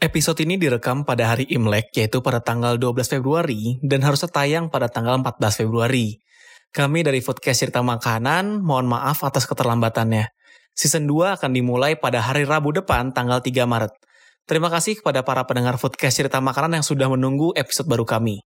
Episode 0.00 0.48
ini 0.48 0.56
direkam 0.56 1.04
pada 1.04 1.36
hari 1.36 1.44
Imlek, 1.52 1.92
yaitu 1.92 2.24
pada 2.24 2.40
tanggal 2.40 2.80
12 2.80 3.20
Februari, 3.20 3.76
dan 3.84 4.00
harusnya 4.00 4.32
tayang 4.32 4.72
pada 4.72 4.88
tanggal 4.88 5.20
14 5.20 5.60
Februari. 5.60 6.24
Kami 6.72 7.04
dari 7.04 7.20
Foodcast 7.20 7.60
Cerita 7.60 7.84
Makanan, 7.84 8.64
mohon 8.64 8.88
maaf 8.88 9.20
atas 9.20 9.44
keterlambatannya. 9.44 10.32
Season 10.72 11.04
2 11.04 11.36
akan 11.36 11.52
dimulai 11.52 12.00
pada 12.00 12.24
hari 12.24 12.48
Rabu 12.48 12.72
depan, 12.72 13.12
tanggal 13.12 13.44
3 13.44 13.68
Maret. 13.68 13.92
Terima 14.48 14.72
kasih 14.72 15.04
kepada 15.04 15.20
para 15.20 15.44
pendengar 15.44 15.76
Foodcast 15.76 16.16
Cerita 16.16 16.40
Makanan 16.40 16.80
yang 16.80 16.86
sudah 16.88 17.12
menunggu 17.12 17.52
episode 17.52 17.84
baru 17.84 18.08
kami. 18.08 18.40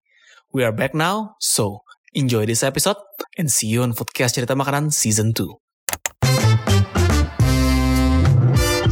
We 0.51 0.67
are 0.67 0.75
back 0.75 0.91
now, 0.91 1.39
so 1.39 1.87
enjoy 2.11 2.43
this 2.43 2.67
episode, 2.67 2.99
and 3.39 3.47
see 3.47 3.71
you 3.71 3.79
on 3.79 3.95
Foodcast 3.95 4.35
Cerita 4.35 4.59
Makanan 4.59 4.91
Season 4.91 5.31
2. 5.31 5.64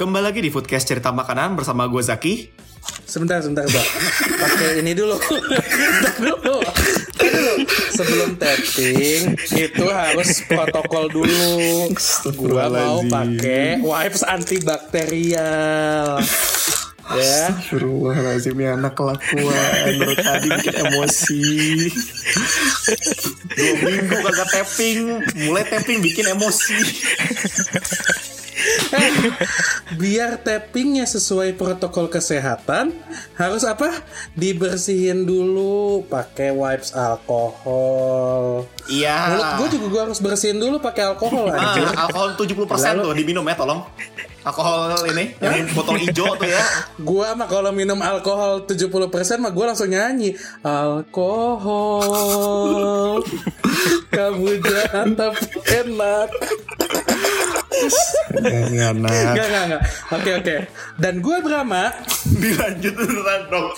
Kembali 0.00 0.32
lagi 0.32 0.40
di 0.40 0.48
Foodcast 0.48 0.88
Cerita 0.88 1.12
Makanan 1.12 1.60
bersama 1.60 1.84
gue 1.84 2.00
Zaki. 2.00 2.48
Sebentar, 3.04 3.44
sebentar, 3.44 3.68
Mbak. 3.68 3.86
Pakai 4.40 4.80
ini 4.80 4.96
dulu. 4.96 5.20
Dulu. 6.24 6.64
Sebelum 8.00 8.40
tapping 8.40 9.36
itu 9.60 9.84
harus 9.92 10.40
protokol 10.48 11.04
dulu. 11.12 11.92
Gua 12.32 12.72
mau 12.72 13.04
pakai 13.04 13.84
wipes 13.84 14.24
antibakterial. 14.24 16.16
Ya. 17.12 17.52
Astagfirullahaladzim 17.52 18.54
ya 18.54 18.78
anak 18.78 18.94
kelakuan 18.94 19.50
Dari 19.82 20.14
tadi 20.14 20.46
bikin 20.46 20.76
emosi 20.78 21.42
Dua 23.50 23.72
minggu 23.82 24.14
kagak 24.14 24.48
tapping 24.54 25.18
Mulai 25.42 25.66
tapping 25.66 25.98
bikin 26.06 26.30
emosi 26.30 26.78
Biar 29.92 30.38
tappingnya 30.38 31.04
sesuai 31.04 31.54
protokol 31.54 32.06
kesehatan, 32.06 32.92
harus 33.34 33.62
apa? 33.62 33.90
Dibersihin 34.32 35.22
dulu 35.22 36.02
pakai 36.04 36.50
wipes 36.50 36.92
alkohol. 36.92 38.64
Iya 38.86 39.16
Mulut 39.30 39.50
gue 39.56 39.68
juga 39.74 39.86
gue 39.86 40.00
harus 40.04 40.18
bersihin 40.18 40.58
dulu 40.58 40.78
pakai 40.78 41.06
alkohol 41.06 41.46
anjir. 41.48 41.86
ah, 41.88 42.04
Alkohol 42.04 42.34
70% 42.34 42.66
Lalu- 42.66 43.04
tuh 43.04 43.14
diminum 43.14 43.44
ya 43.44 43.54
tolong 43.54 43.80
Alkohol 44.40 45.04
ini 45.06 45.36
Yang 45.36 45.76
botol 45.76 45.94
hijau 45.94 46.32
tuh 46.32 46.48
ya 46.48 46.64
Gua 46.98 47.36
mah 47.36 47.44
kalau 47.44 47.70
minum 47.70 48.00
alkohol 48.00 48.64
70% 48.64 48.96
mah 49.36 49.52
gua 49.52 49.70
langsung 49.70 49.86
nyanyi 49.86 50.32
Alkohol 51.70 53.20
Kamu 54.16 54.48
jahat 54.60 55.12
tapi 55.12 55.44
enak 55.70 56.28
Enggak 57.80 58.90
Enggak, 58.96 59.46
enggak, 59.66 59.82
Oke, 60.12 60.30
oke. 60.36 60.56
Dan 60.96 61.14
gue 61.18 61.36
Brahma 61.40 61.90
Dilanjut 62.26 62.94
beneran 62.94 63.40
dong 63.48 63.68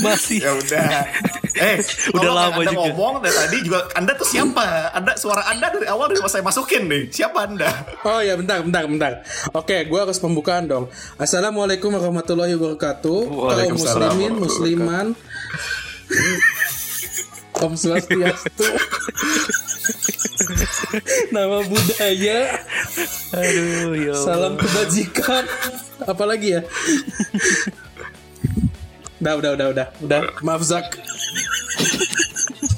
Masih. 0.00 0.38
Ya 0.42 0.52
udah. 0.56 0.88
Eh 1.56 1.80
Udah 2.12 2.30
lama 2.36 2.60
anda 2.60 2.68
juga. 2.68 2.92
ngomong 2.92 3.24
dari 3.24 3.32
tadi 3.32 3.56
juga 3.64 3.88
Anda 3.96 4.12
tuh 4.12 4.28
siapa? 4.28 4.92
Anda 4.92 5.16
suara 5.16 5.40
Anda 5.48 5.72
dari 5.72 5.88
awal 5.88 6.12
dari 6.12 6.20
saya 6.28 6.44
masukin 6.44 6.84
nih. 6.84 7.08
Siapa 7.08 7.48
Anda? 7.48 7.68
Oh 8.04 8.20
ya 8.20 8.36
bentar, 8.36 8.60
bentar, 8.60 8.84
bentar. 8.84 9.12
Oke, 9.56 9.88
gue 9.88 9.96
harus 9.96 10.20
pembukaan 10.20 10.68
dong. 10.68 10.92
Assalamualaikum 11.16 11.96
warahmatullahi 11.96 12.52
wabarakatuh. 12.60 13.18
Kaum 13.24 13.72
muslimin, 13.72 14.32
musliman. 14.36 15.06
Om 17.56 17.72
Swastiastu 17.72 18.68
Nama 21.34 21.58
budaya 21.66 22.38
Aduh, 23.34 23.92
ya. 23.94 24.14
Salam 24.14 24.54
kebajikan. 24.56 25.44
Apalagi 26.06 26.58
ya? 26.58 26.62
udah, 29.20 29.34
udah, 29.40 29.50
udah, 29.56 29.66
udah, 29.72 29.86
udah. 30.02 30.20
Maaf 30.44 30.62
Zak. 30.62 30.86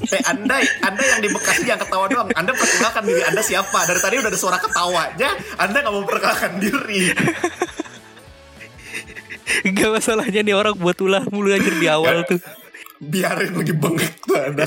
Eh 0.08 0.22
Anda, 0.24 0.56
Anda 0.80 1.02
yang 1.04 1.20
di 1.20 1.28
Bekasi 1.28 1.68
jangan 1.68 1.84
ketawa 1.84 2.04
doang. 2.08 2.28
Anda 2.32 2.56
perkenalkan 2.56 3.02
diri 3.04 3.22
Anda 3.28 3.42
siapa? 3.44 3.78
Dari 3.84 4.00
tadi 4.00 4.14
udah 4.16 4.30
ada 4.32 4.40
suara 4.40 4.56
ketawanya. 4.56 5.30
Anda 5.60 5.76
nggak 5.84 5.92
mau 5.92 6.02
memperkenalkan 6.02 6.52
diri. 6.62 7.12
Gak 9.68 9.90
masalahnya 9.90 10.40
nih 10.44 10.54
orang 10.54 10.76
buat 10.78 10.96
ulah 11.02 11.24
mulu 11.28 11.50
anjir 11.52 11.76
di 11.76 11.88
awal 11.90 12.24
tuh. 12.24 12.40
Biarin 12.98 13.54
lagi 13.54 13.74
bengek 13.74 14.26
tuh 14.26 14.34
Anda. 14.34 14.66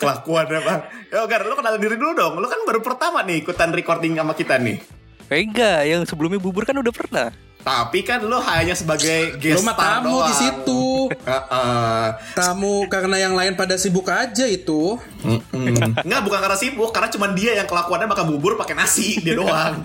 Kelakuan 0.00 0.48
apa? 0.48 0.88
Ya 1.12 1.20
Gar, 1.28 1.44
lu 1.44 1.52
kenalin 1.52 1.80
diri 1.80 2.00
dulu 2.00 2.16
dong. 2.16 2.34
Lu 2.40 2.48
kan 2.48 2.60
baru 2.64 2.80
pertama 2.80 3.20
nih 3.20 3.44
ikutan 3.44 3.68
recording 3.76 4.16
sama 4.16 4.32
kita 4.32 4.56
nih. 4.56 4.80
Eh, 5.28 5.44
enggak, 5.44 5.84
yang 5.84 6.08
sebelumnya 6.08 6.40
bubur 6.40 6.64
kan 6.64 6.80
udah 6.80 6.88
pernah. 6.88 7.28
Tapi 7.60 8.00
kan 8.00 8.24
lu 8.24 8.40
hanya 8.40 8.72
sebagai 8.72 9.36
guest 9.36 9.60
star 9.60 10.00
tamu 10.00 10.24
doang. 10.24 10.32
di 10.32 10.34
situ. 10.40 11.12
Heeh. 11.12 12.04
Tamu 12.32 12.88
karena 12.88 13.16
yang 13.20 13.36
lain 13.36 13.52
pada 13.52 13.76
sibuk 13.76 14.08
aja 14.08 14.48
itu. 14.48 14.96
Mm. 15.20 16.00
Nggak, 16.00 16.20
bukan 16.24 16.38
karena 16.40 16.56
sibuk, 16.56 16.88
karena 16.96 17.12
cuma 17.12 17.28
dia 17.36 17.52
yang 17.60 17.68
kelakuannya 17.68 18.08
makan 18.08 18.26
bubur 18.32 18.56
pakai 18.56 18.72
nasi, 18.72 19.20
dia 19.20 19.36
doang. 19.36 19.84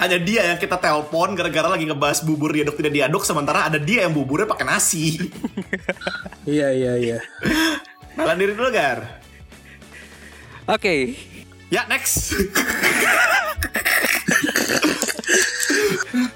Hanya 0.00 0.16
dia 0.16 0.48
yang 0.48 0.56
kita 0.56 0.80
telepon 0.80 1.36
gara-gara 1.36 1.68
lagi 1.68 1.84
ngebahas 1.84 2.24
bubur 2.24 2.56
diaduk 2.56 2.72
tidak 2.72 2.96
diaduk, 2.96 3.20
sementara 3.20 3.68
ada 3.68 3.76
dia 3.76 4.08
yang 4.08 4.16
buburnya 4.16 4.48
pakai 4.48 4.64
nasi. 4.66 5.04
Iya, 6.48 6.72
iya, 6.72 6.92
iya. 6.96 7.18
Kenalan 8.16 8.40
diri 8.40 8.56
dulu, 8.56 8.72
Gar. 8.72 9.04
Oke. 10.66 11.12
Ya, 11.68 11.84
next. 11.86 12.32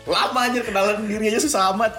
Lama 0.04 0.40
aja 0.44 0.60
kenalan 0.60 1.08
diri 1.08 1.32
aja 1.32 1.40
susah 1.40 1.72
amat. 1.74 1.92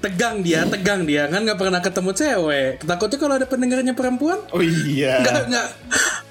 Tegang 0.00 0.40
dia, 0.40 0.64
tegang 0.64 1.04
dia 1.04 1.28
kan 1.28 1.44
nggak 1.44 1.60
pernah 1.60 1.84
ketemu 1.84 2.10
cewek. 2.16 2.80
Takutnya 2.80 3.18
kalau 3.20 3.34
ada 3.36 3.46
pendengarnya 3.46 3.92
perempuan, 3.92 4.40
Oh 4.50 4.64
iya. 4.64 5.20
nggak 5.20 5.52
nggak 5.52 5.66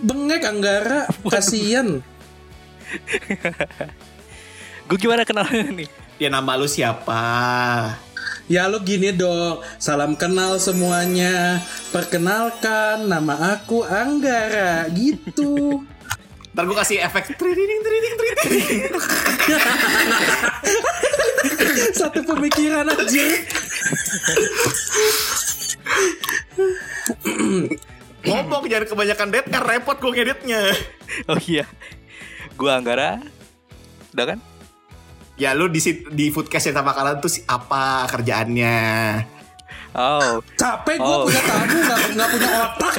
bengek 0.02 0.44
Anggara, 0.44 1.06
kasian. 1.30 2.02
Gue 4.90 4.98
gimana 4.98 5.22
kenalannya 5.22 5.86
nih? 5.86 5.90
Ya 6.18 6.28
nama 6.34 6.58
lu 6.58 6.66
siapa? 6.66 7.22
Ya 8.50 8.66
lu 8.66 8.82
gini 8.82 9.14
dong, 9.14 9.62
salam 9.78 10.18
kenal 10.18 10.58
semuanya. 10.58 11.62
Perkenalkan, 11.94 13.06
nama 13.06 13.54
aku 13.54 13.86
Anggara, 13.86 14.90
gitu. 14.90 15.86
Ntar 16.58 16.66
gue 16.66 16.78
kasih 16.82 16.98
efek 17.06 17.38
tridining 17.38 17.82
tridining 17.86 18.16
tridining. 18.18 18.82
Satu 22.02 22.25
pemikiran 22.25 22.90
aja. 22.90 23.25
Ngomong 28.25 28.66
jangan 28.66 28.88
kebanyakan 28.90 29.28
dead 29.30 29.46
kan 29.46 29.63
repot 29.63 29.98
gue 30.02 30.12
ngeditnya. 30.12 30.74
Oh 31.30 31.40
iya. 31.46 31.69
Gue 32.60 32.68
Anggara. 32.70 33.24
Udah 34.12 34.26
kan? 34.28 34.40
Ya 35.40 35.56
lu 35.56 35.72
di 35.72 35.80
di 36.12 36.28
foodcast 36.28 36.68
cerita 36.68 36.84
makanan 36.84 37.24
tuh 37.24 37.32
si- 37.32 37.48
apa 37.48 38.04
kerjaannya? 38.06 38.80
Oh. 39.90 40.44
Capek 40.54 41.00
gue 41.00 41.08
Oh. 41.08 41.24
punya 41.26 41.42
tamu 41.42 41.64
nggak 41.80 42.00
nggak 42.14 42.30
punya 42.30 42.50
otak. 42.62 42.94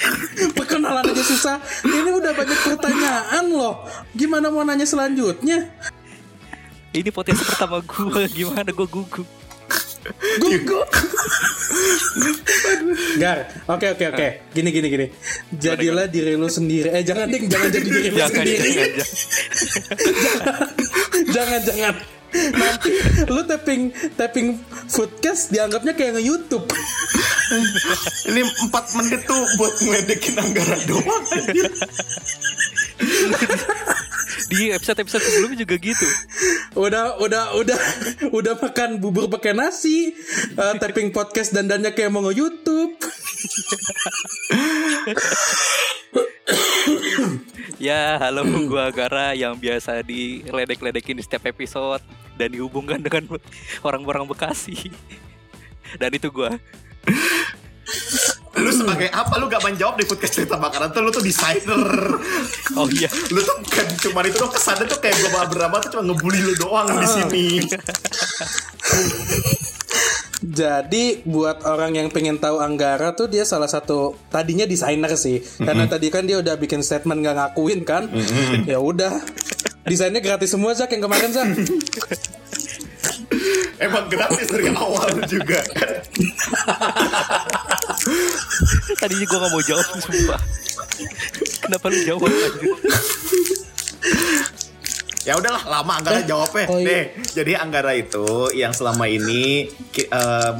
Perkenalan 0.56 1.04
aja 1.04 1.24
susah. 1.26 1.56
Ini 1.82 2.10
udah 2.14 2.32
banyak 2.32 2.58
pertanyaan 2.64 3.44
loh. 3.50 3.82
Gimana 4.14 4.48
mau 4.48 4.62
nanya 4.62 4.86
selanjutnya? 4.86 5.66
Ini 6.90 7.10
potensi 7.10 7.42
pertama 7.42 7.82
gue. 7.82 8.22
Gimana 8.38 8.70
gue 8.70 8.86
gugup. 8.86 9.26
Gugup. 10.40 10.88
Gar, 13.20 13.38
oke 13.68 13.86
oke 13.92 14.04
oke. 14.16 14.28
Gini 14.56 14.68
gini 14.72 14.88
gini. 14.88 15.06
Jadilah 15.52 16.08
diri 16.08 16.34
lu 16.40 16.48
sendiri. 16.48 16.88
Eh 16.88 17.04
jangan 17.04 17.28
ding, 17.28 17.44
jangan 17.46 17.68
jadi 17.68 17.88
diri 17.88 18.08
lu 18.08 18.18
sendiri. 18.24 18.56
jangan, 18.56 18.80
jangan. 18.88 18.90
jangan 21.36 21.60
jangan. 21.64 21.94
Nanti 22.30 22.90
lu 23.26 23.42
tapping 23.42 23.90
tapping 24.14 24.54
foodcast 24.86 25.50
dianggapnya 25.50 25.98
kayak 25.98 26.14
nge-youtube 26.14 26.62
Ini 28.30 28.40
4 28.70 28.96
menit 29.02 29.26
tuh 29.26 29.42
buat 29.58 29.74
ngeledekin 29.82 30.38
Anggara 30.38 30.78
doang. 30.86 31.24
Di 34.50 34.74
episode-episode 34.74 35.22
sebelumnya 35.22 35.62
juga 35.62 35.76
gitu. 35.78 36.06
udah 36.74 37.18
udah 37.22 37.44
udah 37.58 37.78
udah 38.30 38.54
makan 38.58 38.98
bubur 38.98 39.30
pakai 39.30 39.54
nasi 39.54 40.14
eh, 40.54 40.74
tapping 40.78 41.14
podcast 41.14 41.54
dandannya 41.54 41.90
kayak 41.94 42.10
mau 42.10 42.22
nge-youtube 42.26 42.94
Ya, 47.80 48.20
halo 48.20 48.44
gua 48.68 48.92
Gara 48.92 49.32
yang 49.32 49.56
biasa 49.56 50.04
diledek-ledekin 50.04 51.16
di 51.16 51.24
setiap 51.24 51.48
episode 51.48 52.04
dan 52.36 52.52
dihubungkan 52.52 53.00
dengan 53.00 53.24
orang-orang 53.80 54.28
Bekasi. 54.28 54.92
Dan 55.96 56.12
itu 56.12 56.28
gua. 56.28 56.60
Lu 58.60 58.70
sebagai 58.70 59.08
apa 59.08 59.34
lu 59.40 59.48
gak 59.48 59.64
menjawab 59.64 59.96
di 59.96 60.04
podcast 60.04 60.32
cerita 60.36 60.60
makanan 60.60 60.92
tuh 60.92 61.00
lu 61.00 61.10
tuh 61.10 61.24
designer. 61.24 61.82
Oh 62.76 62.86
iya. 62.92 63.08
Lu 63.32 63.40
tuh 63.40 63.56
bukan 63.64 63.86
cuma 64.04 64.20
itu 64.28 64.36
tuh 64.36 64.50
kesannya 64.52 64.84
tuh 64.86 65.00
kayak 65.00 65.16
gue 65.16 65.30
berapa 65.32 65.74
tuh 65.80 65.88
cuma 65.96 66.02
ngebully 66.12 66.40
lu 66.44 66.54
doang 66.60 66.88
di 66.92 67.08
sini. 67.08 67.46
Jadi 70.40 71.20
buat 71.28 71.64
orang 71.68 72.00
yang 72.00 72.08
pengen 72.08 72.40
tahu 72.40 72.64
Anggara 72.64 73.12
tuh 73.12 73.28
dia 73.28 73.44
salah 73.44 73.68
satu 73.68 74.16
tadinya 74.32 74.64
desainer 74.64 75.12
sih. 75.16 75.40
Karena 75.60 75.88
tadi 75.88 76.08
kan 76.12 76.24
dia 76.24 76.40
udah 76.40 76.56
bikin 76.56 76.84
statement 76.84 77.24
gak 77.24 77.36
ngakuin 77.36 77.80
kan. 77.84 78.08
Ya 78.68 78.80
udah. 78.80 79.20
Desainnya 79.84 80.20
gratis 80.20 80.52
semua 80.52 80.76
Zak 80.76 80.92
yang 80.92 81.08
kemarin 81.08 81.30
Zak. 81.32 81.48
Emang 83.80 84.04
gratis 84.12 84.46
dari 84.52 84.68
awal 84.76 85.08
juga. 85.24 85.64
Tadinya 89.00 89.24
gua 89.24 89.38
gak 89.40 89.50
mau 89.50 89.62
jawab 89.64 89.86
sumpah. 90.04 90.40
Kenapa 91.64 91.84
lu 91.88 91.98
jawab 92.04 92.28
anjir? 92.28 92.72
Ya 95.20 95.36
udahlah 95.36 95.60
lama 95.68 96.00
Anggara 96.00 96.24
jawabnya. 96.24 96.64
oh 96.72 96.80
iya. 96.80 96.88
Nih, 96.88 97.04
jadi 97.36 97.52
Anggara 97.60 97.92
itu 97.92 98.48
yang 98.56 98.72
selama 98.72 99.04
ini 99.04 99.68
eh, 99.92 100.50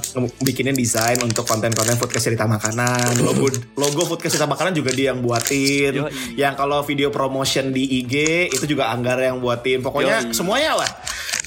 bikinin 0.44 0.76
desain 0.76 1.16
untuk 1.25 1.49
konten-konten 1.49 1.96
podcast 1.96 2.28
cerita 2.28 2.44
makanan. 2.44 3.20
Logo 3.25 3.49
logo 3.81 4.02
podcast 4.05 4.37
cerita 4.37 4.44
makanan 4.44 4.76
juga 4.76 4.93
dia 4.93 5.16
yang 5.16 5.25
buatin. 5.25 6.05
Yoi. 6.05 6.37
Yang 6.37 6.55
kalau 6.61 6.84
video 6.84 7.08
promotion 7.08 7.73
di 7.73 8.05
IG 8.05 8.14
itu 8.52 8.64
juga 8.69 8.93
Anggara 8.93 9.32
yang 9.32 9.40
buatin. 9.40 9.81
Pokoknya 9.81 10.28
Yoi. 10.28 10.37
semuanya 10.37 10.76
lah. 10.76 10.90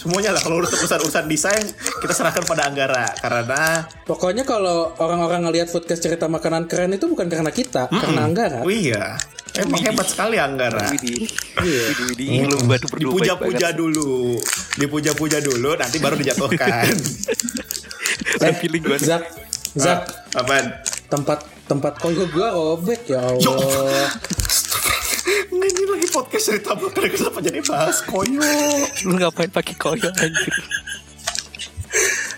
Semuanya 0.04 0.36
lah 0.36 0.42
kalau 0.44 0.60
urusan 0.60 1.00
urusan 1.00 1.26
desain 1.32 1.64
kita 2.04 2.12
serahkan 2.12 2.44
pada 2.44 2.68
Anggara 2.68 3.08
karena 3.24 3.88
Pokoknya 4.04 4.44
kalau 4.44 4.92
orang-orang 5.00 5.48
ngelihat 5.48 5.72
podcast 5.72 6.04
cerita 6.04 6.28
makanan 6.28 6.68
keren 6.68 6.92
itu 6.92 7.08
bukan 7.08 7.32
karena 7.32 7.56
kita, 7.56 7.88
karena 7.88 8.28
Anggara. 8.28 8.68
Oh 8.68 8.68
iya. 8.68 9.16
Emang 9.56 9.80
hebat 9.80 10.04
sekali 10.12 10.36
Anggara. 10.36 10.92
Widih. 10.92 11.24
Widih, 11.64 12.04
widih. 12.12 12.28
Lu 12.52 12.58
batu 12.68 12.92
berdua 12.92 13.00
baik 13.00 13.16
Dipuja-puja 13.16 13.68
dulu. 13.72 14.36
Dipuja-puja 14.76 15.38
dulu 15.40 15.72
nanti 15.80 15.98
baru 16.04 16.20
dijatuhkan. 16.20 16.92
Udah 18.44 18.54
feeling. 18.60 18.84
Zak, 19.00 19.24
Zak, 19.78 20.00
Apaan? 20.36 20.84
tempat 21.14 21.46
tempat 21.70 21.94
koyo 22.02 22.26
gua 22.34 22.50
robek 22.50 23.14
ya 23.14 23.22
Yo. 23.38 23.54
Nggak, 25.54 25.70
ini 25.74 25.84
lagi 25.90 26.08
podcast 26.12 26.46
cerita 26.50 26.72
makanan 26.78 27.10
kenapa 27.14 27.40
jadi 27.42 27.62
bahas 27.66 27.98
koyo? 28.06 28.42
Lu 29.08 29.14
ngapain 29.18 29.50
pakai 29.50 29.76
koyo 29.78 30.10
anjir? 30.10 30.56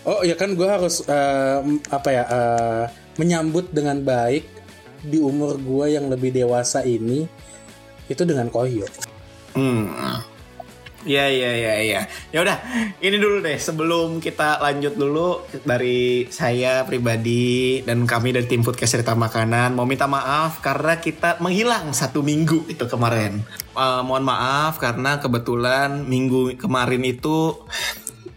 Oh 0.06 0.22
ya 0.22 0.38
kan 0.38 0.54
gue 0.54 0.68
harus 0.70 1.02
eh, 1.10 1.60
apa 1.90 2.10
ya 2.14 2.24
eh, 2.30 2.84
menyambut 3.18 3.74
dengan 3.74 3.98
baik 4.06 4.46
di 5.02 5.18
umur 5.18 5.58
gue 5.58 5.98
yang 5.98 6.10
lebih 6.14 6.30
dewasa 6.30 6.86
ini 6.86 7.26
itu 8.06 8.22
dengan 8.22 8.54
koyo. 8.54 8.86
Hmm. 9.58 9.90
Ya 11.06 11.30
ya 11.30 11.54
ya 11.54 11.74
ya. 11.86 12.02
Ya 12.34 12.40
udah, 12.42 12.58
ini 12.98 13.22
dulu 13.22 13.46
deh 13.46 13.62
sebelum 13.62 14.18
kita 14.18 14.58
lanjut 14.58 14.98
dulu 14.98 15.46
dari 15.62 16.26
saya 16.34 16.82
pribadi 16.82 17.86
dan 17.86 18.10
kami 18.10 18.34
dari 18.34 18.50
tim 18.50 18.66
Foodcast 18.66 18.98
Cerita 18.98 19.14
Makanan 19.14 19.78
mau 19.78 19.86
minta 19.86 20.10
maaf 20.10 20.66
karena 20.66 20.98
kita 20.98 21.38
menghilang 21.46 21.94
satu 21.94 22.26
minggu 22.26 22.66
itu 22.74 22.90
kemarin. 22.90 23.46
Eh, 23.78 24.02
mohon 24.02 24.26
maaf 24.26 24.82
karena 24.82 25.22
kebetulan 25.22 26.10
minggu 26.10 26.58
kemarin 26.58 27.06
itu 27.06 27.54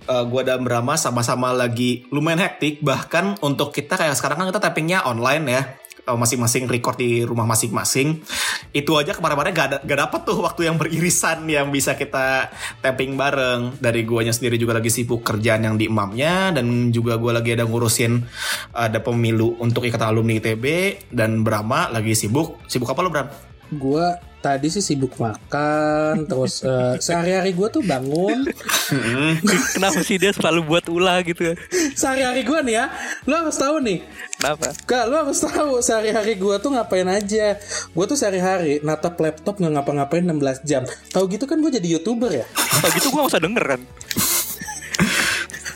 eh, 0.05 0.25
gua 0.29 0.45
dan 0.45 0.61
Brahma 0.61 1.01
sama-sama 1.01 1.57
lagi 1.57 2.05
lumayan 2.13 2.45
hektik 2.45 2.85
bahkan 2.85 3.33
untuk 3.41 3.73
kita 3.73 3.97
kayak 3.97 4.13
sekarang 4.13 4.45
kan 4.45 4.53
kita 4.53 4.61
tappingnya 4.61 5.09
online 5.09 5.45
ya 5.49 5.63
masing-masing 6.15 6.71
record 6.71 6.97
di 6.97 7.27
rumah 7.27 7.45
masing-masing. 7.45 8.23
Itu 8.71 8.97
aja 8.97 9.13
kemarin-kemarin 9.13 9.53
gak, 9.53 9.67
ada, 9.69 9.79
gak 9.83 9.99
dapet 10.09 10.21
tuh 10.25 10.39
waktu 10.41 10.61
yang 10.71 10.77
beririsan 10.81 11.45
yang 11.51 11.69
bisa 11.69 11.99
kita 11.99 12.49
tapping 12.81 13.19
bareng. 13.19 13.77
Dari 13.83 14.07
guanya 14.07 14.33
sendiri 14.33 14.57
juga 14.57 14.79
lagi 14.79 14.89
sibuk 14.89 15.27
kerjaan 15.27 15.67
yang 15.67 15.77
di 15.77 15.91
imamnya 15.91 16.55
dan 16.55 16.95
juga 16.95 17.19
gua 17.19 17.43
lagi 17.43 17.53
ada 17.59 17.67
ngurusin 17.67 18.23
ada 18.73 19.03
pemilu 19.03 19.59
untuk 19.59 19.85
ikatan 19.85 20.15
alumni 20.15 20.39
ITB 20.39 20.65
dan 21.11 21.43
Brahma 21.43 21.91
lagi 21.91 22.15
sibuk. 22.15 22.63
Sibuk 22.71 22.89
apa 22.89 23.01
lo 23.03 23.11
Bram? 23.11 23.29
Gue 23.75 24.28
tadi 24.39 24.71
sih 24.71 24.83
sibuk 24.85 25.19
makan, 25.19 26.27
terus 26.27 26.63
eh, 26.63 26.97
sehari-hari 27.03 27.53
gue 27.53 27.69
tuh 27.69 27.83
bangun. 27.83 28.47
Kenapa 29.77 30.01
sih 30.07 30.17
dia 30.17 30.33
selalu 30.33 30.61
buat 30.65 30.85
ulah 30.89 31.21
gitu? 31.27 31.55
Sehari-hari 31.99 32.47
gue 32.47 32.59
nih 32.67 32.75
ya, 32.79 32.85
lo 33.27 33.35
harus 33.45 33.59
tahu 33.59 33.83
nih. 33.83 33.99
Kenapa? 34.39 34.71
Kak, 34.87 35.05
lo 35.11 35.15
harus 35.27 35.39
tahu 35.43 35.83
sehari-hari 35.83 36.39
gue 36.39 36.55
tuh 36.63 36.71
ngapain 36.71 37.07
aja. 37.11 37.59
Gue 37.91 38.05
tuh 38.07 38.15
sehari-hari 38.15 38.81
natap 38.87 39.19
laptop 39.19 39.59
nggak 39.59 39.73
ngapa-ngapain 39.75 40.25
16 40.25 40.63
jam. 40.63 40.83
Tahu 41.11 41.27
gitu 41.35 41.45
kan 41.51 41.59
gue 41.59 41.75
jadi 41.75 41.99
youtuber 41.99 42.31
ya. 42.31 42.47
Kalau 42.79 42.91
gitu 42.95 43.09
gua 43.11 43.21
gak 43.27 43.31
usah 43.35 43.43
denger 43.43 43.65
kan 43.67 43.81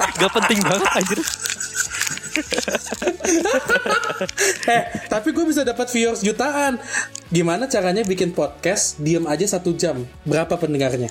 Gak 0.23 0.33
penting 0.39 0.59
banget 0.63 0.91
anjir 0.95 1.21
eh, 4.69 4.83
tapi 5.09 5.29
gue 5.33 5.45
bisa 5.47 5.63
dapat 5.63 5.89
viewers 5.93 6.25
jutaan. 6.25 6.79
Gimana 7.33 7.69
caranya 7.69 8.05
bikin 8.05 8.33
podcast 8.33 9.01
diem 9.01 9.25
aja 9.29 9.45
satu 9.59 9.73
jam? 9.77 10.05
Berapa 10.25 10.57
pendengarnya? 10.57 11.09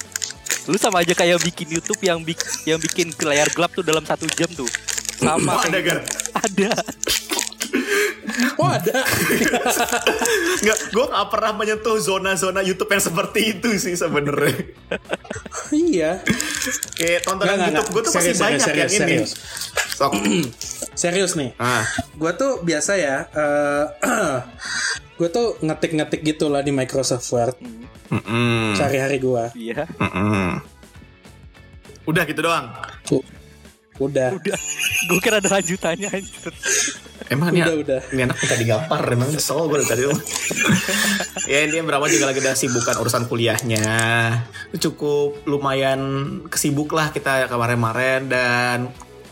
Lu 0.69 0.77
sama 0.77 1.01
aja 1.01 1.18
kayak 1.18 1.41
bikin 1.41 1.73
YouTube 1.73 2.01
yang 2.06 2.21
bik 2.21 2.38
yang 2.69 2.77
bikin 2.77 3.09
ke 3.09 3.25
layar 3.25 3.50
gelap 3.50 3.73
tuh 3.73 3.81
dalam 3.81 4.06
satu 4.06 4.30
jam 4.37 4.45
tuh 4.54 4.69
Sama 5.18 5.57
Oh, 5.57 5.66
ada? 5.66 6.06
Ada 6.37 6.69
Oh 8.56 8.68
ada. 8.68 9.01
Nggak, 10.59 10.78
gue 10.90 11.06
gak 11.07 11.28
pernah 11.28 11.51
menyentuh 11.54 11.97
zona-zona 11.97 12.61
YouTube 12.61 12.90
yang 12.90 13.04
seperti 13.04 13.40
itu 13.51 13.69
sih 13.75 13.94
sebenarnya. 13.94 14.56
iya. 15.71 16.11
Kayak 16.94 17.21
tontonan 17.23 17.47
Nggak, 17.51 17.57
nggak, 17.57 17.69
YouTube 17.71 17.87
gue 17.90 18.01
tuh 18.01 18.11
nggak. 18.11 18.19
masih 18.19 18.33
Serius, 18.33 18.42
banyak 18.42 18.59
serius, 18.61 18.78
yang 18.78 18.92
ini. 18.92 18.99
serius. 19.18 19.31
Sok. 19.92 20.11
Serius 20.94 21.33
nih. 21.33 21.56
ah, 21.56 21.85
Gue 22.13 22.31
tuh 22.33 22.59
biasa 22.59 22.92
ya. 22.95 23.18
eh 23.31 23.85
gue 25.18 25.30
tuh 25.30 25.56
ngetik-ngetik 25.59 26.21
gitu 26.21 26.47
lah 26.47 26.59
di 26.59 26.69
Microsoft 26.69 27.25
Word. 27.30 27.56
mm-mm, 28.09 28.75
Sehari-hari 28.75 29.18
gue. 29.18 29.44
Iya 29.56 29.87
mm-mm. 29.87 30.59
Udah 32.04 32.23
gitu 32.25 32.42
doang. 32.42 32.73
Udah. 33.97 34.33
Udah 34.33 34.57
Gue 35.07 35.19
kira 35.19 35.37
ada 35.37 35.49
lanjutannya 35.51 36.09
anjir 36.11 36.54
Emang 37.31 37.56
ini, 37.56 37.64
Udah, 37.64 37.76
udah. 37.80 38.02
ini 38.11 38.21
anak 38.28 38.38
minta 38.44 38.56
digampar 38.59 39.02
Emang 39.07 39.31
nyesel 39.31 39.64
gue 39.71 39.80
tadi 39.88 40.04
Ya 41.52 41.64
ini 41.64 41.80
berapa 41.80 42.04
juga 42.11 42.28
lagi 42.28 42.44
ada 42.44 42.59
sibukan 42.59 43.00
urusan 43.00 43.31
kuliahnya 43.31 43.88
Cukup 44.76 45.47
lumayan 45.47 46.00
kesibuk 46.52 46.92
lah 46.92 47.16
kita 47.16 47.47
kemarin-kemarin 47.47 48.28
Dan 48.28 48.78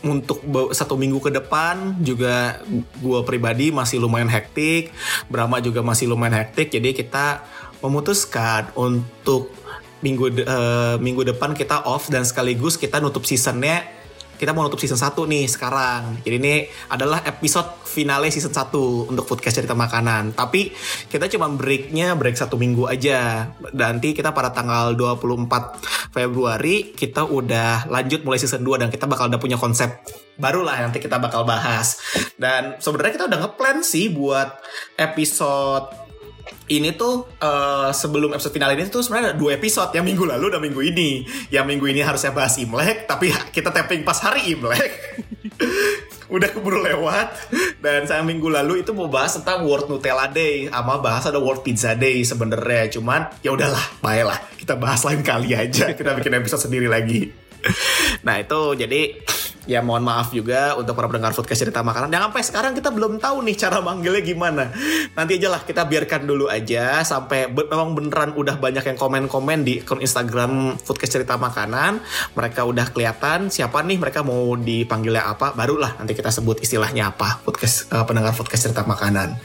untuk 0.00 0.40
satu 0.72 0.96
minggu 0.96 1.20
ke 1.20 1.28
depan 1.28 2.00
juga 2.00 2.64
gue 3.04 3.20
pribadi 3.28 3.68
masih 3.68 4.00
lumayan 4.00 4.32
hektik 4.32 4.96
Brahma 5.28 5.60
juga 5.60 5.84
masih 5.84 6.08
lumayan 6.08 6.40
hektik 6.40 6.72
Jadi 6.72 6.96
kita 6.96 7.44
memutuskan 7.84 8.72
untuk 8.80 9.52
minggu 10.00 10.32
de- 10.32 10.48
eh, 10.48 10.96
minggu 10.96 11.28
depan 11.28 11.52
kita 11.52 11.84
off 11.84 12.08
dan 12.08 12.24
sekaligus 12.24 12.80
kita 12.80 13.04
nutup 13.04 13.28
seasonnya 13.28 13.99
kita 14.40 14.56
mau 14.56 14.64
nutup 14.64 14.80
season 14.80 14.96
1 14.96 15.12
nih 15.28 15.44
sekarang. 15.44 16.24
Jadi 16.24 16.36
ini 16.40 16.64
adalah 16.88 17.20
episode 17.28 17.84
finale 17.84 18.32
season 18.32 18.56
1 18.56 19.12
untuk 19.12 19.28
podcast 19.28 19.60
cerita 19.60 19.76
makanan. 19.76 20.32
Tapi 20.32 20.72
kita 21.12 21.28
cuma 21.28 21.52
breaknya 21.52 22.16
break 22.16 22.40
satu 22.40 22.56
minggu 22.56 22.88
aja. 22.88 23.52
Nanti 23.76 24.16
kita 24.16 24.32
pada 24.32 24.48
tanggal 24.48 24.96
24 24.96 26.16
Februari 26.16 26.96
kita 26.96 27.28
udah 27.28 27.92
lanjut 27.92 28.24
mulai 28.24 28.40
season 28.40 28.64
2 28.64 28.80
dan 28.80 28.88
kita 28.88 29.04
bakal 29.04 29.28
udah 29.28 29.36
punya 29.36 29.60
konsep 29.60 29.92
baru 30.40 30.64
lah 30.64 30.88
nanti 30.88 31.04
kita 31.04 31.20
bakal 31.20 31.44
bahas. 31.44 32.00
Dan 32.40 32.80
sebenarnya 32.80 33.20
kita 33.20 33.28
udah 33.28 33.38
ngeplan 33.44 33.84
sih 33.84 34.08
buat 34.08 34.56
episode 34.96 36.09
ini 36.70 36.94
tuh 36.94 37.26
eh, 37.42 37.90
sebelum 37.90 38.30
episode 38.34 38.54
final 38.54 38.70
ini 38.74 38.86
tuh 38.86 39.02
sebenarnya 39.02 39.34
ada 39.34 39.38
dua 39.38 39.58
episode 39.58 39.90
yang 39.90 40.06
minggu 40.06 40.22
lalu 40.22 40.46
dan 40.54 40.62
minggu 40.62 40.80
ini. 40.82 41.26
Yang 41.50 41.64
minggu 41.66 41.86
ini 41.90 42.00
harusnya 42.00 42.30
bahas 42.30 42.54
Imlek, 42.62 43.10
tapi 43.10 43.34
kita 43.50 43.74
tapping 43.74 44.06
pas 44.06 44.18
hari 44.22 44.54
Imlek. 44.54 44.92
Udah 46.34 46.46
keburu 46.46 46.78
lewat 46.78 47.50
dan 47.82 48.06
saya 48.06 48.22
minggu 48.22 48.46
lalu 48.46 48.86
itu 48.86 48.94
mau 48.94 49.10
bahas 49.10 49.34
tentang 49.34 49.66
World 49.66 49.90
Nutella 49.90 50.30
Day 50.30 50.70
sama 50.70 51.02
bahas 51.02 51.26
ada 51.26 51.42
World 51.42 51.66
Pizza 51.66 51.98
Day 51.98 52.22
sebenarnya. 52.22 52.86
Cuman 52.86 53.34
ya 53.42 53.50
udahlah, 53.50 53.98
baiklah 53.98 54.38
kita 54.54 54.78
bahas 54.78 55.02
lain 55.02 55.26
kali 55.26 55.58
aja. 55.58 55.90
Kita 55.90 56.14
bikin 56.14 56.38
episode 56.38 56.70
sendiri 56.70 56.86
lagi. 56.86 57.39
Nah 58.26 58.36
itu 58.40 58.60
jadi 58.76 59.16
ya 59.68 59.84
mohon 59.84 60.02
maaf 60.02 60.32
juga 60.32 60.74
untuk 60.74 60.96
para 60.96 61.06
pendengar 61.06 61.36
podcast 61.36 61.62
cerita 61.62 61.84
makanan 61.84 62.10
yang 62.10 62.26
sampai 62.26 62.42
sekarang 62.42 62.72
kita 62.74 62.90
belum 62.90 63.20
tahu 63.20 63.44
nih 63.44 63.56
cara 63.60 63.78
manggilnya 63.84 64.22
gimana. 64.24 64.64
Nanti 65.14 65.36
aja 65.36 65.48
lah 65.52 65.62
kita 65.62 65.84
biarkan 65.84 66.26
dulu 66.26 66.48
aja 66.48 67.04
sampai 67.04 67.52
be- 67.52 67.68
memang 67.68 67.94
beneran 67.94 68.30
udah 68.34 68.56
banyak 68.56 68.82
yang 68.82 68.98
komen-komen 68.98 69.58
di 69.62 69.84
akun 69.84 70.00
Instagram 70.00 70.80
podcast 70.80 71.12
cerita 71.20 71.36
makanan. 71.36 72.00
Mereka 72.34 72.60
udah 72.66 72.90
kelihatan 72.90 73.52
siapa 73.52 73.84
nih 73.84 74.00
mereka 74.00 74.24
mau 74.24 74.56
dipanggilnya 74.56 75.28
apa. 75.28 75.52
Barulah 75.52 75.96
nanti 76.00 76.16
kita 76.16 76.32
sebut 76.32 76.58
istilahnya 76.64 77.12
apa 77.12 77.38
podcast 77.44 77.92
eh, 77.92 78.04
pendengar 78.04 78.34
podcast 78.34 78.70
cerita 78.70 78.82
makanan. 78.82 79.36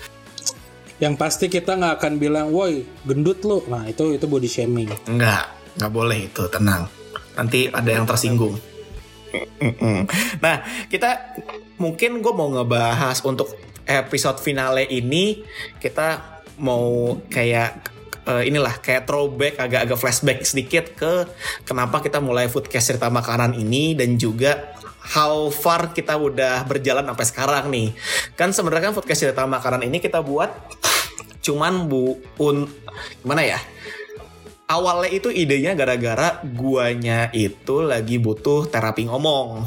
Yang 0.95 1.13
pasti 1.19 1.45
kita 1.51 1.75
nggak 1.75 2.00
akan 2.00 2.13
bilang, 2.15 2.48
woi 2.55 2.88
gendut 3.03 3.43
lu. 3.43 3.60
Nah 3.67 3.84
itu 3.84 4.15
itu 4.15 4.25
body 4.31 4.48
shaming. 4.48 4.88
Enggak, 5.12 5.51
nggak 5.75 5.91
boleh 5.91 6.31
itu, 6.31 6.43
tenang. 6.48 6.88
Nanti 7.35 7.67
ada 7.69 7.89
yang 7.91 8.07
tersinggung. 8.07 8.55
Nah, 10.43 10.63
kita 10.87 11.35
mungkin 11.75 12.23
gue 12.23 12.33
mau 12.33 12.47
ngebahas 12.51 13.19
untuk 13.27 13.51
episode 13.85 14.39
finale 14.41 14.87
ini 14.89 15.43
kita 15.77 16.39
mau 16.57 17.19
kayak 17.27 17.91
eh, 18.25 18.43
inilah 18.49 18.79
kayak 18.79 19.05
throwback 19.05 19.59
agak-agak 19.59 19.97
flashback 19.99 20.39
sedikit 20.47 20.85
ke 20.95 21.13
kenapa 21.67 22.01
kita 22.01 22.23
mulai 22.23 22.47
foodcast 22.47 22.95
cerita 22.95 23.11
makanan 23.11 23.53
ini 23.59 23.93
dan 23.93 24.15
juga 24.15 24.73
how 25.13 25.53
far 25.53 25.93
kita 25.93 26.17
udah 26.17 26.65
berjalan 26.65 27.05
sampai 27.05 27.25
sekarang 27.27 27.65
nih. 27.69 27.93
Kan 28.33 28.55
sebenarnya 28.55 28.91
kan 28.91 28.93
foodcast 28.97 29.21
cerita 29.29 29.45
makanan 29.45 29.85
ini 29.85 30.01
kita 30.01 30.23
buat 30.23 30.49
cuman 31.45 31.85
bu 31.85 32.17
un 32.41 32.65
gimana 33.21 33.45
ya? 33.45 33.59
Awalnya 34.69 35.10
itu 35.10 35.29
idenya 35.29 35.77
gara-gara 35.77 36.41
guanya 36.43 37.29
itu 37.31 37.86
lagi 37.86 38.17
butuh 38.17 38.69
terapi 38.69 39.10
ngomong. 39.10 39.65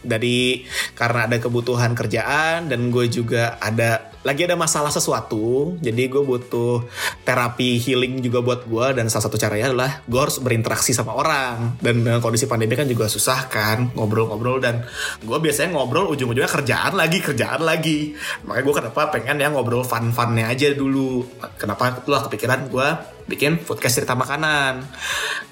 Dari 0.00 0.64
karena 0.96 1.28
ada 1.28 1.36
kebutuhan 1.36 1.92
kerjaan 1.92 2.72
dan 2.72 2.88
gue 2.88 3.04
juga 3.12 3.60
ada 3.60 4.09
lagi 4.20 4.44
ada 4.44 4.56
masalah 4.56 4.92
sesuatu 4.92 5.76
jadi 5.80 6.12
gue 6.12 6.22
butuh 6.22 6.84
terapi 7.24 7.80
healing 7.80 8.20
juga 8.20 8.44
buat 8.44 8.68
gue 8.68 8.86
dan 9.00 9.08
salah 9.08 9.28
satu 9.28 9.40
caranya 9.40 9.72
adalah 9.72 9.90
gue 10.04 10.20
harus 10.20 10.36
berinteraksi 10.42 10.92
sama 10.92 11.16
orang. 11.16 11.80
Dan 11.80 12.04
dengan 12.04 12.20
kondisi 12.20 12.44
pandemi 12.44 12.76
kan 12.76 12.84
juga 12.84 13.08
susah 13.08 13.48
kan 13.48 13.92
ngobrol-ngobrol 13.96 14.60
dan 14.60 14.84
gue 15.24 15.38
biasanya 15.40 15.72
ngobrol 15.72 16.12
ujung-ujungnya 16.12 16.50
kerjaan 16.50 16.92
lagi 16.96 17.18
kerjaan 17.24 17.64
lagi. 17.64 18.12
Makanya 18.44 18.64
gue 18.64 18.74
kenapa 18.76 19.00
pengen 19.14 19.36
yang 19.40 19.52
ngobrol 19.56 19.84
fun-funnya 19.86 20.52
aja 20.52 20.72
dulu. 20.76 21.24
Kenapa 21.56 22.02
itulah 22.04 22.26
kepikiran 22.28 22.68
gue 22.68 22.88
bikin 23.30 23.62
podcast 23.64 24.02
cerita 24.02 24.12
makanan? 24.12 24.84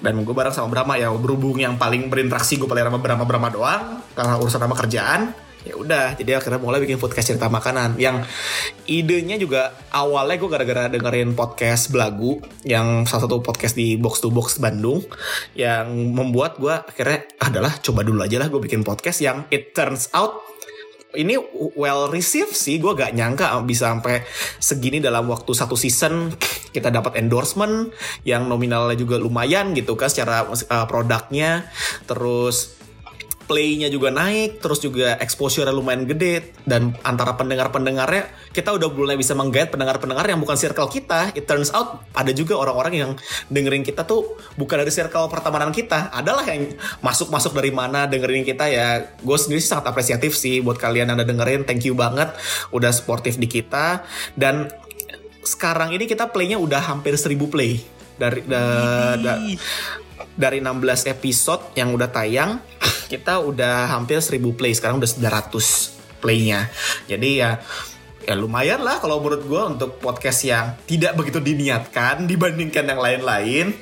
Dan 0.03 0.21
gue 0.21 0.33
bareng 0.35 0.53
sama 0.53 0.69
Brahma 0.69 0.99
ya 0.99 1.09
berhubung 1.09 1.57
yang 1.57 1.79
paling 1.81 2.07
berinteraksi 2.07 2.61
gue 2.61 2.69
paling 2.69 2.85
sama 2.85 2.99
Brahma 3.01 3.25
Brahma 3.25 3.49
doang 3.49 3.83
karena 4.13 4.37
urusan 4.37 4.61
sama 4.61 4.75
kerjaan 4.77 5.48
ya 5.69 5.75
udah 5.77 6.17
jadi 6.17 6.41
akhirnya 6.41 6.57
mulai 6.57 6.81
bikin 6.81 6.97
podcast 6.97 7.29
cerita 7.29 7.45
makanan 7.45 8.01
yang 8.01 8.25
idenya 8.89 9.37
juga 9.37 9.77
awalnya 9.93 10.41
gue 10.41 10.49
gara-gara 10.49 10.89
dengerin 10.89 11.37
podcast 11.37 11.93
belagu 11.93 12.41
yang 12.65 13.05
salah 13.05 13.29
satu 13.29 13.45
podcast 13.45 13.77
di 13.77 14.01
box 14.01 14.25
to 14.25 14.33
box 14.33 14.57
Bandung 14.57 15.05
yang 15.53 15.93
membuat 16.09 16.57
gue 16.57 16.73
akhirnya 16.73 17.29
adalah 17.37 17.77
coba 17.77 18.01
dulu 18.01 18.25
aja 18.25 18.41
lah 18.41 18.49
gue 18.49 18.57
bikin 18.57 18.81
podcast 18.81 19.21
yang 19.21 19.45
it 19.53 19.77
turns 19.77 20.09
out 20.17 20.41
ini 21.17 21.41
well 21.73 22.05
received 22.05 22.53
sih. 22.53 22.77
Gue 22.77 22.93
gak 22.93 23.17
nyangka 23.17 23.49
bisa 23.65 23.89
sampai 23.89 24.21
segini 24.61 25.01
dalam 25.01 25.25
waktu 25.25 25.57
satu 25.57 25.73
season. 25.73 26.29
Kita 26.69 26.93
dapat 26.93 27.17
endorsement 27.17 27.89
yang 28.21 28.45
nominalnya 28.45 28.93
juga 28.93 29.17
lumayan 29.17 29.73
gitu 29.73 29.97
kan 29.97 30.13
secara 30.13 30.45
uh, 30.45 30.85
produknya. 30.85 31.65
Terus 32.05 32.78
playnya 33.49 33.89
juga 33.89 34.13
naik, 34.13 34.61
terus 34.61 34.77
juga 34.77 35.17
exposure 35.17 35.65
lumayan 35.73 36.05
gede 36.05 36.53
dan 36.69 36.93
antara 37.01 37.33
pendengar-pendengarnya 37.33 38.29
kita 38.53 38.77
udah 38.77 38.93
mulai 38.93 39.17
bisa 39.17 39.33
menggait 39.33 39.73
pendengar-pendengar 39.73 40.21
yang 40.29 40.37
bukan 40.37 40.53
circle 40.53 40.85
kita. 40.85 41.33
It 41.33 41.49
turns 41.49 41.73
out 41.73 42.05
ada 42.13 42.29
juga 42.29 42.53
orang-orang 42.61 42.93
yang 42.93 43.11
dengerin 43.49 43.81
kita 43.81 44.05
tuh 44.05 44.37
bukan 44.53 44.85
dari 44.85 44.93
circle 44.93 45.25
pertemanan 45.33 45.73
kita. 45.73 46.13
Adalah 46.13 46.45
yang 46.45 46.77
masuk-masuk 47.01 47.57
dari 47.57 47.73
mana 47.73 48.05
dengerin 48.05 48.45
kita 48.45 48.69
ya. 48.69 49.17
Gue 49.25 49.41
sendiri 49.41 49.57
sih 49.57 49.73
sangat 49.73 49.89
apresiatif 49.89 50.37
sih 50.37 50.61
buat 50.61 50.77
kalian 50.77 51.09
yang 51.09 51.17
udah 51.17 51.25
dengerin. 51.25 51.65
Thank 51.65 51.89
you 51.89 51.97
banget 51.97 52.29
udah 52.69 52.93
sportif 52.93 53.41
di 53.41 53.49
kita 53.49 54.05
dan 54.37 54.69
sekarang 55.41 55.89
ini 55.97 56.05
kita 56.05 56.29
playnya 56.29 56.61
udah 56.61 56.85
hampir 56.85 57.17
1000 57.17 57.49
play 57.49 57.81
dari 58.19 58.45
da- 58.45 59.17
da- 59.17 59.41
dari 60.35 60.59
16 60.61 61.07
episode 61.09 61.73
yang 61.73 61.95
udah 61.95 62.11
tayang 62.11 62.59
kita 63.09 63.41
udah 63.41 63.89
hampir 63.89 64.21
1000 64.21 64.37
play 64.53 64.77
sekarang 64.77 65.01
udah 65.01 65.09
900 65.09 66.21
playnya. 66.21 66.69
Jadi 67.09 67.41
ya 67.41 67.57
ya 68.29 68.37
lumayan 68.37 68.85
lah 68.85 69.01
kalau 69.01 69.17
menurut 69.17 69.41
gue 69.49 69.61
untuk 69.73 69.97
podcast 69.97 70.45
yang 70.45 70.77
tidak 70.85 71.17
begitu 71.17 71.41
diniatkan 71.41 72.23
dibandingkan 72.31 72.85
yang 72.85 73.01
lain-lain. 73.01 73.73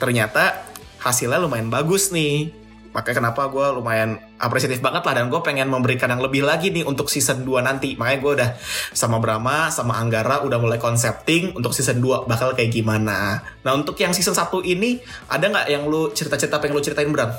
Ternyata 0.00 0.64
hasilnya 1.04 1.36
lumayan 1.36 1.68
bagus 1.68 2.08
nih. 2.08 2.56
Makanya 2.90 3.22
kenapa 3.22 3.46
gue 3.46 3.62
lumayan 3.70 4.18
apresiatif 4.34 4.82
banget 4.82 5.06
lah 5.06 5.14
dan 5.14 5.30
gue 5.30 5.38
pengen 5.46 5.70
memberikan 5.70 6.10
yang 6.10 6.18
lebih 6.18 6.42
lagi 6.42 6.74
nih 6.74 6.82
untuk 6.82 7.06
season 7.06 7.46
2 7.46 7.62
nanti. 7.62 7.94
Makanya 7.94 8.18
gue 8.18 8.32
udah 8.34 8.50
sama 8.90 9.22
Brahma 9.22 9.70
sama 9.70 9.94
Anggara 9.94 10.42
udah 10.42 10.58
mulai 10.58 10.82
konsepting 10.82 11.54
untuk 11.54 11.70
season 11.70 12.02
2 12.02 12.26
bakal 12.26 12.50
kayak 12.58 12.74
gimana. 12.74 13.46
Nah 13.62 13.72
untuk 13.78 13.94
yang 13.94 14.10
season 14.10 14.34
1 14.34 14.66
ini 14.66 14.98
ada 15.30 15.44
nggak 15.46 15.66
yang 15.70 15.86
lu 15.86 16.10
cerita-cerita 16.10 16.58
pengen 16.58 16.74
lu 16.74 16.82
ceritain 16.82 17.12
Bram? 17.14 17.30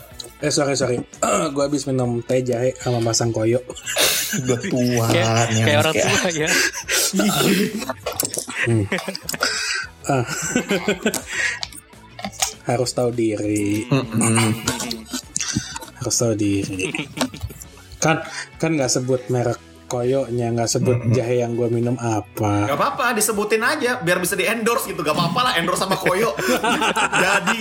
Eh 0.41 0.49
sorry 0.49 0.73
sorry, 0.73 0.97
gue 1.53 1.63
habis 1.63 1.85
minum 1.85 2.17
teh 2.25 2.41
jahe 2.41 2.73
sama 2.81 2.97
masang 2.97 3.29
koyo. 3.29 3.61
Udah 4.41 4.59
tua 4.63 5.05
Kayak, 5.11 5.85
orang 5.85 5.95
tua 5.95 6.29
ya. 6.33 6.49
Ah. 10.09 10.25
Harus 12.69 12.89
tahu 12.97 13.13
diri. 13.13 13.85
Harus 16.01 16.15
tahu 16.17 16.33
diri. 16.33 16.89
Kan 18.01 18.25
kan 18.57 18.73
nggak 18.73 18.89
sebut 18.89 19.21
merek 19.29 19.61
koyonya, 19.91 20.55
nggak 20.55 20.69
sebut 20.71 20.97
jahe 21.11 21.43
yang 21.43 21.59
gue 21.59 21.67
minum 21.67 21.99
apa. 21.99 22.71
Gak 22.71 22.79
apa-apa, 22.79 23.11
disebutin 23.11 23.59
aja 23.59 23.99
biar 23.99 24.23
bisa 24.23 24.39
di 24.39 24.47
endorse 24.47 24.87
gitu. 24.87 25.03
Gak 25.03 25.11
apa-apa 25.11 25.51
lah 25.51 25.53
endorse 25.59 25.83
sama 25.83 25.99
koyo. 25.99 26.31
Jadi 27.19 27.59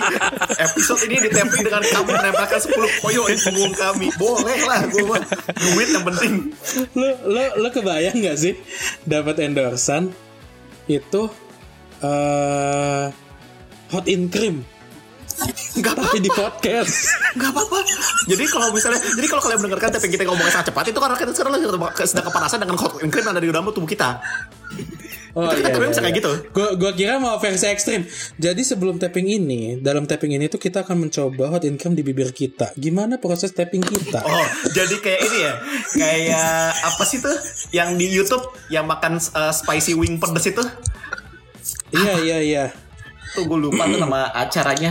episode 0.63 1.03
ini 1.11 1.27
ditempel 1.27 1.67
dengan 1.67 1.83
kami 1.83 2.11
menempelkan 2.15 2.61
10 2.63 3.03
koyo 3.03 3.23
di 3.27 3.37
punggung 3.43 3.75
kami. 3.75 4.07
Boleh 4.15 4.59
lah, 4.63 4.87
gue 4.87 5.03
mah 5.03 5.19
duit 5.59 5.89
yang 5.91 6.07
penting. 6.07 6.35
lo 6.95 7.11
lo 7.27 7.43
lo 7.67 7.69
kebayang 7.75 8.15
nggak 8.23 8.37
sih 8.39 8.55
dapat 9.03 9.43
endorsan 9.43 10.15
itu 10.87 11.27
eh 12.01 13.07
hot 13.91 14.07
in 14.07 14.31
cream 14.31 14.63
Gak 15.81 15.93
apa-apa, 15.97 16.17
di 16.21 16.31
podcast. 16.31 16.95
gak 17.41 17.51
apa-apa. 17.51 17.79
Jadi 18.29 18.45
kalau 18.51 18.69
misalnya, 18.75 19.01
jadi 19.01 19.27
kalau 19.27 19.43
kalian 19.43 19.59
mendengarkan 19.65 19.91
tapi 19.97 20.07
kita 20.13 20.23
ngomongnya 20.29 20.53
sangat 20.53 20.69
cepat, 20.75 20.85
itu 20.93 20.99
karena 21.01 21.17
kita 21.17 21.31
sekarang 21.33 21.53
sedang 22.05 22.27
kepanasan 22.29 22.59
dengan 22.61 22.77
hot 22.77 23.01
and 23.01 23.11
cream 23.11 23.25
yang 23.25 23.35
ada 23.35 23.43
di 23.43 23.49
dalam 23.49 23.65
tubuh 23.73 23.89
kita. 23.89 24.21
Oh 25.31 25.47
Itu 25.47 25.63
kita 25.63 25.71
tapping 25.71 25.95
bisa 25.95 26.03
kayak 26.03 26.17
gitu. 26.19 26.33
Gua, 26.51 26.69
gua 26.75 26.91
kira 26.91 27.23
mau 27.23 27.39
versi 27.39 27.71
ekstrim. 27.71 28.03
Jadi 28.35 28.67
sebelum 28.67 28.99
tapping 28.99 29.31
ini, 29.31 29.79
dalam 29.79 30.03
tapping 30.03 30.35
ini 30.35 30.51
tuh 30.51 30.59
kita 30.59 30.83
akan 30.83 31.07
mencoba 31.07 31.55
hot 31.55 31.63
in 31.63 31.79
cream 31.79 31.95
di 31.95 32.03
bibir 32.03 32.35
kita. 32.35 32.75
Gimana 32.75 33.23
proses 33.23 33.55
tapping 33.55 33.83
kita? 33.83 34.27
Oh, 34.27 34.47
jadi 34.75 34.97
kayak 34.99 35.21
ini 35.31 35.39
ya, 35.39 35.55
kayak 35.95 36.75
apa 36.83 37.03
sih 37.07 37.23
tuh 37.23 37.37
yang 37.71 37.95
di 37.95 38.11
YouTube 38.11 38.43
yang 38.75 38.91
makan 38.91 39.23
uh, 39.39 39.55
spicy 39.55 39.95
wing 39.95 40.19
pedes 40.19 40.51
itu? 40.51 40.65
Iya 41.95 42.15
iya 42.27 42.39
iya. 42.43 42.65
Tuh 43.39 43.47
gue 43.47 43.59
lupa 43.71 43.87
tuh 43.87 44.03
nama 44.03 44.35
acaranya. 44.35 44.91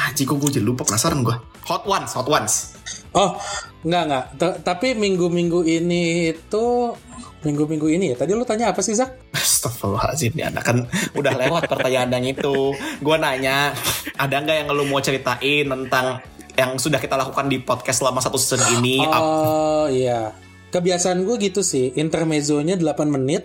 Ah, 0.00 0.08
kok 0.16 0.32
gue 0.32 0.50
jadi 0.56 0.64
lupa 0.64 0.88
penasaran 0.88 1.20
gue. 1.20 1.36
Hot 1.68 1.84
Ones, 1.84 2.16
Hot 2.16 2.24
Ones. 2.24 2.72
Oh, 3.12 3.36
enggak 3.84 4.02
enggak. 4.08 4.24
T- 4.40 4.58
tapi 4.64 4.96
minggu-minggu 4.96 5.60
ini 5.68 6.32
itu 6.32 6.96
minggu-minggu 7.44 7.84
ini 7.92 8.16
ya. 8.16 8.16
Tadi 8.16 8.32
lu 8.32 8.48
tanya 8.48 8.72
apa 8.72 8.80
sih, 8.80 8.96
Zak? 8.96 9.12
Astagfirullahaladzim 9.36 10.32
ya 10.40 10.48
anak 10.48 10.64
kan 10.64 10.76
udah 11.12 11.36
lewat 11.36 11.68
pertanyaan 11.68 12.16
yang 12.16 12.26
itu. 12.32 12.72
Gue 13.04 13.16
nanya, 13.20 13.76
ada 14.16 14.40
nggak 14.40 14.56
yang 14.64 14.68
lu 14.72 14.88
mau 14.88 15.04
ceritain 15.04 15.68
tentang 15.68 16.24
yang 16.56 16.80
sudah 16.80 16.96
kita 16.96 17.20
lakukan 17.20 17.52
di 17.52 17.60
podcast 17.60 18.00
selama 18.00 18.24
satu 18.24 18.40
season 18.40 18.80
ini? 18.80 19.04
Oh, 19.04 19.84
iya. 19.92 20.32
Kebiasaan 20.72 21.28
gue 21.28 21.36
gitu 21.44 21.60
sih. 21.60 21.92
Intermezzonya 21.92 22.80
8 22.80 23.04
menit, 23.04 23.44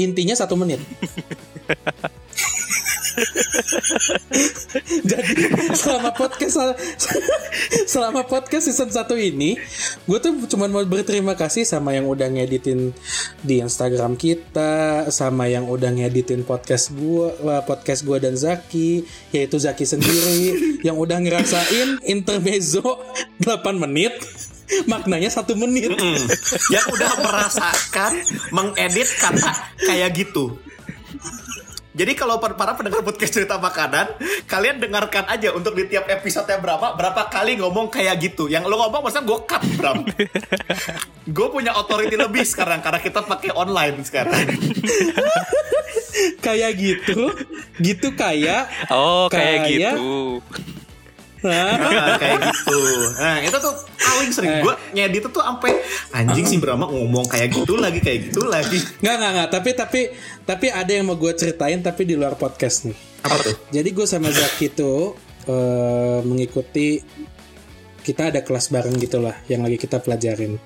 intinya 0.00 0.32
satu 0.32 0.56
menit. 0.56 0.80
Jadi 5.10 5.32
selama 5.74 6.10
podcast 6.14 6.56
selama 7.92 8.26
podcast 8.26 8.70
season 8.70 8.90
1 8.90 9.06
ini, 9.34 9.56
gue 10.06 10.18
tuh 10.18 10.34
cuma 10.50 10.66
mau 10.66 10.82
berterima 10.82 11.38
kasih 11.38 11.62
sama 11.62 11.94
yang 11.94 12.10
udah 12.10 12.26
ngeditin 12.30 12.90
di 13.40 13.62
Instagram 13.62 14.18
kita, 14.18 15.06
sama 15.14 15.46
yang 15.46 15.70
udah 15.70 15.94
ngeditin 15.94 16.42
podcast 16.42 16.90
gue, 16.94 17.30
podcast 17.64 18.02
gue 18.02 18.18
dan 18.18 18.34
Zaki, 18.34 19.06
yaitu 19.30 19.56
Zaki 19.60 19.86
sendiri, 19.86 20.42
yang 20.86 20.98
udah 20.98 21.18
ngerasain 21.22 22.02
intermezzo 22.04 22.82
8 23.42 23.78
menit 23.78 24.14
maknanya 24.88 25.28
satu 25.28 25.54
menit. 25.54 25.92
Yang 26.72 26.86
udah 26.96 27.12
merasakan 27.20 28.12
mengedit 28.50 29.08
kata 29.20 29.52
kayak 29.84 30.16
gitu 30.16 30.56
jadi 31.94 32.12
kalau 32.18 32.42
para 32.42 32.74
pendengar 32.74 33.06
podcast 33.06 33.30
cerita 33.30 33.54
makanan, 33.54 34.18
kalian 34.50 34.82
dengarkan 34.82 35.30
aja 35.30 35.54
untuk 35.54 35.78
di 35.78 35.86
tiap 35.86 36.10
episode 36.10 36.42
yang 36.50 36.58
berapa, 36.58 36.98
berapa 36.98 37.30
kali 37.30 37.54
ngomong 37.62 37.86
kayak 37.86 38.18
gitu. 38.18 38.50
Yang 38.50 38.66
lo 38.66 38.82
ngomong 38.82 39.06
maksudnya 39.06 39.22
gue 39.22 39.38
cut, 39.46 39.62
Bram. 39.78 40.02
gue 41.38 41.46
punya 41.54 41.70
authority 41.70 42.18
lebih 42.18 42.42
sekarang 42.42 42.82
karena 42.82 42.98
kita 42.98 43.22
pakai 43.22 43.54
online 43.54 44.02
sekarang. 44.02 44.34
kayak 46.42 46.72
gitu, 46.74 47.30
gitu 47.78 48.10
kayak 48.14 48.90
Oh, 48.90 49.30
kayak, 49.30 49.70
Kayak- 49.70 49.94
gitu. 49.94 50.42
Nah, 51.44 52.16
kayak 52.16 52.40
gitu. 52.40 52.80
Nah, 53.14 53.36
itu 53.38 53.52
tuh 53.54 53.74
paling 53.94 54.30
sering 54.32 54.54
gue 54.60 54.74
ngedit 54.92 55.28
tuh 55.28 55.38
sampai 55.38 55.76
anjing 56.10 56.46
sih 56.46 56.56
Brahma 56.56 56.88
ngomong 56.88 57.28
kayak 57.28 57.52
gitu 57.52 57.76
lagi, 57.76 58.00
kayak 58.00 58.32
gitu 58.32 58.48
lagi. 58.48 58.80
nggak 58.98 59.14
nggak 59.14 59.30
nggak 59.30 59.48
tapi 59.50 59.70
tapi 59.72 60.00
tapi 60.42 60.66
ada 60.68 60.88
yang 60.88 61.04
mau 61.04 61.14
gue 61.14 61.32
ceritain 61.32 61.78
tapi 61.78 62.04
di 62.04 62.14
luar 62.14 62.34
podcast 62.34 62.88
nih 62.88 62.96
Apa 63.20 63.36
tuh? 63.38 63.54
jadi 63.68 63.84
gue 63.86 64.06
sama 64.06 64.28
Zaki 64.28 64.72
tuh 64.72 65.12
eh, 65.44 66.18
mengikuti 66.22 67.04
kita 68.04 68.28
ada 68.28 68.44
kelas 68.44 68.68
bareng 68.68 69.00
gitulah 69.00 69.32
yang 69.48 69.64
lagi 69.64 69.80
kita 69.80 69.98
pelajarin 70.04 70.60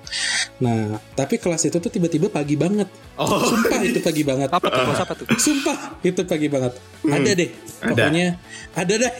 nah 0.59 0.99
tapi 1.15 1.39
kelas 1.39 1.71
itu 1.71 1.79
tuh 1.79 1.87
tiba-tiba 1.87 2.27
pagi 2.27 2.59
banget 2.59 2.91
Oh, 3.19 3.27
sumpah 3.27 3.83
itu 3.83 3.99
pagi 3.99 4.23
banget 4.23 4.47
Apa 4.47 4.63
tuh? 4.63 4.79
Kelas 4.79 5.01
apa 5.03 5.11
tuh? 5.11 5.27
Sumpah 5.35 5.99
itu 6.07 6.23
pagi 6.23 6.47
banget. 6.47 6.71
Ada 7.03 7.31
deh. 7.35 7.51
Ada. 7.51 7.91
Pokoknya 7.91 8.27
ada 8.71 8.93
deh. 8.95 9.13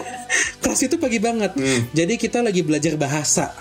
Kelas 0.63 0.79
itu 0.87 0.95
pagi 0.95 1.19
banget. 1.19 1.51
Jadi 1.91 2.13
kita 2.15 2.39
lagi 2.39 2.63
belajar 2.63 2.95
bahasa. 2.95 3.51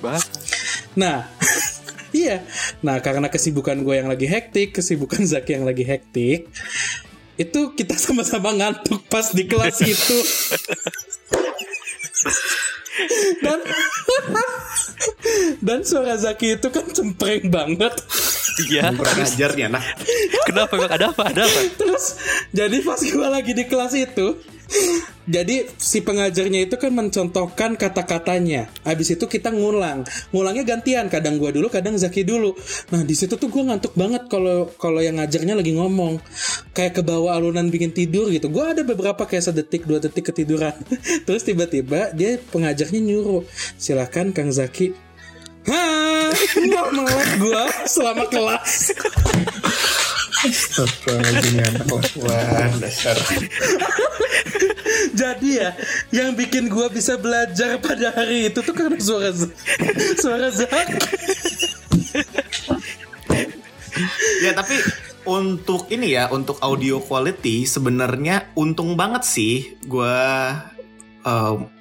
Bahas. 0.00 0.24
Nah, 0.98 1.30
iya. 2.16 2.42
Nah, 2.82 2.98
karena 2.98 3.30
kesibukan 3.30 3.78
gue 3.86 3.94
yang 4.02 4.10
lagi 4.10 4.26
hektik, 4.26 4.74
kesibukan 4.74 5.22
Zaki 5.22 5.60
yang 5.60 5.66
lagi 5.68 5.86
hektik, 5.86 6.50
itu 7.38 7.60
kita 7.78 7.94
sama-sama 7.94 8.50
ngantuk 8.56 9.06
pas 9.06 9.30
di 9.30 9.46
kelas 9.46 9.78
itu. 9.92 10.18
Dan 13.44 13.58
dan 15.66 15.80
suara 15.84 16.16
Zaki 16.16 16.60
itu 16.60 16.68
kan 16.68 16.86
cempreng 16.90 17.48
banget. 17.48 17.94
Iya. 18.68 18.92
kurang 18.92 19.18
ajar 19.22 19.50
nih 19.56 19.64
anak. 19.70 19.82
Kenapa 20.44 20.72
emang 20.76 20.92
ada 20.92 21.06
apa? 21.14 21.22
Ada 21.30 21.42
apa? 21.46 21.60
Terus 21.78 22.04
jadi 22.50 22.76
pas 22.84 23.00
gue 23.00 23.28
lagi 23.28 23.52
di 23.56 23.64
kelas 23.64 23.92
itu 23.96 24.26
jadi 25.30 25.70
si 25.78 26.02
pengajarnya 26.02 26.66
itu 26.66 26.74
kan 26.74 26.90
mencontohkan 26.90 27.78
kata-katanya. 27.78 28.66
Habis 28.82 29.14
itu 29.14 29.30
kita 29.30 29.54
ngulang. 29.54 30.02
Ngulangnya 30.34 30.66
gantian, 30.66 31.06
kadang 31.06 31.38
gue 31.38 31.54
dulu, 31.54 31.70
kadang 31.70 31.94
Zaki 31.94 32.26
dulu. 32.26 32.58
Nah, 32.90 33.06
di 33.06 33.14
situ 33.14 33.38
tuh 33.38 33.46
gue 33.46 33.62
ngantuk 33.62 33.94
banget 33.94 34.26
kalau 34.26 34.70
kalau 34.74 34.98
yang 34.98 35.22
ngajarnya 35.22 35.54
lagi 35.54 35.74
ngomong. 35.78 36.18
Kayak 36.74 36.98
ke 36.98 37.02
bawah 37.06 37.38
alunan 37.38 37.70
bikin 37.70 37.94
tidur 37.94 38.26
gitu. 38.30 38.50
Gue 38.50 38.74
ada 38.74 38.82
beberapa 38.82 39.22
kayak 39.22 39.54
sedetik, 39.54 39.86
dua 39.86 40.02
detik 40.02 40.34
ketiduran. 40.34 40.74
Terus 41.26 41.46
tiba-tiba 41.46 42.10
dia 42.10 42.42
pengajarnya 42.50 42.98
nyuruh, 42.98 43.46
"Silakan 43.78 44.34
Kang 44.34 44.50
Zaki 44.50 45.09
Hah, 45.70 46.34
melek 46.90 47.30
gue 47.38 47.62
selama 47.86 48.26
kelas. 48.26 48.90
Astagfirullahaladzim, 50.40 51.62
anak 51.62 51.84
kelakuan 51.86 52.70
dasar. 52.80 53.16
Jadi 55.12 55.60
ya, 55.60 55.76
yang 56.10 56.32
bikin 56.32 56.72
gua 56.72 56.88
bisa 56.88 57.20
belajar 57.20 57.76
pada 57.76 58.08
hari 58.16 58.48
itu 58.48 58.64
tuh 58.64 58.72
karena 58.72 58.96
suara 58.96 59.30
suara 60.16 60.48
Zak. 60.48 60.88
Ya 64.40 64.56
tapi 64.56 64.80
untuk 65.28 65.92
ini 65.92 66.16
ya, 66.16 66.32
untuk 66.32 66.56
audio 66.64 67.04
quality 67.04 67.68
sebenarnya 67.68 68.48
untung 68.56 68.96
banget 68.96 69.28
sih 69.28 69.76
gue 69.84 70.18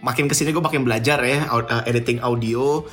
makin 0.03 0.27
ke 0.27 0.35
sini 0.35 0.51
gue 0.51 0.59
makin 0.59 0.83
belajar 0.83 1.23
ya 1.23 1.47
uh, 1.47 1.83
editing 1.87 2.19
audio 2.19 2.83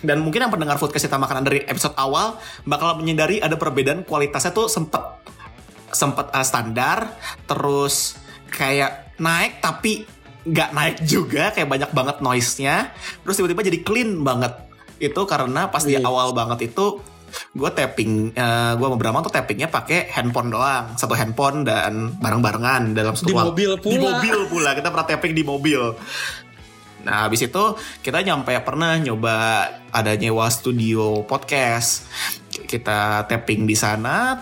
dan 0.00 0.20
mungkin 0.20 0.40
yang 0.40 0.52
pendengar 0.52 0.76
podcast 0.76 1.04
kita 1.04 1.16
makanan 1.16 1.44
dari 1.44 1.60
episode 1.64 1.96
awal 1.96 2.36
bakal 2.64 2.96
menyadari 2.96 3.38
ada 3.38 3.54
perbedaan 3.54 4.02
kualitasnya 4.02 4.50
tuh 4.50 4.66
sempet 4.66 5.00
sempet 5.90 6.30
uh, 6.30 6.44
standar 6.44 7.12
terus 7.44 8.16
kayak 8.48 9.14
naik 9.16 9.60
tapi 9.60 10.06
nggak 10.40 10.70
naik 10.72 10.96
juga 11.04 11.52
kayak 11.52 11.68
banyak 11.68 11.90
banget 11.92 12.16
noise-nya 12.18 12.96
terus 13.20 13.36
tiba-tiba 13.36 13.60
jadi 13.62 13.78
clean 13.84 14.24
banget 14.24 14.56
itu 14.98 15.20
karena 15.24 15.68
pas 15.68 15.84
di 15.84 15.96
Iya. 15.96 16.04
awal 16.04 16.32
banget 16.32 16.72
itu 16.72 17.00
gue 17.30 17.70
tapping 17.70 18.34
eh, 18.34 18.72
gue 18.74 18.86
sama 18.90 18.98
Brahma 18.98 19.22
tuh 19.22 19.30
tappingnya 19.30 19.70
pakai 19.70 20.10
handphone 20.10 20.50
doang 20.50 20.98
satu 20.98 21.14
handphone 21.14 21.62
dan 21.62 22.18
bareng-barengan 22.18 22.90
dalam 22.90 23.14
satu 23.14 23.30
Di 23.30 23.34
mobil 23.38 23.70
di 23.78 23.82
pula. 23.86 24.18
mobil 24.18 24.36
pula 24.50 24.70
kita 24.74 24.88
pernah 24.90 25.06
tapping 25.06 25.32
di 25.32 25.44
mobil 25.46 25.78
Nah, 27.04 27.26
habis 27.26 27.40
itu 27.44 27.64
kita 28.04 28.20
nyampe 28.20 28.52
pernah 28.60 28.96
nyoba 29.00 29.66
ada 29.90 30.12
nyewa 30.16 30.46
studio 30.52 31.24
podcast. 31.24 32.06
Kita 32.50 33.24
tapping 33.26 33.64
di 33.64 33.74
sana. 33.74 34.38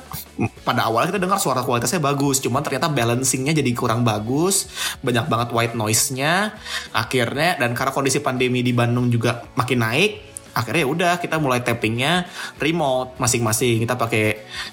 Pada 0.66 0.90
awal 0.90 1.08
kita 1.08 1.22
dengar 1.22 1.38
suara 1.38 1.62
kualitasnya 1.62 2.02
bagus, 2.02 2.42
cuman 2.42 2.60
ternyata 2.60 2.90
balancingnya 2.90 3.56
jadi 3.56 3.70
kurang 3.72 4.02
bagus. 4.02 4.68
Banyak 5.00 5.30
banget 5.30 5.48
white 5.54 5.76
noise-nya. 5.78 6.52
Akhirnya 6.92 7.56
dan 7.56 7.72
karena 7.72 7.92
kondisi 7.94 8.18
pandemi 8.18 8.60
di 8.60 8.74
Bandung 8.74 9.08
juga 9.08 9.46
makin 9.54 9.80
naik, 9.80 10.12
akhirnya 10.52 10.82
ya 10.82 10.88
udah 10.88 11.12
kita 11.22 11.38
mulai 11.38 11.62
tappingnya 11.62 12.26
remote 12.58 13.16
masing-masing. 13.22 13.86
Kita 13.86 13.94
pakai 13.94 14.24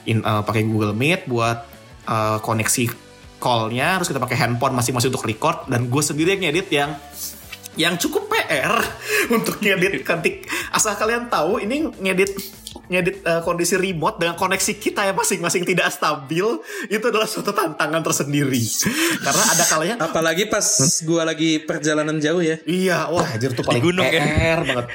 eh, 0.09 0.41
pakai 0.41 0.61
Google 0.65 0.97
Meet 0.97 1.29
buat 1.29 1.57
eh, 2.09 2.37
koneksi 2.41 3.05
call-nya, 3.39 4.01
terus 4.01 4.09
kita 4.09 4.21
pakai 4.23 4.37
handphone 4.41 4.73
masing-masing 4.73 5.13
untuk 5.13 5.27
record 5.27 5.69
dan 5.69 5.85
gue 5.85 6.01
sendiri 6.01 6.33
yang 6.33 6.49
ngedit 6.49 6.67
yang 6.73 6.91
yang 7.75 7.99
cukup 7.99 8.31
PR 8.31 8.79
untuk 9.35 9.59
ngedit 9.59 10.03
ketik 10.03 10.47
asal 10.71 10.95
kalian 10.95 11.27
tahu 11.27 11.59
ini 11.63 11.91
ngedit 11.99 12.35
ngedit 12.87 13.23
eh, 13.23 13.41
kondisi 13.41 13.75
remote 13.75 14.19
dengan 14.21 14.35
koneksi 14.35 14.73
kita 14.77 15.07
yang 15.07 15.17
masing-masing 15.17 15.63
tidak 15.63 15.89
stabil 15.89 16.45
itu 16.87 17.05
adalah 17.05 17.25
suatu 17.25 17.51
tantangan 17.51 18.01
tersendiri 18.01 18.63
karena 19.25 19.43
ada 19.51 19.63
kalanya 19.65 19.95
Apalagi 20.05 20.45
pas 20.45 20.63
gua 21.03 21.25
lagi 21.25 21.57
perjalanan 21.63 22.21
jauh 22.21 22.39
ya. 22.43 22.61
Iya, 22.63 23.09
wah 23.09 23.25
anjir 23.25 23.51
tuh 23.57 23.65
paling 23.65 23.83
gunung 23.83 24.05
ya? 24.05 24.21
PR 24.21 24.59
banget. 24.63 24.85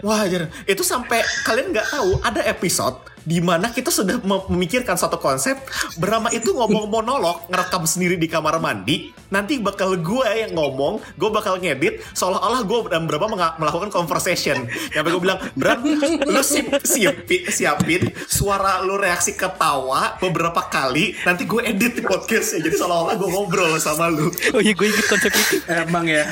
Wah 0.00 0.22
anjir, 0.22 0.48
itu 0.64 0.82
sampai 0.86 1.20
kalian 1.44 1.74
nggak 1.74 1.88
tahu 1.92 2.10
ada 2.22 2.40
episode 2.46 3.10
di 3.20 3.36
mana 3.44 3.68
kita 3.68 3.92
sudah 3.92 4.16
mem- 4.24 4.48
memikirkan 4.48 4.96
satu 4.96 5.20
konsep 5.20 5.56
Brahma 6.00 6.32
itu 6.32 6.56
ngomong 6.56 6.88
monolog 6.88 7.44
ngerekam 7.52 7.84
sendiri 7.84 8.16
di 8.16 8.24
kamar 8.24 8.56
mandi 8.56 9.12
nanti 9.28 9.60
bakal 9.60 9.94
gue 10.00 10.24
yang 10.24 10.56
ngomong 10.56 11.04
gue 11.20 11.30
bakal 11.30 11.60
ngedit 11.60 12.00
seolah-olah 12.16 12.64
gue 12.64 12.78
dan 12.88 13.04
Brahma 13.04 13.28
menga- 13.28 13.54
melakukan 13.60 13.92
conversation 13.92 14.64
yang 14.96 15.04
gue 15.04 15.20
bilang 15.20 15.36
Bram 15.52 15.84
lu 16.26 16.40
siap, 16.40 16.80
siapin, 16.90 17.42
siapin 17.46 18.02
suara 18.26 18.82
lu 18.82 18.98
reaksi 18.98 19.38
ketawa 19.38 20.18
beberapa 20.18 20.66
kali 20.66 21.14
nanti 21.22 21.46
gue 21.46 21.62
edit 21.62 21.98
di 21.98 22.02
podcastnya 22.02 22.66
jadi 22.66 22.76
seolah-olah 22.82 23.14
gue 23.14 23.28
ngobrol 23.30 23.78
sama 23.78 24.10
lu 24.10 24.30
Oh 24.50 24.60
iya 24.62 24.72
gue 24.72 24.86
inget 24.88 25.06
konsep 25.06 25.30
itu. 25.30 25.56
Emang 25.68 26.08
ya. 26.08 26.26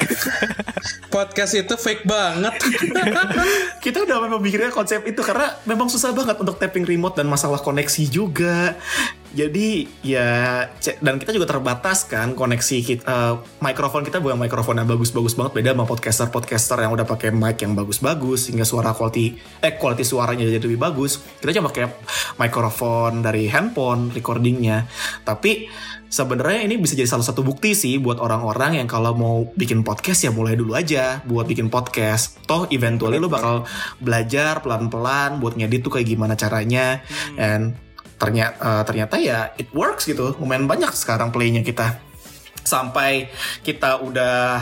Podcast 1.13 1.55
itu 1.55 1.75
fake 1.77 2.09
banget. 2.09 2.55
kita 3.85 4.05
udah 4.09 4.17
memang 4.25 4.41
mikirnya 4.41 4.73
konsep 4.73 5.05
itu 5.07 5.21
karena 5.21 5.55
memang 5.69 5.87
susah 5.87 6.11
banget 6.17 6.37
untuk 6.41 6.57
tapping 6.57 6.89
remote 6.89 7.15
dan 7.15 7.29
masalah 7.31 7.61
koneksi 7.61 8.05
juga. 8.09 8.75
Jadi 9.29 9.85
ya 10.01 10.65
dan 11.05 11.21
kita 11.21 11.37
juga 11.37 11.45
terbatas 11.45 12.09
kan 12.09 12.33
koneksi 12.33 12.77
kita 12.81 13.05
eh, 13.05 13.35
mikrofon 13.61 14.01
kita 14.01 14.25
bukan 14.25 14.41
mikrofon 14.41 14.81
yang 14.81 14.89
bagus-bagus 14.89 15.37
banget 15.37 15.53
beda 15.61 15.71
sama 15.77 15.85
podcaster-podcaster 15.85 16.81
yang 16.81 16.97
udah 16.97 17.05
pakai 17.05 17.29
mic 17.35 17.61
yang 17.61 17.77
bagus-bagus 17.77 18.49
sehingga 18.49 18.65
suara 18.65 18.97
quality 18.97 19.37
eh 19.61 19.77
quality 19.77 20.05
suaranya 20.05 20.49
jadi 20.49 20.65
lebih 20.65 20.81
bagus. 20.81 21.21
Kita 21.41 21.53
cuma 21.61 21.69
pakai 21.69 21.93
mikrofon 22.41 23.21
dari 23.21 23.53
handphone 23.53 24.09
recordingnya. 24.17 24.89
Tapi 25.29 25.69
sebenarnya 26.09 26.65
ini 26.65 26.81
bisa 26.81 26.97
jadi 26.97 27.09
salah 27.09 27.25
satu 27.25 27.45
bukti 27.45 27.77
sih 27.77 28.01
buat 28.01 28.17
orang-orang 28.17 28.81
yang 28.81 28.89
kalau 28.89 29.13
mau 29.13 29.37
bikin 29.55 29.85
podcast 29.85 30.25
ya 30.25 30.33
mulai 30.33 30.57
dulu 30.57 30.73
aja 30.73 31.21
buat 31.29 31.45
bikin 31.45 31.69
podcast. 31.69 32.41
Toh 32.49 32.65
eventually 32.73 33.21
lu 33.21 33.29
bakal 33.29 33.69
belajar 34.01 34.65
pelan-pelan 34.65 35.37
buat 35.39 35.55
ngedit 35.55 35.85
tuh 35.85 36.01
kayak 36.01 36.09
gimana 36.09 36.35
caranya. 36.35 37.05
And 37.37 37.88
ternyata 38.19 38.83
ternyata 38.85 39.17
ya 39.17 39.55
it 39.57 39.71
works 39.73 40.05
gitu. 40.05 40.35
Lumayan 40.37 40.67
banyak 40.67 40.91
sekarang 40.93 41.31
playnya 41.31 41.63
kita. 41.63 42.03
Sampai 42.67 43.33
kita 43.65 44.03
udah 44.05 44.61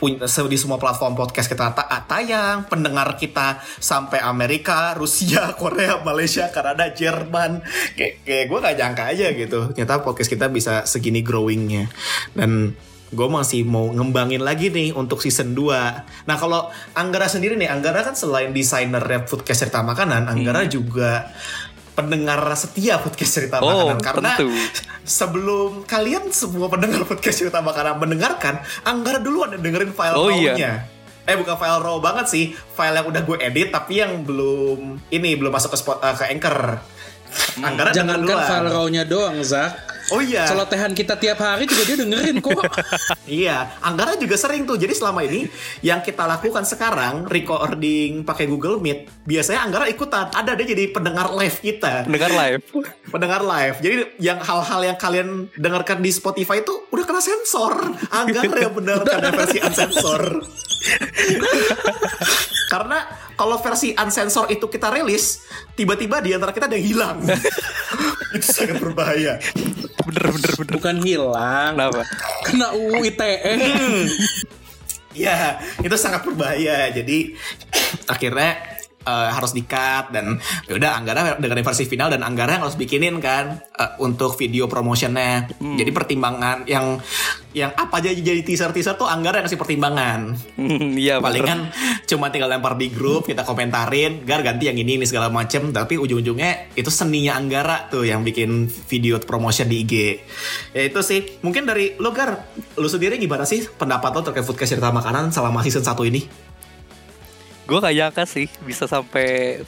punya 0.00 0.24
di 0.24 0.56
semua 0.56 0.80
platform 0.80 1.12
podcast 1.12 1.46
kita 1.46 1.76
ta- 1.76 2.04
tayang. 2.08 2.64
Pendengar 2.66 3.20
kita 3.20 3.60
sampai 3.60 4.24
Amerika 4.24 4.96
Rusia 4.96 5.52
Korea 5.60 6.00
Malaysia 6.00 6.48
Kanada 6.48 6.88
Jerman. 6.88 7.60
Kayak, 7.94 8.24
kayak 8.24 8.44
gue 8.48 8.58
gak 8.64 8.76
nyangka 8.80 9.04
aja 9.12 9.26
gitu. 9.36 9.58
Ternyata 9.76 10.00
podcast 10.00 10.32
kita 10.32 10.48
bisa 10.48 10.88
segini 10.88 11.20
growingnya. 11.20 11.92
Dan 12.32 12.72
gue 13.10 13.28
masih 13.28 13.66
mau 13.66 13.90
ngembangin 13.90 14.38
lagi 14.38 14.70
nih 14.70 14.94
untuk 14.94 15.18
season 15.18 15.50
2 15.58 16.30
nah 16.30 16.36
kalau 16.38 16.70
Anggara 16.94 17.26
sendiri 17.26 17.58
nih 17.58 17.66
Anggara 17.66 18.06
kan 18.06 18.14
selain 18.14 18.54
desainer 18.54 19.02
foodcast 19.26 19.66
cerita 19.66 19.82
makanan 19.82 20.30
Anggara 20.30 20.62
juga 20.70 21.26
pendengar 22.02 22.40
setia 22.54 22.96
podcast 22.96 23.32
cerita 23.32 23.56
Oh, 23.58 23.90
makanan 23.90 23.98
karena 24.00 24.30
tentu. 24.34 24.48
sebelum 25.02 25.84
kalian 25.84 26.28
semua 26.30 26.66
pendengar 26.66 27.04
podcast 27.04 27.36
cerita 27.38 27.58
makanan 27.58 27.96
mendengarkan, 27.96 28.58
Anggara 28.82 29.18
dulu 29.18 29.44
ada 29.44 29.56
dengerin 29.56 29.90
file 29.90 30.14
Oh, 30.14 30.26
raw-nya. 30.26 30.54
iya. 30.54 30.72
Eh 31.22 31.34
bukan 31.34 31.54
file 31.54 31.78
raw 31.78 31.96
banget 31.98 32.26
sih, 32.26 32.44
file 32.70 32.94
yang 32.94 33.06
udah 33.06 33.22
gue 33.22 33.36
edit 33.38 33.68
tapi 33.68 33.98
yang 33.98 34.20
belum 34.20 34.98
ini 35.08 35.34
belum 35.34 35.50
masuk 35.50 35.70
ke 35.70 35.78
spot 35.78 35.98
eh, 36.00 36.14
ke 36.14 36.24
Anchor. 36.28 36.58
Anggara 37.60 37.90
denger 37.90 37.94
Jangankan 37.94 38.20
duluan. 38.24 38.42
file 38.44 38.68
raw-nya 38.68 39.02
doang, 39.04 39.36
Zak. 39.40 39.70
Oh 40.10 40.18
iya. 40.18 40.46
Celotehan 40.46 40.90
kita 40.90 41.14
tiap 41.14 41.38
hari 41.38 41.70
juga 41.70 41.82
dia 41.86 41.96
dengerin 42.02 42.42
kok. 42.42 42.60
Iya, 43.30 43.78
Anggara 43.78 44.18
juga 44.18 44.34
sering 44.34 44.66
tuh. 44.66 44.74
Jadi 44.74 44.90
selama 44.90 45.22
ini 45.22 45.46
yang 45.86 46.02
kita 46.02 46.26
lakukan 46.26 46.66
sekarang 46.66 47.30
recording 47.30 48.26
pakai 48.26 48.50
Google 48.50 48.82
Meet, 48.82 49.06
biasanya 49.22 49.62
Anggara 49.62 49.86
ikutan. 49.86 50.34
Ada 50.34 50.58
dia 50.58 50.74
jadi 50.74 50.90
pendengar 50.90 51.30
live 51.30 51.56
kita. 51.62 52.10
Dengar 52.10 52.30
live. 52.34 52.58
pendengar 53.14 53.46
live. 53.46 53.76
Jadi 53.78 54.18
yang 54.18 54.42
hal-hal 54.42 54.80
yang 54.82 54.98
kalian 54.98 55.46
dengarkan 55.54 56.02
di 56.02 56.10
Spotify 56.10 56.58
itu 56.58 56.90
udah 56.90 57.04
kena 57.06 57.22
sensor. 57.22 57.94
Anggar 58.10 58.50
yang 58.50 58.74
mendengarkan 58.74 59.30
versi 59.30 59.58
unsensor. 59.62 60.22
Karena 62.72 63.02
kalau 63.34 63.58
versi 63.58 63.94
unsensor 63.98 64.46
itu 64.50 64.70
kita 64.70 64.94
rilis, 64.94 65.42
tiba-tiba 65.74 66.22
di 66.22 66.34
antara 66.34 66.54
kita 66.54 66.70
ada 66.70 66.78
yang 66.78 66.86
hilang. 66.86 67.18
itu 68.30 68.46
sangat 68.46 68.78
berbahaya. 68.78 69.42
Bener 70.10 70.26
bener 70.34 70.52
bener. 70.58 70.74
Bukan 70.74 70.96
hilang. 71.06 71.78
Kenapa? 71.78 72.02
Kena 72.42 72.74
UU 72.74 73.06
ITE. 73.06 73.54
Ya, 75.14 75.58
itu 75.82 75.96
sangat 75.98 76.26
berbahaya. 76.26 76.90
Jadi 76.90 77.34
akhirnya 78.10 78.58
eh, 79.04 79.30
harus 79.32 79.52
di-cut 79.52 80.12
dan 80.12 80.36
ya 80.68 80.76
udah 80.76 80.90
Anggara 81.00 81.20
dengerin 81.40 81.64
versi 81.64 81.84
final 81.88 82.12
dan 82.12 82.20
Anggara 82.20 82.60
yang 82.60 82.64
harus 82.68 82.76
bikinin 82.76 83.16
kan 83.18 83.60
eh, 83.60 83.90
untuk 84.00 84.36
video 84.36 84.68
promotionnya. 84.68 85.48
Jadi 85.60 85.90
pertimbangan 85.90 86.64
yang 86.68 87.00
yang 87.50 87.74
apa 87.74 87.98
aja 87.98 88.14
jadi 88.14 88.46
teaser-teaser 88.46 88.94
tuh 88.94 89.10
Anggara 89.10 89.42
yang 89.42 89.46
kasih 89.50 89.58
pertimbangan. 89.58 90.38
Hmm, 90.54 90.94
Iya 90.94 91.18
bener. 91.18 91.26
Palingan 91.26 91.58
cuma 92.06 92.30
tinggal 92.30 92.50
lempar 92.50 92.78
di 92.78 92.92
grup, 92.92 93.26
kita 93.26 93.42
komentarin, 93.42 94.22
Gar 94.22 94.46
ganti 94.46 94.70
yang 94.70 94.78
ini 94.78 95.00
ini 95.00 95.06
segala 95.08 95.32
macem. 95.32 95.74
Tapi 95.74 95.98
ujung-ujungnya 95.98 96.74
itu 96.78 96.90
seninya 96.92 97.34
Anggara 97.34 97.90
tuh 97.90 98.06
yang 98.06 98.22
bikin 98.22 98.70
video 98.86 99.18
promotion 99.18 99.66
di 99.66 99.82
IG. 99.82 99.94
Ya 100.76 100.82
itu 100.86 101.00
sih. 101.02 101.42
Mungkin 101.42 101.66
dari 101.66 101.98
lo 101.98 102.14
Gar, 102.14 102.38
lo 102.78 102.86
sendiri 102.86 103.18
gimana 103.18 103.42
sih 103.42 103.66
pendapat 103.66 104.10
lo 104.14 104.20
terkait 104.22 104.46
foodcast 104.46 104.78
cerita 104.78 104.94
makanan 104.94 105.34
selama 105.34 105.64
season 105.66 105.82
1 105.82 105.96
ini? 106.06 106.49
Gue 107.68 107.78
gak 107.80 107.94
nyangka 107.94 108.24
sih 108.26 108.46
bisa 108.64 108.84
sampai 108.84 109.60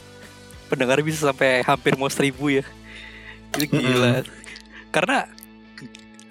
pendengar 0.67 1.01
bisa 1.05 1.29
sampai 1.29 1.61
hampir 1.65 1.97
mau 1.97 2.09
seribu 2.09 2.49
ya. 2.49 2.65
Itu 3.57 3.69
gila. 3.69 4.25
Karena 4.89 5.29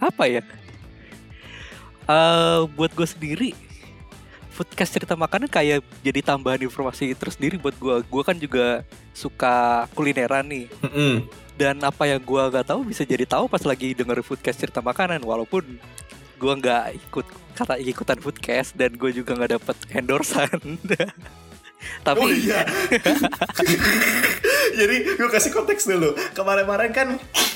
apa 0.01 0.23
ya? 0.25 0.41
Eh 2.09 2.59
buat 2.73 2.91
gue 2.93 3.07
sendiri 3.07 3.51
Foodcast 4.51 4.91
cerita 4.91 5.15
makanan 5.15 5.47
kayak 5.47 5.79
jadi 6.03 6.19
tambahan 6.19 6.59
informasi 6.59 7.15
tersendiri 7.15 7.55
buat 7.55 7.71
gue. 7.79 8.03
Gue 8.03 8.23
kan 8.27 8.35
juga 8.35 8.83
suka 9.15 9.87
kulineran 9.95 10.43
nih. 10.43 10.67
Mm-mm. 10.83 11.23
Dan 11.55 11.79
apa 11.79 12.03
yang 12.03 12.19
gue 12.19 12.43
gak 12.51 12.67
tahu 12.67 12.83
bisa 12.83 13.07
jadi 13.07 13.23
tahu 13.23 13.47
pas 13.47 13.63
lagi 13.63 13.95
denger 13.95 14.19
foodcast 14.19 14.59
cerita 14.59 14.83
makanan. 14.83 15.23
Walaupun 15.23 15.79
gue 16.41 16.53
nggak 16.57 16.85
ikut 16.99 17.25
kata 17.55 17.79
ikutan 17.79 18.19
foodcast 18.19 18.75
dan 18.75 18.91
gue 18.99 19.09
juga 19.15 19.39
nggak 19.39 19.51
dapet 19.55 19.77
endorsan. 19.95 20.59
Tapi 22.03 22.19
Oh 22.21 22.29
iya. 22.29 22.65
Jadi 24.71 24.95
gue 25.15 25.29
kasih 25.29 25.51
konteks 25.51 25.83
dulu. 25.85 26.13
Kemarin-kemarin 26.33 26.91
kan 26.91 27.07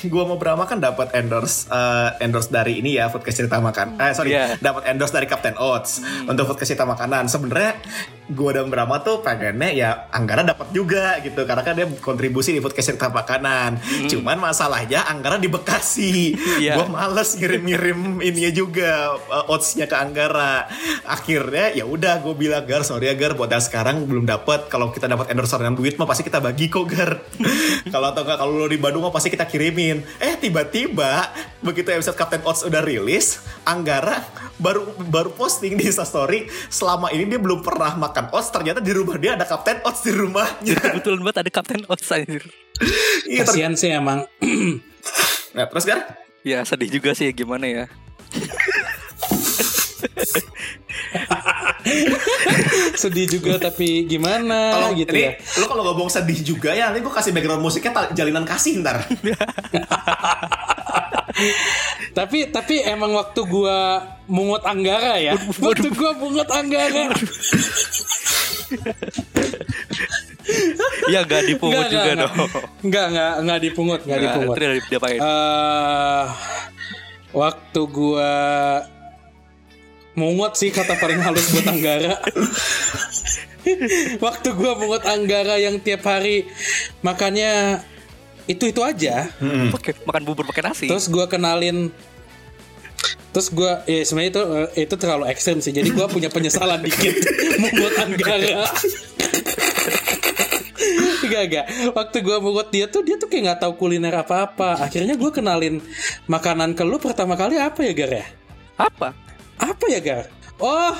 gue 0.02 0.22
mau 0.22 0.36
Brahma 0.36 0.64
kan 0.64 0.78
dapat 0.78 1.10
endorse 1.12 1.66
eh, 1.68 2.10
endorse 2.20 2.48
dari 2.48 2.78
ini 2.78 2.94
ya 2.94 3.08
podcast 3.08 3.38
cerita 3.38 3.58
makan. 3.58 3.96
Eh 3.96 4.12
sorry, 4.12 4.30
Iya. 4.32 4.58
dapat 4.58 4.86
endorse 4.86 5.12
dari 5.12 5.26
Captain 5.26 5.56
Oats 5.56 6.00
untuk 6.24 6.46
podcast 6.46 6.68
cerita 6.68 6.84
makanan. 6.84 7.26
Sebenarnya 7.26 7.78
gue 8.26 8.50
dan 8.50 8.66
Brahma 8.66 8.98
tuh 9.00 9.22
pengennya 9.22 9.70
ya 9.70 9.90
Anggara 10.10 10.42
dapat 10.42 10.74
juga 10.74 11.22
gitu 11.22 11.46
karena 11.46 11.62
kan 11.62 11.74
dia 11.74 11.86
kontribusi 11.98 12.50
di 12.50 12.60
podcast 12.60 12.90
cerita 12.90 13.08
makanan. 13.08 13.78
Cuman 14.06 14.36
masalahnya 14.36 15.06
Anggara 15.06 15.38
di 15.38 15.46
Bekasi. 15.46 16.34
Iya. 16.58 16.74
Gue 16.76 16.86
males 16.88 17.36
ngirim-ngirim 17.36 18.18
ininya 18.20 18.50
juga 18.50 18.90
uh, 19.16 19.52
oatsnya 19.52 19.86
ke 19.86 19.96
Anggara. 19.96 20.66
Akhirnya 21.04 21.70
ya 21.72 21.86
udah 21.86 22.18
gue 22.20 22.34
bilang 22.34 22.66
Gar 22.66 22.82
sorry 22.82 23.08
ya 23.08 23.14
Gar 23.14 23.34
buat 23.34 23.48
yang 23.48 23.62
sekarang 23.62 24.04
belum 24.04 24.26
dapat. 24.26 24.66
Kalau 24.66 24.90
kita 24.90 25.06
dapat 25.06 25.30
endorser 25.30 25.58
dengan 25.58 25.76
duit 25.76 25.94
mah 25.96 26.06
pasti 26.06 26.26
kita 26.26 26.42
bagi 26.42 26.66
kok 26.66 26.84
Kalau 27.94 28.10
atau 28.10 28.26
enggak 28.26 28.38
kalau 28.42 28.52
lo 28.58 28.66
di 28.66 28.82
Bandung 28.82 29.06
mah 29.06 29.14
pasti 29.14 29.30
kita 29.30 29.46
kirimin. 29.46 30.02
Eh 30.18 30.34
tiba-tiba 30.36 31.30
begitu 31.62 31.94
episode 31.94 32.18
Captain 32.18 32.42
Oats 32.42 32.66
udah 32.66 32.82
rilis, 32.82 33.38
Anggara 33.62 34.26
baru 34.56 34.88
baru 35.06 35.30
posting 35.36 35.76
di 35.76 35.86
Instastory 35.86 36.48
selama 36.72 37.12
ini 37.12 37.28
dia 37.28 37.40
belum 37.40 37.60
pernah 37.60 37.92
makan 37.94 38.32
oats 38.32 38.48
ternyata 38.48 38.80
di 38.80 38.92
rumah 38.92 39.16
dia 39.20 39.36
ada 39.36 39.44
Captain 39.44 39.80
Oats 39.84 40.02
di 40.02 40.12
rumahnya. 40.16 40.76
kebetulan 40.80 41.20
banget 41.22 41.38
ada 41.46 41.50
Kapten 41.52 41.84
Oats 41.86 42.12
anjir. 42.12 42.44
Iya, 43.28 43.44
Kasian 43.44 43.76
sih 43.76 43.92
emang. 43.92 44.24
Nah, 45.56 45.64
terus 45.72 45.88
Gar? 45.88 46.20
Ya 46.44 46.60
sedih 46.68 47.00
juga 47.00 47.16
sih 47.16 47.32
gimana 47.32 47.64
ya. 47.64 47.84
Sedih 53.02 53.26
juga 53.28 53.56
tapi 53.58 54.04
gimana 54.04 54.72
Kalau 54.74 54.88
gitu 54.94 55.10
ini 55.12 55.22
ya. 55.22 55.32
lu 55.60 55.66
kalau 55.66 55.82
ngomong 55.92 56.08
sedih 56.08 56.40
juga 56.42 56.72
ya, 56.72 56.90
nanti 56.90 57.00
gue 57.00 57.12
kasih 57.12 57.30
background 57.30 57.62
musiknya 57.62 57.92
jalinan 58.12 58.44
kasih 58.44 58.82
ntar. 58.82 59.04
Tapi 62.16 62.48
tapi 62.48 62.80
emang 62.80 63.12
waktu 63.12 63.44
gua 63.44 64.00
mungut 64.24 64.64
Anggara 64.64 65.20
ya. 65.20 65.36
Waktu 65.60 65.92
gua 65.92 66.16
mungut 66.16 66.48
Anggara. 66.48 67.12
Ya 71.12 71.20
gak 71.22 71.42
dipungut 71.44 71.76
Nggak, 71.76 71.92
juga 71.92 72.08
nggak, 72.08 72.16
dong. 72.24 72.34
Enggak, 72.80 73.04
enggak, 73.12 73.32
enggak 73.42 73.58
dipungut, 73.60 74.00
enggak 74.06 74.16
Nggak, 74.16 74.32
dipungut. 74.32 74.54
terus 74.56 74.84
diapain? 74.88 75.18
eh 75.20 76.24
waktu 77.36 77.80
gua 77.84 78.32
mungut 80.16 80.56
sih 80.56 80.72
kata 80.72 80.96
paling 80.96 81.20
halus 81.20 81.52
buat 81.52 81.68
Anggara. 81.68 82.16
waktu 84.24 84.48
gua 84.56 84.72
mungut 84.80 85.04
Anggara 85.04 85.60
yang 85.60 85.76
tiap 85.78 86.08
hari 86.08 86.48
makannya 87.04 87.84
itu 88.48 88.72
itu 88.72 88.80
aja. 88.80 89.28
Pakai 89.70 89.92
makan 90.08 90.22
bubur 90.24 90.48
pakai 90.48 90.72
nasi. 90.72 90.88
Terus 90.88 91.12
gua 91.12 91.28
kenalin 91.28 91.92
Terus 93.36 93.52
gua 93.52 93.84
ya 93.84 94.00
sebenarnya 94.00 94.30
itu 94.32 94.42
eh, 94.48 94.68
itu 94.88 94.94
terlalu 94.96 95.24
ekstrim 95.28 95.60
sih. 95.60 95.68
Jadi 95.68 95.92
gua 95.92 96.08
punya 96.08 96.32
penyesalan 96.32 96.80
dikit 96.80 97.20
mungut 97.60 97.92
Anggara. 98.00 98.64
Gak 101.26 101.44
gak. 101.52 101.66
Waktu 101.92 102.16
gua 102.24 102.40
mungut 102.40 102.72
dia 102.72 102.88
tuh 102.88 103.04
dia 103.04 103.20
tuh 103.20 103.28
kayak 103.28 103.52
nggak 103.52 103.60
tahu 103.60 103.76
kuliner 103.76 104.24
apa-apa. 104.24 104.80
Akhirnya 104.80 105.20
gua 105.20 105.28
kenalin 105.28 105.84
makanan 106.24 106.72
ke 106.72 106.80
lu 106.88 106.96
pertama 106.96 107.36
kali 107.36 107.60
apa 107.60 107.84
ya 107.84 107.92
Gar 107.92 108.24
ya? 108.24 108.26
Apa? 108.80 109.25
Apa 109.56 109.84
ya 109.88 110.00
Gar? 110.04 110.26
Oh, 110.56 110.96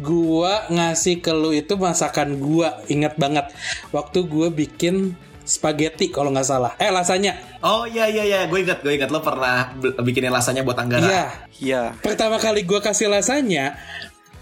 gua 0.00 0.68
ngasih 0.68 1.24
ke 1.24 1.32
lu 1.32 1.56
itu 1.56 1.76
masakan 1.76 2.40
gua. 2.40 2.80
Ingat 2.88 3.16
banget. 3.16 3.48
Waktu 3.92 4.24
gua 4.28 4.52
bikin 4.52 5.16
spaghetti 5.44 6.12
kalau 6.14 6.30
nggak 6.30 6.46
salah. 6.46 6.72
Eh 6.78 6.92
lasanya. 6.92 7.34
Oh 7.60 7.84
iya 7.84 8.06
iya 8.08 8.24
iya, 8.24 8.40
gue 8.48 8.60
ingat 8.62 8.80
gue 8.80 8.96
ingat 8.96 9.12
lo 9.12 9.20
pernah 9.20 9.74
bikinin 10.00 10.32
rasanya 10.32 10.64
buat 10.64 10.78
Anggara. 10.78 11.04
Iya. 11.04 11.24
Iya. 11.60 11.82
Pertama 12.00 12.38
kali 12.40 12.64
gua 12.64 12.80
kasih 12.80 13.10
lasanya, 13.10 13.76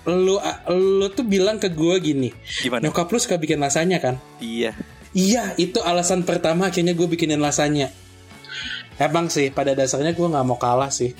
lu 0.06 0.38
lu 0.70 1.06
tuh 1.10 1.24
bilang 1.24 1.56
ke 1.58 1.72
gua 1.72 1.98
gini. 1.98 2.30
Gimana? 2.62 2.84
Nyokap 2.86 3.10
lu 3.10 3.18
suka 3.18 3.40
bikin 3.40 3.58
lasanya 3.58 3.98
kan? 3.98 4.20
Iya. 4.38 4.76
Iya, 5.16 5.56
itu 5.56 5.80
alasan 5.80 6.22
pertama 6.28 6.68
akhirnya 6.68 6.92
gue 6.92 7.08
bikinin 7.08 7.40
lasanya. 7.40 7.88
Emang 8.98 9.30
sih, 9.30 9.54
pada 9.54 9.78
dasarnya 9.78 10.10
gue 10.10 10.26
nggak 10.26 10.46
mau 10.46 10.58
kalah 10.58 10.90
sih. 10.90 11.14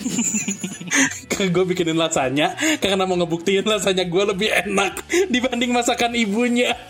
Karena 1.31 1.55
gue 1.55 1.65
bikinin 1.71 1.95
lasanya, 1.95 2.59
karena 2.83 3.07
mau 3.07 3.15
ngebuktiin 3.15 3.63
lasanya 3.63 4.03
gue 4.03 4.25
lebih 4.35 4.51
enak 4.51 5.07
dibanding 5.31 5.71
masakan 5.71 6.19
ibunya. 6.19 6.75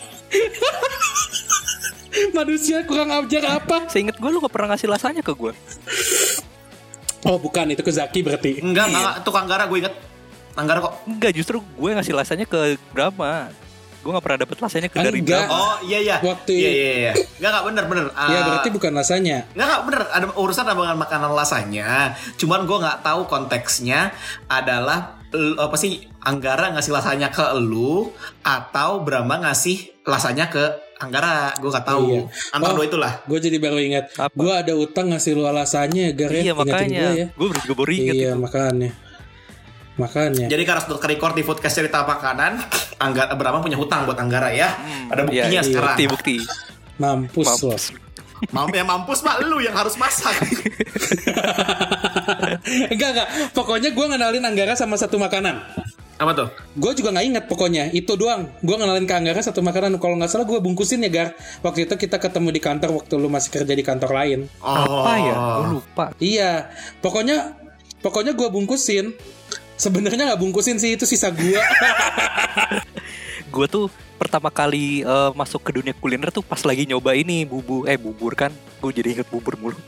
Manusia 2.37 2.81
kurang 2.89 3.13
ajar 3.13 3.61
apa? 3.61 3.85
Seinget 3.93 4.17
gue 4.17 4.29
lu 4.33 4.41
gak 4.41 4.49
pernah 4.49 4.73
ngasih 4.73 4.89
lasanya 4.89 5.21
ke 5.21 5.37
gue. 5.37 5.53
Oh 7.29 7.37
bukan 7.37 7.69
itu 7.69 7.85
ke 7.85 7.93
Zaki 7.93 8.25
berarti. 8.25 8.57
Enggak, 8.57 8.89
enggak, 8.89 9.21
itu 9.21 9.29
Kanggara 9.29 9.69
gue 9.69 9.77
inget. 9.85 9.93
Kanggara 10.57 10.81
kok. 10.81 10.93
Enggak, 11.05 11.31
justru 11.37 11.61
gue 11.61 11.89
ngasih 11.93 12.17
lasanya 12.17 12.49
ke 12.49 12.73
Brahma. 12.89 13.53
Gue 13.99 14.11
gak 14.11 14.23
pernah 14.23 14.39
dapet 14.39 14.57
lasanya 14.57 14.87
ke 14.87 14.97
dari 14.97 15.19
Enggak. 15.19 15.43
Brahma. 15.43 15.59
Oh 15.59 15.75
iya 15.81 15.99
iya. 15.99 16.17
Waktu- 16.19 16.55
iya 16.55 16.69
iya 16.69 16.91
iya. 16.95 17.11
Enggak 17.35 17.49
enggak 17.49 17.65
bener 17.65 17.83
bener. 17.85 18.05
Ya 18.07 18.15
Ah, 18.15 18.43
berarti 18.45 18.69
bukan 18.69 18.91
rasanya. 18.93 19.37
Enggak, 19.49 19.65
enggak 19.65 19.81
bener 19.85 20.01
ada 20.09 20.25
urusan 20.33 20.65
dengan 20.65 20.97
makanan 20.97 21.31
lasanya. 21.31 21.89
Cuman 22.35 22.63
gue 22.63 22.77
nggak 22.77 22.99
tahu 23.01 23.21
konteksnya 23.25 24.15
adalah 24.47 25.19
apa 25.57 25.75
sih 25.75 26.01
Anggara 26.19 26.73
ngasih 26.73 26.89
lasanya 26.91 27.29
ke 27.29 27.45
lu 27.55 28.09
atau 28.41 28.99
Brahma 28.99 29.39
ngasih 29.41 30.03
lasanya 30.03 30.47
ke 30.47 30.63
Anggara. 30.97 31.55
Gue 31.55 31.69
nggak 31.69 31.85
tahu. 31.85 32.03
Iya. 32.09 32.21
Antara 32.51 32.71
Oh. 32.71 32.75
dua 32.75 32.85
itulah. 32.87 33.13
Gue 33.23 33.37
jadi 33.37 33.55
baru 33.55 33.77
ingat. 33.77 34.15
Gue 34.29 34.51
ada 34.51 34.73
utang 34.73 35.11
ngasih 35.11 35.31
lu 35.33 35.43
alasannya 35.43 36.11
Gar 36.11 36.31
ya. 36.33 36.41
Iya 36.41 36.53
makanya. 36.53 36.99
gua 37.01 37.11
ya. 37.13 37.27
Gue 37.31 37.47
juga 37.61 37.73
baru 37.77 37.91
inget 37.93 38.13
Iya 38.15 38.31
itu. 38.31 38.39
makanya. 38.39 38.91
Makanya. 39.99 40.47
Jadi 40.47 40.63
karena 40.63 40.81
sudah 40.81 40.97
record 41.03 41.35
di 41.35 41.43
podcast 41.43 41.75
cerita 41.75 42.07
makanan, 42.07 42.63
Anggara 42.97 43.35
Brahma 43.35 43.59
punya 43.59 43.75
hutang 43.75 44.07
buat 44.07 44.15
Anggara 44.15 44.49
ya. 44.55 44.71
Ada 45.11 45.27
buktinya 45.27 45.51
Iya, 45.51 45.61
sekarang. 45.61 45.87
bukti 45.91 46.03
bukti. 46.07 46.35
Mampus. 46.95 47.47
Mampus. 47.47 47.83
Mam 48.55 48.71
yang 48.71 48.87
mampus 48.87 49.19
pak 49.19 49.43
lu 49.43 49.59
yang 49.59 49.75
harus 49.75 49.99
masak. 49.99 50.31
enggak 52.93 53.09
enggak. 53.11 53.27
Pokoknya 53.51 53.91
gue 53.91 54.05
ngenalin 54.07 54.43
Anggara 54.47 54.73
sama 54.79 54.95
satu 54.95 55.19
makanan. 55.19 55.59
Apa 56.19 56.31
tuh? 56.35 56.47
Gue 56.75 56.91
juga 56.95 57.15
nggak 57.15 57.25
inget 57.27 57.43
pokoknya 57.47 57.91
itu 57.91 58.15
doang. 58.15 58.47
Gue 58.59 58.75
ngenalin 58.75 59.03
ke 59.03 59.15
Anggara 59.15 59.43
satu 59.43 59.59
makanan. 59.59 59.99
Kalau 59.99 60.15
nggak 60.19 60.31
salah 60.31 60.47
gue 60.47 60.59
bungkusin 60.59 61.03
ya 61.03 61.11
Gar. 61.11 61.29
Waktu 61.63 61.87
itu 61.87 61.95
kita 61.95 62.15
ketemu 62.15 62.51
di 62.51 62.61
kantor 62.63 62.89
waktu 63.03 63.13
lu 63.15 63.27
masih 63.27 63.51
kerja 63.51 63.73
di 63.75 63.83
kantor 63.83 64.11
lain. 64.15 64.39
Oh. 64.63 65.03
Apa 65.03 65.13
ya? 65.19 65.35
Gue 65.35 65.67
lupa. 65.79 66.05
Iya. 66.19 66.51
Pokoknya 66.99 67.55
pokoknya 67.99 68.31
gue 68.35 68.47
bungkusin. 68.47 69.15
Sebenarnya 69.79 70.35
nggak 70.35 70.41
bungkusin 70.43 70.75
sih 70.75 70.99
itu 70.99 71.07
sisa 71.07 71.31
gue. 71.31 71.55
Gue 73.53 73.65
tuh 73.65 73.89
pertama 74.19 74.51
kali 74.51 75.01
eh, 75.01 75.31
masuk 75.33 75.63
ke 75.63 75.71
dunia 75.79 75.95
kuliner 75.95 76.29
tuh 76.29 76.43
pas 76.43 76.59
lagi 76.67 76.83
nyoba 76.83 77.15
ini 77.15 77.47
bubur 77.47 77.87
eh 77.87 77.95
bubur 77.95 78.35
kan. 78.35 78.51
Gue 78.83 78.91
jadi 78.91 79.15
inget 79.15 79.31
bubur 79.31 79.55
mulu. 79.55 79.79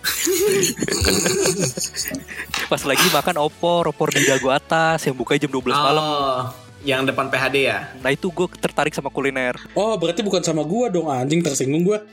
pas 2.72 2.82
lagi 2.84 3.06
makan 3.12 3.36
opor, 3.40 3.88
opor 3.88 4.08
di 4.12 4.24
dagu 4.24 4.48
atas 4.48 5.04
yang 5.04 5.16
bukanya 5.16 5.48
jam 5.48 5.52
12 5.52 5.72
malam. 5.72 6.04
Oh, 6.04 6.40
yang 6.80 7.04
depan 7.04 7.28
PHD 7.28 7.68
ya? 7.68 7.92
Nah 8.00 8.08
itu 8.08 8.32
gue 8.32 8.48
tertarik 8.56 8.92
sama 8.92 9.12
kuliner. 9.12 9.52
oh 9.76 9.94
berarti 10.00 10.24
bukan 10.24 10.40
sama 10.40 10.64
gue 10.64 10.86
dong 10.88 11.06
anjing 11.06 11.44
tersinggung 11.44 11.84
gue. 11.84 11.98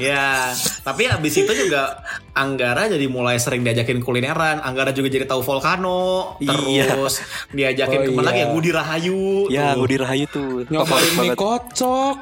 Ya, 0.00 0.50
tapi 0.82 1.06
abis 1.06 1.38
itu 1.38 1.52
juga 1.54 2.02
Anggara 2.34 2.86
jadi 2.88 3.06
mulai 3.06 3.38
sering 3.38 3.62
diajakin 3.62 4.02
kulineran. 4.02 4.58
Anggara 4.62 4.90
juga 4.90 5.06
jadi 5.06 5.26
tahu 5.26 5.42
volcano. 5.42 6.34
Iya. 6.40 6.94
Terus 6.94 7.22
diajakin 7.50 7.98
Oh, 8.00 8.04
ke 8.06 8.10
mana 8.10 8.26
lagi 8.30 8.40
iya. 8.42 8.46
ya? 8.46 8.50
Ngudi 8.50 8.70
Rahayu. 8.72 9.22
Ya, 9.50 9.66
tuh. 9.74 9.78
gue 9.82 9.88
dirahayu 9.94 10.26
tuh. 10.30 10.52
Nyobain 10.70 11.12
mie 11.20 11.36
kocok. 11.36 12.18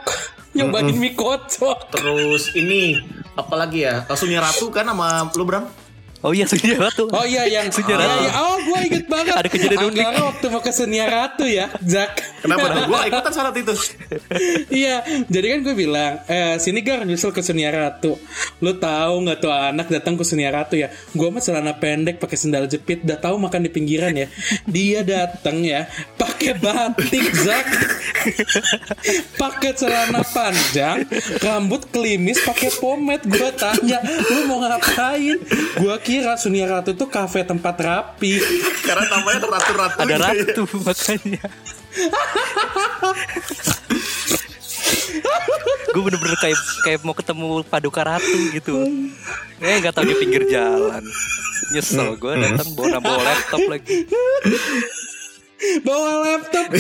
Nyobain 0.56 0.92
mie 0.92 1.12
kocok. 1.14 1.78
Terus 1.92 2.52
ini 2.56 2.98
apa 3.36 3.54
lagi 3.54 3.84
ya? 3.86 4.04
Sunya 4.16 4.42
Ratu 4.42 4.68
kan 4.68 4.88
sama 4.88 5.28
lu 5.32 5.44
Bram? 5.44 5.64
Oh 6.18 6.34
iya 6.34 6.44
Sunya 6.44 6.74
Ratu. 6.74 7.06
Oh 7.08 7.22
iya 7.22 7.46
yang 7.46 7.70
Sunya 7.70 7.94
Iya, 7.94 8.02
Ratu. 8.02 8.18
iya. 8.18 8.32
Oh 8.36 8.56
gue 8.58 8.78
inget 8.84 9.06
banget. 9.06 9.34
Ada 9.38 9.48
kejadian 9.48 9.80
unik. 9.86 10.02
Anggara 10.02 10.20
waktu 10.26 10.46
mau 10.48 10.58
ke 10.58 10.72
Senia 10.72 11.06
Ratu 11.06 11.44
ya, 11.46 11.70
Zak. 11.78 12.12
Kenapa 12.42 12.66
tuh? 12.68 12.82
Gua 12.90 13.00
ikutan 13.04 13.30
saat 13.30 13.54
itu. 13.54 13.74
iya, 14.68 14.96
jadi 15.26 15.46
kan 15.54 15.58
gue 15.62 15.74
bilang, 15.74 16.18
eh 16.26 16.58
sini 16.58 16.82
Gar 16.82 17.02
nyusul 17.02 17.30
ke 17.30 17.38
Senia 17.38 17.70
Ratu. 17.70 18.18
Lu 18.58 18.74
tahu 18.74 19.14
nggak 19.22 19.38
tuh 19.38 19.50
anak 19.50 19.86
datang 19.88 20.18
ke 20.18 20.24
Senia 20.24 20.50
Ratu 20.50 20.74
ya? 20.74 20.90
Gue 21.12 21.30
mah 21.30 21.38
celana 21.38 21.74
pendek 21.74 22.18
pakai 22.18 22.34
sendal 22.34 22.66
jepit, 22.66 23.06
udah 23.06 23.18
tahu 23.18 23.38
makan 23.38 23.62
di 23.62 23.70
pinggiran 23.70 24.10
ya. 24.10 24.26
Dia 24.66 25.06
datang 25.06 25.62
ya, 25.62 25.86
pakai 26.18 26.58
batik 26.58 27.30
Zak, 27.30 27.66
pakai 29.36 29.72
celana 29.74 30.22
panjang, 30.24 31.06
rambut 31.38 31.86
klimis, 31.88 32.42
pakai 32.42 32.74
pomade. 32.74 33.22
Gue 33.22 33.50
tanya, 33.54 34.02
lu 34.02 34.50
mau 34.50 34.58
ngapain? 34.62 35.38
Gue 35.78 35.96
kira 36.08 36.40
Senia 36.40 36.64
Ratu 36.64 36.96
tuh 36.96 37.04
kafe 37.12 37.44
tempat 37.44 37.76
rapi. 37.76 38.40
Karena 38.88 39.04
namanya 39.12 39.44
Ratu-Ratu. 39.44 39.98
Ada 40.00 40.16
ratu 40.16 40.62
makanya. 40.88 41.44
gue 45.88 46.02
bener-bener 46.04 46.38
kayak 46.38 46.58
kayak 46.86 47.00
mau 47.02 47.12
ketemu 47.12 47.60
paduka 47.66 48.06
ratu 48.06 48.38
gitu. 48.54 48.86
Eh 49.58 49.76
nggak 49.82 49.92
tahu 49.98 50.06
di 50.08 50.14
pinggir 50.16 50.46
jalan. 50.48 51.02
Nyesel 51.74 52.14
gue 52.16 52.32
datang 52.38 52.68
bawa 52.72 53.02
bawa 53.02 53.20
laptop 53.20 53.66
lagi. 53.66 54.06
Bawa 55.80 56.12
laptop. 56.22 56.66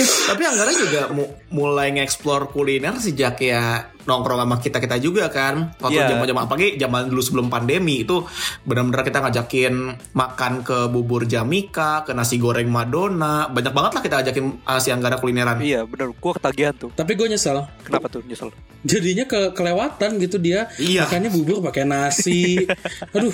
Tapi 0.00 0.42
Anggara 0.42 0.70
juga 0.70 1.10
mu- 1.10 1.26
mulai 1.50 1.90
nge-explore 1.90 2.46
kuliner 2.48 2.94
sejak 2.96 3.36
ya 3.40 3.62
nongkrong 4.00 4.38
sama 4.38 4.56
kita-kita 4.56 4.96
juga 4.96 5.26
kan. 5.28 5.74
Waktu 5.76 5.98
Iya. 5.98 6.08
zaman-zaman 6.08 6.42
apalagi 6.46 6.68
zaman 6.76 7.02
dulu 7.06 7.18
sebelum 7.20 7.46
pandemi 7.48 8.00
itu 8.00 8.22
benar-benar 8.62 9.02
kita 9.02 9.18
ngajakin 9.20 9.74
makan 10.12 10.52
ke 10.62 10.86
bubur 10.86 11.26
Jamika, 11.26 12.02
ke 12.02 12.14
nasi 12.14 12.38
goreng 12.38 12.70
Madonna. 12.70 13.50
Banyak 13.50 13.72
banget 13.72 13.92
lah 13.92 14.02
kita 14.02 14.16
ajakin 14.22 14.62
uh, 14.62 14.78
si 14.78 14.88
Anggara 14.88 15.18
kulineran. 15.18 15.58
Iya 15.58 15.82
bener. 15.84 16.14
Gue 16.14 16.32
ketagihan 16.32 16.72
tuh. 16.72 16.90
Tapi 16.94 17.12
gue 17.12 17.26
nyesel. 17.26 17.66
Kenapa 17.82 18.06
tuh 18.08 18.22
nyesel? 18.22 18.50
jadinya 18.80 19.28
ke 19.28 19.52
kelewatan 19.52 20.16
gitu 20.16 20.40
dia 20.40 20.64
Iya. 20.80 21.04
makannya 21.04 21.28
bubur 21.28 21.60
pakai 21.60 21.84
nasi 21.84 22.64
aduh 23.12 23.28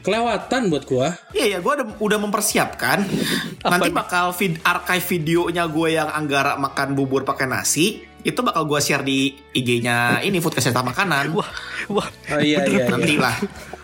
kelewatan 0.00 0.72
buat 0.72 0.84
gua 0.88 1.08
Iya 1.30 1.56
ya, 1.56 1.58
gue 1.62 1.72
udah, 1.80 1.86
udah 2.00 2.18
mempersiapkan. 2.20 3.06
Nanti 3.64 3.88
bakal 3.92 4.34
vid, 4.34 4.60
archive 4.64 5.06
videonya 5.16 5.64
gue 5.70 5.88
yang 5.94 6.08
Anggara 6.10 6.58
makan 6.58 6.98
bubur 6.98 7.22
pakai 7.22 7.46
nasi. 7.46 8.04
Itu 8.20 8.44
bakal 8.44 8.68
gue 8.68 8.80
share 8.84 9.00
di 9.00 9.32
IG-nya 9.56 10.20
ini 10.20 10.42
Food 10.42 10.58
Kesehatan 10.58 10.84
Makanan. 10.92 11.32
Wah, 11.32 11.48
wah. 11.88 12.08
oh 12.08 12.40
iya 12.40 12.66
iya, 12.68 12.84
nanti 12.90 13.16
lah 13.16 13.36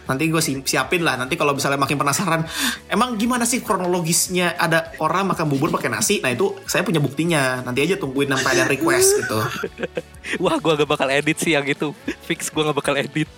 nanti 0.07 0.31
gue 0.31 0.39
siapin 0.39 1.03
lah 1.03 1.19
nanti 1.19 1.35
kalau 1.35 1.51
misalnya 1.51 1.83
makin 1.83 1.99
penasaran 1.99 2.47
emang 2.87 3.19
gimana 3.19 3.43
sih 3.43 3.59
kronologisnya 3.59 4.55
ada 4.55 4.95
orang 5.03 5.35
makan 5.35 5.51
bubur 5.51 5.75
pakai 5.75 5.91
nasi 5.91 6.23
nah 6.23 6.31
itu 6.31 6.55
saya 6.63 6.87
punya 6.87 7.03
buktinya 7.03 7.67
nanti 7.67 7.83
aja 7.83 7.99
tungguin 7.99 8.31
sampai 8.31 8.51
ada 8.55 8.71
request 8.71 9.19
gitu 9.19 9.39
Wah, 10.43 10.59
gue 10.59 10.73
gak 10.75 10.91
bakal 10.91 11.09
edit 11.11 11.39
sih 11.39 11.55
yang 11.55 11.67
itu. 11.67 11.95
Fix 12.27 12.51
gue 12.51 12.63
gak 12.63 12.75
bakal 12.75 12.99
edit. 12.99 13.31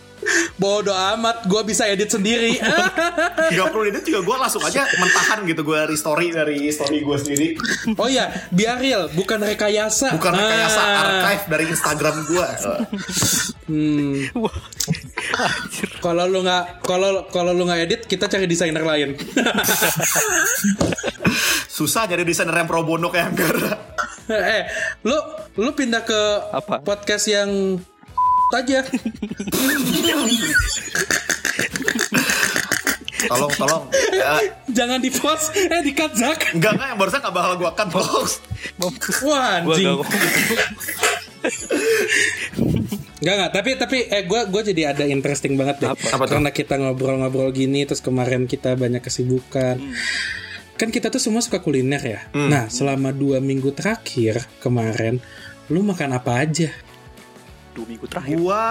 Bodoh 0.57 0.95
amat 1.17 1.47
gua 1.47 1.63
bisa 1.63 1.87
edit 1.87 2.11
sendiri. 2.11 2.59
Gak 3.57 3.69
perlu 3.73 3.89
edit 3.89 4.05
juga 4.05 4.21
gue 4.25 4.37
langsung 4.37 4.63
aja 4.63 4.85
mentahan 4.85 5.39
gitu 5.47 5.63
gue 5.65 5.79
restory 5.89 6.31
dari 6.31 6.69
story 6.69 7.03
gue 7.03 7.17
sendiri. 7.17 7.47
Oh 7.97 8.09
iya 8.11 8.31
biar 8.51 8.79
real 8.79 9.09
bukan 9.15 9.39
rekayasa. 9.41 10.15
Bukan 10.19 10.33
rekayasa 10.35 10.79
Ah. 10.79 11.01
archive 11.05 11.45
dari 11.49 11.65
Instagram 11.69 12.15
gue 12.25 12.47
hmm. 13.69 14.15
Kalau 15.99 16.25
lu 16.27 16.43
nggak 16.43 16.83
kalau 16.83 17.27
kalau 17.29 17.53
lu 17.53 17.67
nggak 17.67 17.81
edit 17.85 18.01
kita 18.07 18.27
cari 18.27 18.47
desainer 18.47 18.83
lain. 18.83 19.15
Susah 21.79 22.09
jadi 22.09 22.27
desainer 22.27 22.55
yang 22.57 22.67
pro 22.67 22.83
bono 22.83 23.13
kayak 23.13 23.35
Anggara 23.35 23.73
eh 24.29 24.67
lu 25.07 25.17
lu 25.57 25.71
pindah 25.73 26.03
ke 26.03 26.21
Apa? 26.53 26.83
podcast 26.83 27.31
yang 27.31 27.79
aja 28.49 28.81
tolong 33.29 33.53
tolong 33.55 33.85
Ya, 34.15 34.41
jangan 34.73 34.99
di 35.03 35.11
post 35.13 35.53
eh 35.55 35.83
di 35.85 35.93
cut 35.93 36.15
Zak 36.17 36.55
enggak 36.57 36.73
enggak 36.75 36.89
yang 36.95 36.99
barusan 36.99 37.21
gak 37.23 37.35
bakal 37.35 37.53
gue 37.61 37.69
akan 37.69 37.87
tolong 37.93 38.29
wah 39.27 39.61
Gue 39.63 39.75
anjing 39.75 39.85
gak 39.85 40.09
Enggak 43.19 43.35
enggak, 43.35 43.53
tapi 43.53 43.71
tapi 43.75 43.99
eh 44.07 44.23
gue 44.31 44.41
gue 44.47 44.63
jadi 44.71 44.95
ada 44.95 45.03
interesting 45.03 45.59
banget 45.59 45.83
deh. 45.83 45.91
Apa? 45.91 46.07
Apa 46.15 46.25
tuh? 46.31 46.39
Karena 46.39 46.51
kita 46.55 46.79
ngobrol-ngobrol 46.79 47.51
gini 47.51 47.83
terus 47.83 47.99
kemarin 47.99 48.47
kita 48.47 48.79
banyak 48.79 49.03
kesibukan. 49.03 49.83
Kan 50.79 50.89
kita 50.95 51.11
tuh 51.11 51.19
semua 51.19 51.43
suka 51.43 51.59
kuliner 51.59 51.99
ya. 51.99 52.21
Nah, 52.31 52.71
selama 52.71 53.11
dua 53.11 53.43
minggu 53.43 53.75
terakhir 53.75 54.47
kemarin 54.63 55.19
lu 55.67 55.83
makan 55.83 56.15
apa 56.15 56.47
aja? 56.47 56.71
Dua 57.79 57.87
minggu 57.87 58.11
terakhir. 58.11 58.35
gue 58.35 58.65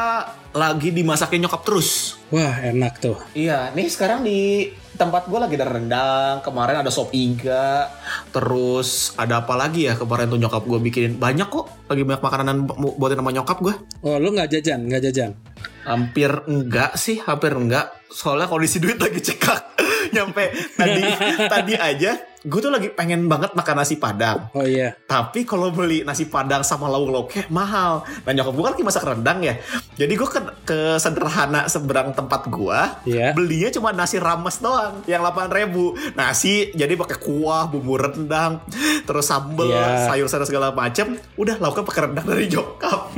lagi 0.51 0.89
dimasakin 0.91 1.39
nyokap 1.41 1.63
terus 1.63 2.19
Wah, 2.27 2.59
enak 2.59 2.99
tuh. 2.99 3.15
Iya, 3.31 3.71
nih 3.71 3.87
sekarang 3.87 4.19
di 4.19 4.67
tempat 4.93 5.31
gue 5.31 5.39
lagi 5.39 5.55
ada 5.55 5.71
rendang, 5.71 6.43
kemarin 6.43 6.83
ada 6.83 6.91
sop 6.91 7.15
iga, 7.15 7.87
terus 8.35 9.15
ada 9.15 9.39
apa 9.39 9.55
lagi 9.55 9.87
ya 9.87 9.95
kemarin 9.95 10.27
tuh 10.27 10.35
nyokap 10.35 10.59
gue 10.61 10.75
bikinin 10.81 11.15
banyak 11.15 11.47
kok, 11.47 11.71
lagi 11.87 12.03
banyak 12.03 12.19
makanan 12.19 12.67
bu- 12.67 12.99
buatin 12.99 13.23
sama 13.23 13.31
nyokap 13.31 13.57
gue. 13.63 13.71
Oh, 14.03 14.19
lu 14.19 14.35
nggak 14.35 14.51
jajan, 14.51 14.91
nggak 14.91 15.07
jajan. 15.07 15.39
Hampir 15.87 16.43
enggak 16.43 16.99
sih, 16.99 17.23
hampir 17.23 17.55
enggak. 17.55 17.95
Soalnya 18.11 18.51
kondisi 18.51 18.83
duit 18.83 18.99
lagi 19.07 19.23
cekak. 19.23 19.79
Nyampe 20.15 20.51
tadi 20.75 21.03
tadi 21.47 21.73
aja 21.75 22.11
gue 22.47 22.59
tuh 22.63 22.71
lagi 22.71 22.87
pengen 22.89 23.27
banget 23.27 23.51
makan 23.51 23.75
nasi 23.77 23.99
padang. 23.99 24.47
Oh 24.55 24.63
iya. 24.63 24.95
Tapi 25.03 25.43
kalau 25.43 25.67
beli 25.69 26.07
nasi 26.07 26.23
padang 26.25 26.63
sama 26.63 26.87
lauk 26.87 27.11
lauknya 27.11 27.43
mahal. 27.51 28.07
Nah 28.23 28.31
nyokap 28.31 28.53
gue 28.55 28.63
kan 28.63 28.73
lagi 28.73 28.85
masak 28.87 29.03
rendang 29.03 29.43
ya. 29.43 29.59
Jadi 29.99 30.13
gue 30.15 30.29
ke, 30.31 30.39
ke 30.63 30.79
sederhana 30.95 31.67
seberang 31.67 32.15
tempat 32.15 32.47
gue. 32.47 32.79
Iya. 33.03 33.35
Belinya 33.35 33.69
cuma 33.75 33.91
nasi 33.91 34.15
rames 34.15 34.63
doang. 34.63 35.03
Yang 35.03 35.21
8 35.27 35.51
ribu. 35.51 35.85
Nasi 36.15 36.71
jadi 36.71 36.95
pakai 36.95 37.19
kuah, 37.19 37.67
bumbu 37.67 37.99
rendang. 37.99 38.63
Terus 39.03 39.27
sambel, 39.27 39.67
Iya. 39.67 40.07
sayur 40.07 40.31
sayur 40.31 40.47
segala 40.47 40.71
macem. 40.71 41.19
Udah 41.35 41.59
lauknya 41.59 41.83
pakai 41.83 42.01
rendang 42.07 42.25
dari 42.25 42.47
nyokap. 42.47 43.11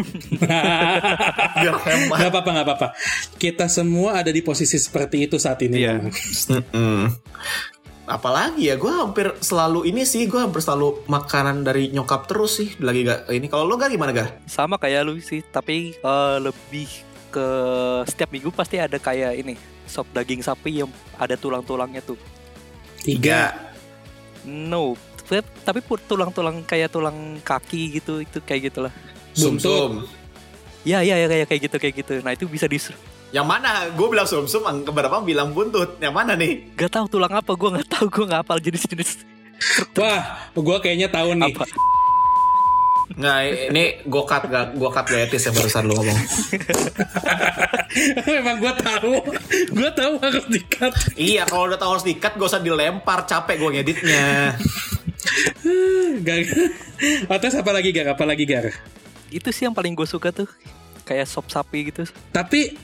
Biar 1.61 1.75
hemat. 1.85 2.17
Gak 2.17 2.31
apa-apa, 2.33 2.49
gak 2.49 2.65
apa-apa. 2.65 2.87
Kita 3.37 3.69
semua 3.69 4.25
ada 4.25 4.33
di 4.33 4.41
posisi 4.41 4.81
seperti 4.81 5.29
itu 5.29 5.37
saat 5.37 5.61
ini. 5.61 5.77
Iya. 5.77 5.93
Apalagi 8.09 8.73
ya, 8.73 8.75
gue 8.75 8.89
hampir 8.89 9.37
selalu 9.37 9.85
ini 9.85 10.01
sih, 10.01 10.25
gue 10.25 10.41
hampir 10.41 10.65
selalu 10.65 11.05
makanan 11.05 11.61
dari 11.61 11.93
nyokap 11.93 12.25
terus 12.25 12.57
sih. 12.57 12.73
Lagi 12.81 13.05
gak 13.05 13.29
ini. 13.29 13.45
Kalau 13.45 13.69
lo 13.69 13.77
gak 13.77 13.93
gimana 13.93 14.09
gak? 14.09 14.49
Sama 14.49 14.81
kayak 14.81 15.05
lu 15.05 15.21
sih, 15.21 15.45
tapi 15.45 15.93
eh, 15.93 16.37
lebih 16.41 16.89
ke 17.29 17.47
setiap 18.09 18.33
minggu 18.33 18.49
pasti 18.49 18.81
ada 18.81 18.97
kayak 18.97 19.37
ini 19.37 19.53
sop 19.85 20.09
daging 20.09 20.41
sapi 20.41 20.81
yang 20.81 20.89
ada 21.21 21.37
tulang-tulangnya 21.37 22.01
tuh. 22.01 22.17
Tiga. 23.05 23.53
No, 24.41 24.97
tapi- 25.61 25.85
tulang-tulang 26.09 26.65
kayak 26.65 26.89
tulang 26.89 27.37
kaki 27.45 28.01
gitu, 28.01 28.25
itu 28.25 28.41
kayak 28.41 28.73
gitulah. 28.73 28.93
Sum-sum. 29.37 30.09
Ya, 30.81 31.05
ya, 31.05 31.13
ya 31.21 31.29
kayak 31.29 31.45
kayak 31.45 31.61
gitu 31.69 31.77
kayak 31.77 31.95
gitu. 32.01 32.13
Nah 32.25 32.33
itu 32.33 32.49
bisa 32.49 32.65
di 32.65 32.81
Yang 33.29 33.45
mana? 33.45 33.69
Gue 33.93 34.07
bilang 34.09 34.25
sum-sum, 34.25 34.65
yang 34.65 34.81
keberapa 34.81 35.21
bilang 35.21 35.53
buntut. 35.53 36.01
Yang 36.01 36.13
mana 36.13 36.33
nih? 36.33 36.73
Gak 36.73 36.89
tahu 36.97 37.05
tulang 37.05 37.29
apa, 37.29 37.51
gue 37.53 37.69
nggak 37.77 37.89
tahu, 37.89 38.05
gue 38.09 38.25
nggak 38.25 38.41
hafal 38.41 38.57
jenis-jenis 38.57 39.29
Wah, 39.99 40.49
gue 40.55 40.77
kayaknya 40.79 41.11
tahu 41.11 41.35
nih. 41.35 41.51
apa. 41.51 41.65
Nggak, 43.09 43.39
ini 43.73 43.83
gue 44.05 44.23
cut 44.23 44.43
gak, 44.47 44.65
gue 44.79 44.89
cut 44.89 45.05
gak 45.09 45.21
etis 45.27 45.49
ya 45.49 45.51
barusan 45.51 45.83
lo 45.89 45.93
ngomong. 45.99 46.19
Memang 48.29 48.57
gue 48.63 48.73
tahu. 48.79 49.13
Gue 49.75 49.89
tahu 49.91 50.13
harus 50.23 50.45
dikat. 50.47 50.93
iya, 51.19 51.43
kalau 51.43 51.67
udah 51.67 51.75
tahu 51.75 51.91
harus 51.99 52.05
dikat, 52.07 52.37
gak 52.39 52.47
usah 52.47 52.63
dilempar. 52.63 53.27
Capek 53.27 53.59
gue 53.59 53.69
ngeditnya. 53.75 54.55
Gar. 56.25 56.41
Atas 57.27 57.59
apa 57.59 57.71
lagi 57.75 57.91
Gar? 57.91 58.15
Apa 58.15 58.23
lagi 58.23 58.47
Gar? 58.47 58.71
Itu 59.27 59.51
sih 59.51 59.67
yang 59.67 59.75
paling 59.75 59.97
gue 59.97 60.07
suka 60.07 60.31
tuh, 60.31 60.47
kayak 61.09 61.25
sop 61.25 61.49
sapi 61.49 61.89
gitu. 61.89 62.05
Tapi 62.29 62.77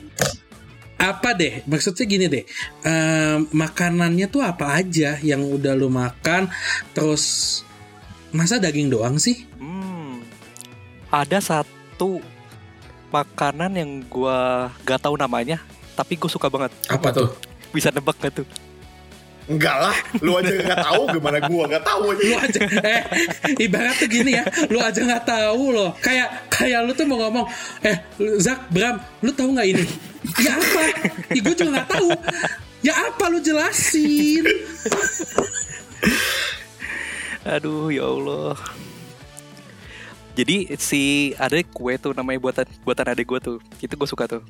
apa 0.98 1.38
deh? 1.38 1.62
Maksudnya 1.70 2.06
gini 2.10 2.26
deh. 2.26 2.44
ehm, 2.82 3.54
makanannya 3.54 4.26
tuh 4.26 4.42
apa 4.42 4.82
aja 4.82 5.22
yang 5.22 5.46
udah 5.46 5.78
lu 5.78 5.94
makan? 5.94 6.50
Terus 6.98 7.62
masa 8.34 8.58
daging 8.58 8.90
doang 8.90 9.22
sih? 9.22 9.46
Hmm, 9.62 10.26
ada 11.14 11.38
satu 11.38 12.18
makanan 13.14 13.78
yang 13.78 13.92
gue 14.10 14.40
gak 14.84 15.06
tahu 15.06 15.16
namanya, 15.16 15.62
tapi 15.94 16.18
gue 16.18 16.28
suka 16.28 16.50
banget. 16.50 16.74
Apa 16.90 17.14
tuh? 17.14 17.30
Bisa 17.70 17.94
nebak 17.94 18.18
gak 18.18 18.42
tuh? 18.42 18.48
Enggak 19.46 19.78
lah, 19.78 19.98
lu 20.26 20.42
aja 20.42 20.50
gak 20.58 20.82
tahu 20.90 21.02
gimana 21.14 21.38
gue 21.38 21.64
gak 21.70 21.86
tahu 21.86 22.18
Lu 22.18 22.34
aja. 22.34 22.50
aja 22.50 22.60
eh 22.82 23.02
ibarat 23.62 23.94
tuh 24.02 24.10
gini 24.10 24.34
ya, 24.34 24.44
lu 24.74 24.82
aja 24.82 24.98
nggak 25.06 25.22
tahu 25.22 25.70
loh. 25.70 25.94
Kayak 26.02 26.50
kayak 26.50 26.82
lu 26.82 26.98
tuh 26.98 27.06
mau 27.06 27.22
ngomong, 27.22 27.46
"Eh, 27.86 27.94
Zak, 28.42 28.74
Bram, 28.74 28.98
lu 29.22 29.30
tahu 29.38 29.54
nggak 29.54 29.68
ini?" 29.70 29.86
Ya 30.42 30.58
apa? 30.58 30.82
Ya, 31.30 31.42
gue 31.46 31.54
juga 31.54 31.70
nggak 31.78 31.90
tahu. 31.94 32.10
Ya 32.82 32.94
apa 32.98 33.24
lu 33.30 33.38
jelasin? 33.38 34.46
Aduh 37.46 37.94
ya 37.94 38.10
Allah. 38.10 38.58
Jadi 40.36 40.74
si 40.82 41.32
ada 41.38 41.56
kue 41.64 41.96
tuh 41.96 42.12
namanya 42.12 42.42
buatan 42.42 42.66
buatan 42.82 43.14
adik 43.14 43.30
gue 43.30 43.40
tuh. 43.40 43.58
Itu 43.78 43.94
gue 43.94 44.10
suka 44.10 44.26
tuh. 44.26 44.42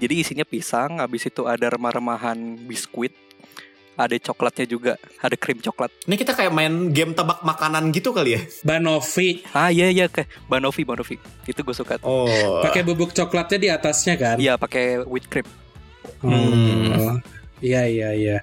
Jadi 0.00 0.24
isinya 0.24 0.48
pisang, 0.48 0.98
habis 1.04 1.26
itu 1.28 1.44
ada 1.44 1.68
remah-remahan 1.68 2.38
biskuit, 2.64 3.12
ada 3.98 4.14
coklatnya 4.14 4.66
juga, 4.70 4.94
ada 5.18 5.34
krim 5.34 5.58
coklat. 5.58 5.90
Ini 6.06 6.14
kita 6.14 6.38
kayak 6.38 6.54
main 6.54 6.94
game 6.94 7.18
tebak 7.18 7.42
makanan 7.42 7.90
gitu 7.90 8.14
kali 8.14 8.38
ya? 8.38 8.40
Banovi 8.62 9.42
Ah 9.50 9.74
iya 9.74 9.90
iya 9.90 10.06
kayak 10.06 10.30
banovi 10.46 10.86
banovi. 10.86 11.18
Itu 11.50 11.66
gue 11.66 11.74
suka 11.74 11.98
tuh. 11.98 12.06
Oh. 12.06 12.62
pakai 12.62 12.86
bubuk 12.86 13.10
coklatnya 13.10 13.58
di 13.58 13.68
atasnya 13.74 14.14
kan? 14.14 14.36
Iya 14.38 14.54
pakai 14.54 15.02
whipped 15.02 15.26
cream. 15.26 15.46
Hmm. 16.22 17.18
Iya 17.58 17.90
iya 17.90 18.08
iya. 18.14 18.38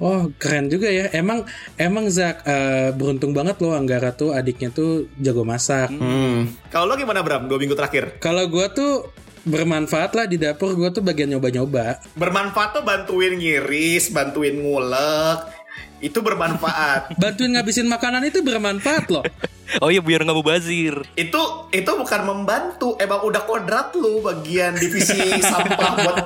Oh 0.00 0.32
keren 0.40 0.72
juga 0.72 0.88
ya. 0.88 1.12
Emang 1.12 1.44
emang 1.76 2.08
Zak 2.08 2.40
eh, 2.48 2.88
beruntung 2.96 3.36
banget 3.36 3.60
loh 3.60 3.76
Anggara 3.76 4.16
tuh 4.16 4.32
adiknya 4.32 4.72
tuh 4.72 5.12
jago 5.20 5.44
masak. 5.44 5.92
Hmm. 5.92 6.48
Kalau 6.72 6.88
lo 6.88 6.96
gimana 6.96 7.20
Bram? 7.20 7.44
Dua 7.52 7.60
minggu 7.60 7.76
terakhir? 7.76 8.16
Kalau 8.16 8.48
gua 8.48 8.72
tuh 8.72 9.12
bermanfaat 9.44 10.16
lah 10.16 10.26
di 10.26 10.40
dapur 10.40 10.74
gua 10.74 10.90
tuh 10.90 11.04
bagian 11.04 11.36
nyoba-nyoba. 11.36 12.02
Bermanfaat 12.16 12.80
tuh 12.80 12.84
bantuin 12.84 13.36
ngiris, 13.36 14.10
bantuin 14.10 14.58
ngulek. 14.58 15.59
Itu 16.00 16.24
bermanfaat. 16.24 17.12
Bantuin 17.20 17.52
ngabisin 17.54 17.86
makanan 17.86 18.24
itu 18.26 18.40
bermanfaat 18.40 19.06
loh. 19.12 19.24
Oh 19.78 19.86
iya 19.86 20.02
biar 20.02 20.26
nggak 20.26 20.34
mubazir. 20.34 20.98
itu 21.14 21.42
itu 21.70 21.90
bukan 21.94 22.26
membantu, 22.26 22.98
emang 22.98 23.22
udah 23.22 23.46
kodrat 23.46 23.94
lu 23.94 24.18
bagian 24.18 24.74
divisi 24.74 25.14
sampah 25.46 25.94
buat 25.94 26.16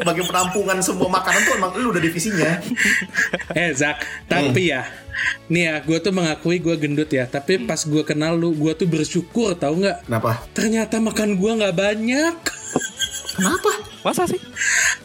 bagian 0.00 0.24
penampungan 0.24 0.80
semua 0.80 1.12
makanan 1.12 1.44
tuh 1.44 1.60
emang 1.60 1.76
lu 1.76 1.92
udah 1.92 2.00
divisinya. 2.00 2.56
Eh 3.52 3.76
Zak, 3.76 4.00
tapi 4.32 4.72
ya, 4.72 4.88
nih 5.52 5.68
ya, 5.68 5.74
gue 5.84 5.98
tuh 6.00 6.08
mengakui 6.08 6.56
gue 6.56 6.72
gendut 6.80 7.12
ya. 7.12 7.28
Tapi 7.28 7.68
pas 7.68 7.84
gue 7.84 8.00
kenal 8.00 8.32
lu, 8.32 8.56
gue 8.56 8.72
tuh 8.72 8.88
bersyukur, 8.88 9.52
tahu 9.60 9.84
nggak? 9.84 10.08
Kenapa? 10.08 10.40
Ternyata 10.56 10.96
makan 10.96 11.36
gue 11.36 11.52
nggak 11.52 11.76
banyak. 11.76 12.34
Kenapa? 13.36 13.72
Masa 14.00 14.24
sih? 14.24 14.40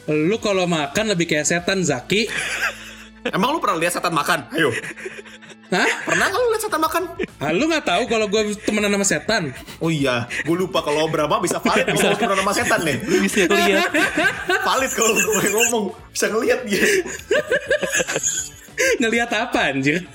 Lu 0.08 0.40
kalau 0.40 0.64
makan 0.64 1.12
lebih 1.12 1.28
kayak 1.28 1.44
setan 1.44 1.84
Zaki. 1.84 2.32
Emang 3.30 3.54
lu 3.54 3.60
pernah 3.62 3.78
lihat 3.78 3.94
setan 3.94 4.14
makan? 4.18 4.50
Ayo. 4.58 4.74
Hah? 5.72 5.88
Pernah 6.04 6.26
nggak 6.28 6.42
lu 6.42 6.48
lihat 6.52 6.64
setan 6.66 6.82
makan? 6.82 7.04
Ah, 7.38 7.52
lu 7.54 7.64
nggak 7.70 7.86
tahu 7.86 8.04
kalau 8.10 8.26
gue 8.26 8.42
temenan 8.66 8.92
sama 8.92 9.06
setan? 9.06 9.44
Oh 9.78 9.94
iya, 9.94 10.26
gue 10.44 10.56
lupa 10.58 10.82
kalau 10.82 11.06
Brahma 11.08 11.38
bisa 11.40 11.62
valid 11.62 11.86
kalau 11.96 12.18
ngomong 12.18 12.40
nama 12.42 12.52
setan 12.52 12.80
nih. 12.82 12.98
Lu 13.06 13.18
bisa 13.22 13.46
lihat. 13.46 13.92
Valid 14.50 14.92
kalau 14.98 15.12
lu 15.14 15.32
ngomong 15.54 15.86
bisa 16.10 16.26
ngelihat 16.34 16.60
dia. 16.66 16.82
Ngelihat 19.02 19.32
apa 19.34 19.74
anjir? 19.74 20.06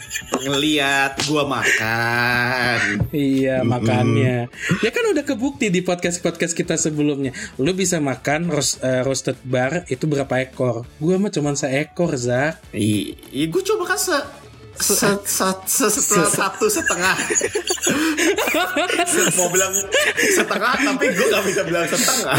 Ngelihat 0.42 1.27
gua 1.29 1.45
makan. 1.47 2.79
Iya 3.11 3.66
makannya. 3.66 4.51
Ya 4.83 4.90
kan 4.90 5.05
udah 5.11 5.25
kebukti 5.27 5.71
di 5.71 5.83
podcast-podcast 5.83 6.55
kita 6.55 6.75
sebelumnya. 6.79 7.35
Lu 7.59 7.73
bisa 7.73 7.99
makan 7.99 8.51
roast, 8.51 8.83
eh, 8.83 9.03
roasted 9.03 9.38
bar 9.42 9.87
itu 9.90 10.07
berapa 10.07 10.42
ekor? 10.42 10.87
Gue 11.03 11.19
mah 11.19 11.33
cuma 11.33 11.57
seekor 11.57 12.14
Zak 12.16 12.62
Iya, 12.73 13.45
gue 13.49 13.62
coba 13.62 13.95
kan 13.95 13.99
se 13.99 14.16
setelah 14.77 16.29
satu 16.29 16.69
setengah. 16.69 17.16
Mau 19.40 19.49
bilang 19.49 19.73
setengah 20.37 20.73
tapi 20.85 21.05
gue 21.16 21.27
gak 21.33 21.45
bisa 21.49 21.62
bilang 21.64 21.88
setengah. 21.88 22.38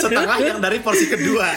Setengah 0.00 0.36
yang 0.40 0.58
dari 0.64 0.80
porsi 0.80 1.12
kedua 1.12 1.52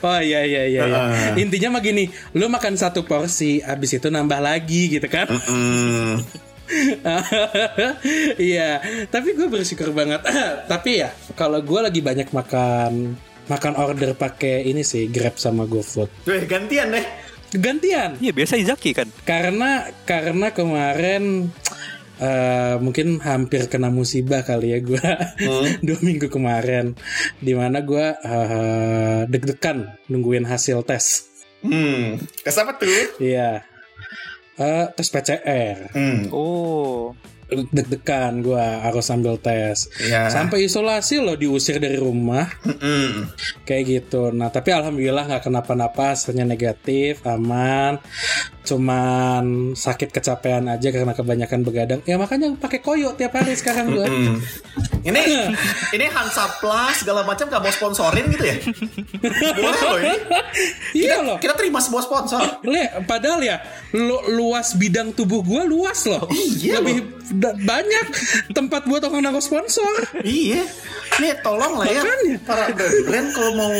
Oh 0.00 0.16
iya 0.16 0.40
iya 0.42 0.62
iya, 0.64 0.82
iya. 0.82 0.98
Ah. 0.98 1.34
Intinya 1.34 1.76
mah 1.76 1.82
gini 1.82 2.08
Lu 2.32 2.46
makan 2.46 2.74
satu 2.74 3.02
porsi 3.02 3.60
Abis 3.60 3.96
itu 3.96 4.08
nambah 4.08 4.40
lagi 4.40 4.88
gitu 4.90 5.04
kan 5.06 5.28
Hmm. 5.28 6.24
Iya 8.40 8.80
Tapi 9.06 9.28
gue 9.32 9.46
bersyukur 9.46 9.90
banget 9.90 10.22
Tapi 10.72 10.90
ya 10.98 11.10
Kalau 11.34 11.60
gue 11.60 11.80
lagi 11.80 12.00
banyak 12.00 12.30
makan 12.30 13.18
Makan 13.46 13.74
order 13.74 14.14
pakai 14.14 14.62
ini 14.64 14.80
sih 14.80 15.06
Grab 15.06 15.34
sama 15.34 15.66
GoFood 15.66 16.08
Weh, 16.24 16.46
gantian 16.46 16.94
deh 16.94 17.02
Gantian 17.50 18.14
Iya 18.16 18.30
biasa 18.30 18.54
Izaki 18.54 18.94
kan. 18.94 19.10
karena 19.26 19.90
karena 20.06 20.54
kemarin 20.54 21.50
eh, 22.20 22.76
mungkin 22.78 23.18
hampir 23.24 23.66
kena 23.72 23.88
musibah 23.88 24.44
kali 24.44 24.76
ya 24.76 24.78
gue 24.84 25.00
dua 25.86 25.98
minggu 26.04 26.28
kemarin. 26.28 26.94
Di 27.40 27.56
mana 27.56 27.80
gue 27.80 28.06
eh, 28.14 29.20
deg-degan 29.26 30.06
nungguin 30.12 30.44
hasil 30.44 30.84
tes. 30.84 31.26
Hmm. 31.64 32.20
Kesapa 32.44 32.76
tuh? 32.76 33.20
Iya. 33.20 33.64
Eh, 34.60 34.84
tes 34.92 35.08
PCR 35.08 35.88
hmm. 35.96 36.36
Oh. 36.36 37.16
deg-degan 37.50 38.46
gue 38.46 38.62
harus 38.62 39.10
ambil 39.10 39.34
tes. 39.40 39.90
Ya 40.06 40.30
sampai 40.30 40.70
isolasi 40.70 41.18
loh 41.18 41.34
diusir 41.34 41.82
dari 41.82 41.98
rumah. 41.98 42.46
Hmm. 42.62 43.26
kayak 43.66 43.84
gitu. 43.90 44.30
Nah 44.30 44.54
tapi 44.54 44.70
alhamdulillah 44.70 45.26
nggak 45.26 45.50
kenapa-napa, 45.50 46.14
hasilnya 46.14 46.46
negatif, 46.46 47.26
aman. 47.26 47.98
Cuman 48.60 49.72
sakit 49.72 50.10
kecapean 50.10 50.68
aja 50.68 50.88
karena 50.88 51.10
kebanyakan 51.10 51.60
begadang. 51.60 52.00
Ya 52.04 52.14
makanya 52.14 52.52
pakai 52.54 52.78
koyo 52.78 53.12
tiap 53.14 53.32
hari 53.32 53.52
sekarang 53.52 53.90
gua. 53.90 54.04
Hmm. 54.04 54.36
Ini 55.00 55.22
ini 55.90 56.06
Hansa 56.06 56.60
Plus 56.60 57.00
segala 57.00 57.24
macam 57.24 57.48
gak 57.48 57.56
mau 57.56 57.72
sponsorin 57.72 58.28
gitu 58.28 58.44
ya? 58.44 58.56
Boleh 59.56 59.80
loh 59.80 59.96
ini. 59.98 60.14
Iya 60.92 61.16
loh. 61.24 61.36
Kita 61.36 61.56
terima 61.56 61.80
semua 61.80 62.04
sponsor. 62.04 62.60
Le, 62.62 63.04
padahal 63.04 63.40
ya 63.40 63.64
lu, 63.90 64.20
luas 64.30 64.76
bidang 64.76 65.12
tubuh 65.12 65.40
gua 65.40 65.64
luas 65.64 66.04
loh. 66.04 66.28
Iya 66.30 66.78
Lebih 66.78 66.98
da- 67.32 67.56
banyak 67.56 68.06
tempat 68.50 68.84
buat 68.84 69.00
orang 69.02 69.24
naruh 69.24 69.40
sponsor. 69.40 70.20
Iya. 70.20 70.68
Nih 71.16 71.32
tolong 71.40 71.74
lah 71.74 71.86
ya 71.86 72.02
Makanya. 72.02 72.36
para 72.44 72.64
brand 73.02 73.28
kalau 73.32 73.52
mau 73.54 73.72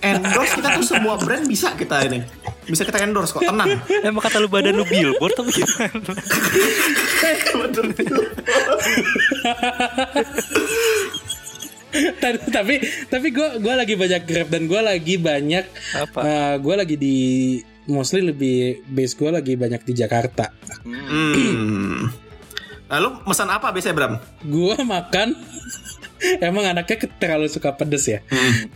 endorse 0.00 0.52
kita 0.54 0.68
tuh 0.78 0.86
semua 0.86 1.14
brand 1.18 1.44
bisa 1.44 1.74
kita 1.74 2.06
ini. 2.06 2.22
Bisa 2.68 2.84
kita 2.84 3.00
endorse 3.00 3.32
kok, 3.32 3.42
tenang. 3.42 3.80
Emang 4.06 4.20
kata 4.20 4.38
lu 4.38 4.48
badan 4.52 4.76
lu 4.76 4.84
billboard 4.84 5.32
tapi 5.32 5.50
gimana? 5.56 6.12
tapi 12.20 12.38
tapi 12.52 12.74
tapi 13.08 13.26
gue 13.32 13.48
gua 13.64 13.74
lagi 13.80 13.96
banyak 13.96 14.22
grab 14.28 14.52
dan 14.52 14.68
gue 14.68 14.76
lagi 14.76 15.16
banyak 15.16 15.64
Apa? 15.96 16.60
gue 16.60 16.74
lagi 16.76 16.96
di 17.00 17.16
mostly 17.88 18.20
lebih 18.20 18.84
base 18.84 19.16
gue 19.16 19.30
lagi 19.32 19.56
banyak 19.56 19.82
di 19.82 19.92
Jakarta. 19.96 20.52
Hmm. 20.84 22.12
Lalu 22.92 23.08
pesan 23.24 23.48
apa 23.52 23.68
biasanya 23.72 23.96
Bram? 23.96 24.14
Gue 24.44 24.76
makan 24.80 25.36
emang 26.44 26.64
anaknya 26.68 27.08
terlalu 27.20 27.48
suka 27.48 27.72
pedes 27.76 28.08
ya. 28.08 28.20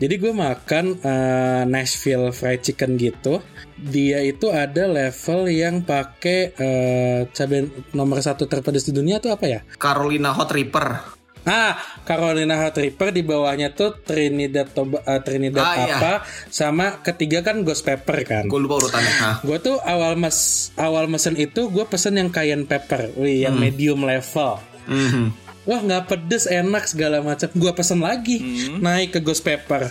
Jadi 0.00 0.14
gue 0.20 0.32
makan 0.32 1.00
eh, 1.00 1.62
Nashville 1.68 2.32
fried 2.32 2.60
chicken 2.64 2.96
gitu. 3.00 3.40
Dia 3.82 4.22
itu 4.22 4.46
ada 4.48 4.86
level 4.86 5.50
yang 5.50 5.82
pakai 5.82 6.54
eh, 6.54 7.20
cabai 7.26 7.66
nomor 7.90 8.22
satu 8.22 8.46
terpedas 8.46 8.86
di 8.86 8.94
dunia 8.94 9.18
tuh 9.18 9.34
apa 9.34 9.46
ya? 9.50 9.60
Carolina 9.74 10.30
Hot 10.30 10.54
Reaper. 10.54 11.18
Ah, 11.42 11.74
Carolina 12.06 12.54
Hot 12.62 12.78
Reaper 12.78 13.10
di 13.10 13.26
bawahnya 13.26 13.74
tuh 13.74 13.98
Trinidad 13.98 14.70
Toba, 14.70 15.02
eh, 15.02 15.18
Trinidad 15.26 15.66
Ah, 15.66 15.74
iya. 15.74 15.96
apa 15.98 16.12
sama 16.46 17.02
ketiga 17.02 17.42
kan 17.42 17.66
Ghost 17.66 17.82
Pepper 17.82 18.22
kan. 18.22 18.44
Gue 18.46 18.62
lupa 18.62 18.78
urutannya. 18.78 19.10
Hah. 19.18 19.36
Gue 19.42 19.58
tuh 19.58 19.82
awal 19.82 20.14
mes 20.14 20.70
awal 20.78 21.10
mesen 21.10 21.34
itu 21.34 21.66
gue 21.66 21.82
pesen 21.82 22.14
yang 22.14 22.30
cayenne 22.30 22.62
pepper, 22.62 23.10
wih 23.18 23.42
yang 23.42 23.58
medium 23.58 24.06
level. 24.06 24.62
Mhm. 24.86 25.34
Wah 25.62 25.78
nggak 25.78 26.10
pedes 26.10 26.46
enak 26.46 26.86
segala 26.86 27.22
macam. 27.22 27.50
Gue 27.54 27.70
pesen 27.74 28.02
lagi 28.02 28.38
naik 28.78 29.14
ke 29.14 29.20
Ghost 29.22 29.42
Pepper. 29.42 29.90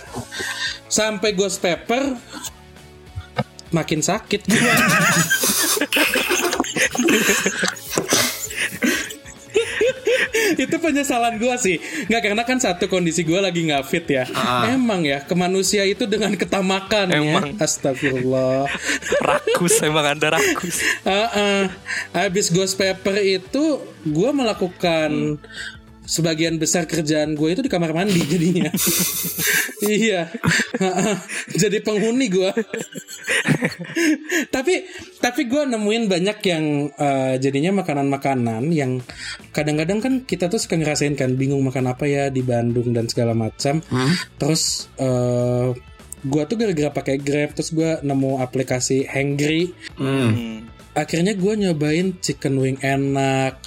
Sampai 0.88 1.32
Ghost 1.32 1.60
Pepper 1.60 2.16
makin 3.72 4.00
sakit 4.04 4.46
itu 10.62 10.76
penyesalan 10.78 11.40
gue 11.40 11.54
sih 11.58 11.76
nggak 12.08 12.22
karena 12.22 12.42
kan 12.44 12.58
satu 12.60 12.86
kondisi 12.86 13.24
gue 13.24 13.40
lagi 13.40 13.64
nggak 13.66 13.84
fit 13.88 14.06
ya 14.06 14.24
emang 14.70 15.02
ya 15.02 15.24
ke 15.24 15.34
manusia 15.34 15.82
itu 15.84 16.06
dengan 16.06 16.32
ketamakan 16.36 17.08
Emang. 17.10 17.56
ya 17.56 17.64
astagfirullah 17.64 18.68
rakus 19.22 19.78
emang 19.82 20.04
anda 20.18 20.34
rakus. 20.34 20.82
Heeh. 21.06 21.70
Habis 22.12 22.50
Ghost 22.50 22.74
Pepper 22.76 23.16
itu 23.22 23.80
gue 24.02 24.30
melakukan 24.34 25.38
sebagian 26.02 26.58
besar 26.58 26.84
kerjaan 26.84 27.38
gue 27.38 27.48
itu 27.54 27.62
di 27.62 27.70
kamar 27.70 27.94
mandi 27.94 28.22
jadinya. 28.26 28.70
iya. 29.86 30.28
Jadi 31.54 31.78
penghuni 31.82 32.26
gue. 32.28 32.50
tapi 34.54 34.86
tapi 35.22 35.46
gue 35.46 35.62
nemuin 35.62 36.04
banyak 36.10 36.38
yang 36.46 36.64
eh, 36.90 37.34
jadinya 37.38 37.82
makanan-makanan 37.82 38.68
yang 38.74 38.98
kadang-kadang 39.54 39.98
kan 40.02 40.14
kita 40.26 40.50
tuh 40.50 40.58
suka 40.58 40.74
ngerasain 40.78 41.14
kan 41.14 41.38
bingung 41.38 41.62
makan 41.62 41.90
apa 41.90 42.04
ya 42.10 42.24
di 42.28 42.42
Bandung 42.42 42.90
dan 42.90 43.06
segala 43.06 43.32
macam. 43.34 43.78
Terus 44.38 44.90
eh 44.98 45.70
gue 46.22 46.42
tuh 46.46 46.54
gara-gara 46.54 46.90
pakai 46.94 47.18
Grab 47.18 47.50
terus 47.58 47.74
gue 47.74 47.98
nemu 48.02 48.38
aplikasi 48.38 49.10
Hangry 49.10 49.74
Hmm. 49.98 50.70
akhirnya 50.94 51.34
gue 51.34 51.52
nyobain 51.58 52.14
chicken 52.22 52.62
wing 52.62 52.78
enak 52.78 53.58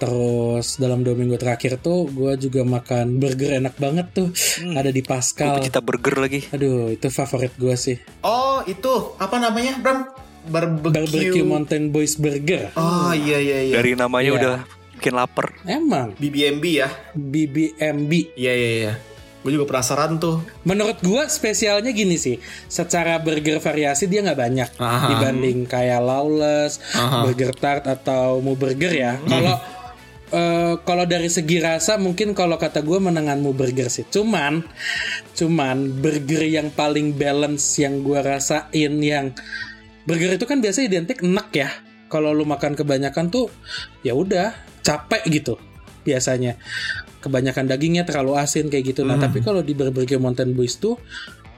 terus 0.00 0.74
dalam 0.74 1.00
dua 1.00 1.12
minggu 1.12 1.36
terakhir 1.36 1.76
tuh 1.76 2.08
gue 2.08 2.32
juga 2.40 2.64
makan 2.64 3.16
burger 3.16 3.60
enak 3.60 3.76
banget 3.76 4.06
tuh 4.10 4.28
ada 4.72 4.88
di 4.88 4.98
Gue 4.98 5.10
Pascal 5.10 5.60
pecinta 5.60 5.78
burger 5.78 6.16
lagi. 6.16 6.40
aduh 6.48 6.88
itu 6.88 7.06
favorit 7.06 7.52
gue 7.54 7.76
sih 7.76 8.00
Oh 8.22 8.64
itu 8.64 8.88
apa 9.14 9.36
namanya 9.36 9.76
Bram? 9.76 10.08
Barbecue. 10.42 10.88
barbecue 10.90 11.44
mountain 11.44 11.84
boys 11.88 12.16
burger 12.16 12.72
Oh 12.74 13.12
iya 13.12 13.36
iya 13.38 13.58
iya. 13.62 13.74
Dari 13.76 13.92
namanya 13.92 14.24
Iya. 14.26 14.38
udah 14.40 14.56
bikin 14.94 15.12
lapar. 15.12 15.52
emang 15.62 16.16
BBMB 16.16 16.64
ya. 16.74 16.88
BBMB 17.14 18.12
Iya 18.34 18.52
iya 18.52 18.70
iya. 18.80 18.94
Gue 19.40 19.50
juga 19.50 19.64
penasaran 19.66 20.16
tuh. 20.16 20.44
menurut 20.62 20.96
gue 20.98 21.22
spesialnya 21.26 21.88
gini 21.90 22.16
sih 22.16 22.36
secara 22.66 23.16
burger 23.16 23.56
variasi 23.56 24.04
dia 24.04 24.20
nggak 24.20 24.36
banyak 24.38 24.68
Aha. 24.76 25.06
dibanding 25.10 25.64
kayak 25.64 25.96
lawless 25.98 26.76
Aha. 26.92 27.24
burger 27.24 27.52
tart 27.54 27.84
atau 27.86 28.36
mu 28.38 28.52
burger 28.52 28.92
ya 28.92 29.16
kalau 29.22 29.56
eh, 30.30 30.74
kalau 30.82 31.04
dari 31.06 31.28
segi 31.28 31.58
rasa 31.58 31.98
mungkin 31.98 32.32
kalau 32.32 32.56
kata 32.56 32.82
gue 32.82 32.98
menengan 32.98 33.38
mu 33.42 33.54
burger 33.54 33.90
sih. 33.90 34.06
Cuman 34.06 34.62
cuman 35.34 36.00
burger 36.00 36.46
yang 36.46 36.70
paling 36.70 37.14
balance 37.14 37.78
yang 37.82 38.02
gue 38.02 38.18
rasain 38.18 38.92
yang 39.02 39.34
burger 40.06 40.34
itu 40.34 40.46
kan 40.46 40.62
biasa 40.62 40.86
identik 40.86 41.22
enak 41.22 41.48
ya. 41.54 41.70
Kalau 42.10 42.34
lu 42.34 42.42
makan 42.42 42.74
kebanyakan 42.74 43.30
tuh 43.30 43.46
ya 44.02 44.14
udah 44.14 44.54
capek 44.82 45.22
gitu 45.30 45.54
biasanya. 46.02 46.58
Kebanyakan 47.20 47.68
dagingnya 47.68 48.08
terlalu 48.08 48.40
asin 48.40 48.72
kayak 48.72 48.96
gitu. 48.96 49.04
Nah 49.04 49.20
tapi 49.20 49.44
kalau 49.44 49.60
di 49.60 49.76
Barbecue 49.76 50.16
Mountain 50.16 50.56
Boys 50.56 50.80
tuh 50.80 50.96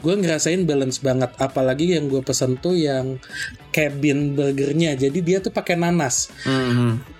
gue 0.03 0.15
ngerasain 0.19 0.67
balance 0.67 0.99
banget. 0.99 1.31
Apalagi 1.39 1.95
yang 1.95 2.11
gue 2.11 2.21
pesen 2.21 2.59
tuh 2.59 2.75
yang 2.75 3.23
cabin 3.71 4.35
burgernya. 4.35 4.99
Jadi 4.99 5.23
dia 5.23 5.39
tuh 5.39 5.55
pakai 5.55 5.79
nanas. 5.79 6.35
Mhm. 6.43 7.12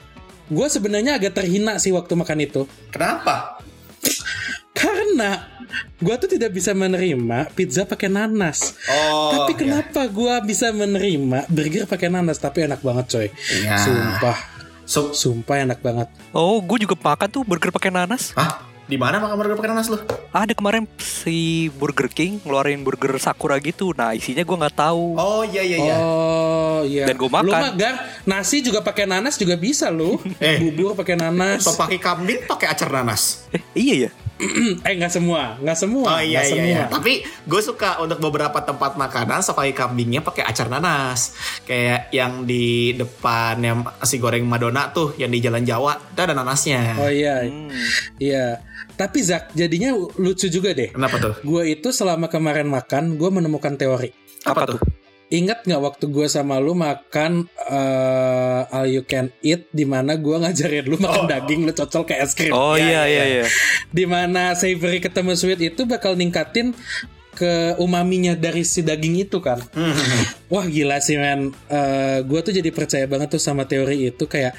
Gue 0.53 0.67
sebenarnya 0.69 1.17
agak 1.17 1.33
terhina 1.35 1.81
sih 1.81 1.89
waktu 1.91 2.13
makan 2.13 2.39
itu 2.39 2.69
Kenapa? 2.93 3.57
karena 4.77 5.49
gue 5.97 6.15
tuh 6.19 6.29
tidak 6.29 6.53
bisa 6.53 6.75
menerima 6.75 7.49
pizza 7.55 7.83
pakai 7.83 8.09
nanas 8.09 8.77
Oh. 8.85 9.33
tapi 9.33 9.55
iya. 9.55 9.59
kenapa 9.59 10.05
gue 10.05 10.35
bisa 10.45 10.69
menerima 10.71 11.49
burger 11.49 11.85
pakai 11.87 12.09
nanas 12.09 12.37
tapi 12.37 12.67
enak 12.67 12.83
banget 12.83 13.07
coy 13.09 13.29
Iya. 13.55 13.79
sumpah 13.79 14.39
So, 14.83 15.15
sumpah 15.15 15.63
enak 15.63 15.79
banget 15.81 16.11
Oh, 16.31 16.61
gue 16.61 16.83
juga 16.83 16.99
makan 16.99 17.29
tuh 17.31 17.43
burger 17.43 17.71
pakai 17.71 17.89
nanas. 17.89 18.35
Hah? 18.35 18.67
Di 18.83 18.99
mana 18.99 19.23
makan 19.23 19.39
burger 19.39 19.57
pakai 19.57 19.71
nanas 19.73 19.89
lu? 19.89 19.97
Ada 20.35 20.53
kemarin 20.53 20.85
si 20.99 21.71
Burger 21.71 22.11
King 22.11 22.43
ngeluarin 22.43 22.83
burger 22.83 23.15
sakura 23.17 23.57
gitu. 23.57 23.95
Nah 23.95 24.13
isinya 24.13 24.43
gue 24.43 24.57
nggak 24.59 24.77
tahu. 24.77 25.17
Oh 25.17 25.47
iya 25.47 25.63
iya 25.63 25.79
iya. 25.81 25.97
Oh 25.97 26.81
iya. 26.83 27.07
Dan 27.09 27.15
gua 27.15 27.31
makan. 27.31 27.47
Lu 27.47 27.53
mah 27.55 27.73
Gar, 27.73 27.95
nasi 28.25 28.63
juga 28.63 28.81
pakai 28.81 29.05
nanas 29.05 29.35
juga 29.37 29.55
bisa 29.55 29.91
lu. 29.91 30.19
Eh. 30.43 30.59
Bubur 30.59 30.99
pakai 30.99 31.15
nanas. 31.15 31.63
Sop 31.63 31.79
kaki 31.79 31.99
kambing 31.99 32.47
pakai 32.47 32.67
acar 32.71 32.89
nanas. 32.89 33.47
Eh 33.55 33.63
iya 33.75 33.95
ya. 34.09 34.11
eh 34.89 34.95
nggak 34.99 35.13
semua, 35.13 35.55
nggak 35.63 35.79
semua. 35.79 36.09
Oh 36.09 36.19
iya 36.19 36.43
nggak 36.43 36.45
iya, 36.45 36.51
semua. 36.51 36.67
iya. 36.67 36.83
Tapi 36.91 37.13
gue 37.23 37.61
suka 37.63 38.03
untuk 38.03 38.19
beberapa 38.19 38.59
tempat 38.59 38.99
makanan 38.99 39.39
sop 39.41 39.59
kaki 39.59 39.71
kambingnya 39.71 40.21
pakai 40.21 40.43
acar 40.43 40.67
nanas. 40.67 41.35
Kayak 41.63 42.11
yang 42.11 42.43
di 42.43 42.91
depan 42.93 43.63
yang 43.63 43.87
nasi 43.87 44.19
goreng 44.19 44.43
Madonna 44.43 44.91
tuh 44.91 45.15
yang 45.15 45.31
di 45.31 45.39
Jalan 45.39 45.63
Jawa, 45.63 45.95
itu 46.11 46.21
ada 46.21 46.35
nanasnya. 46.35 46.99
Oh 46.99 47.07
iya, 47.07 47.47
Hmm. 47.47 47.71
iya. 48.19 48.63
Tapi 48.93 49.25
Zak, 49.25 49.57
jadinya 49.57 49.95
lucu 50.21 50.47
juga 50.47 50.75
deh. 50.77 50.93
Kenapa 50.93 51.17
tuh? 51.17 51.35
Gue 51.43 51.73
itu 51.73 51.91
selama 51.91 52.29
kemarin 52.29 52.69
makan, 52.69 53.17
gue 53.17 53.31
menemukan 53.33 53.75
teori. 53.75 54.13
Apa, 54.45 54.67
Apa 54.67 54.77
tuh? 54.77 54.81
Ingat 55.33 55.65
nggak 55.65 55.81
waktu 55.81 56.05
gue 56.13 56.29
sama 56.29 56.61
lu 56.61 56.77
makan 56.77 57.49
eh, 57.73 58.69
all 58.69 58.85
you 58.93 59.01
can 59.09 59.33
eat, 59.41 59.65
di 59.73 59.89
mana 59.89 60.21
gue 60.21 60.37
ngajarin 60.37 60.85
lu 60.85 61.01
makan 61.01 61.25
daging, 61.25 61.65
lu 61.65 61.73
cocol 61.73 62.05
ke 62.05 62.21
es 62.21 62.37
krim. 62.37 62.53
Oh 62.53 62.77
iya 62.77 63.09
iya 63.09 63.25
iya. 63.41 63.45
di 63.89 64.05
mana 64.05 64.53
savory 64.53 65.01
ketemu 65.01 65.33
sweet 65.33 65.61
itu 65.73 65.89
bakal 65.89 66.13
ningkatin 66.21 66.77
ke 67.33 67.81
umaminya 67.81 68.37
dari 68.37 68.61
si 68.61 68.85
daging 68.85 69.25
itu 69.25 69.41
kan. 69.41 69.57
Wah 70.53 70.69
gila 70.69 71.01
sih 71.01 71.17
men. 71.17 71.57
gue 72.29 72.41
tuh 72.45 72.53
jadi 72.53 72.69
percaya 72.69 73.09
banget 73.09 73.33
tuh 73.33 73.41
sama 73.41 73.65
teori 73.65 74.13
itu 74.13 74.29
kayak 74.29 74.53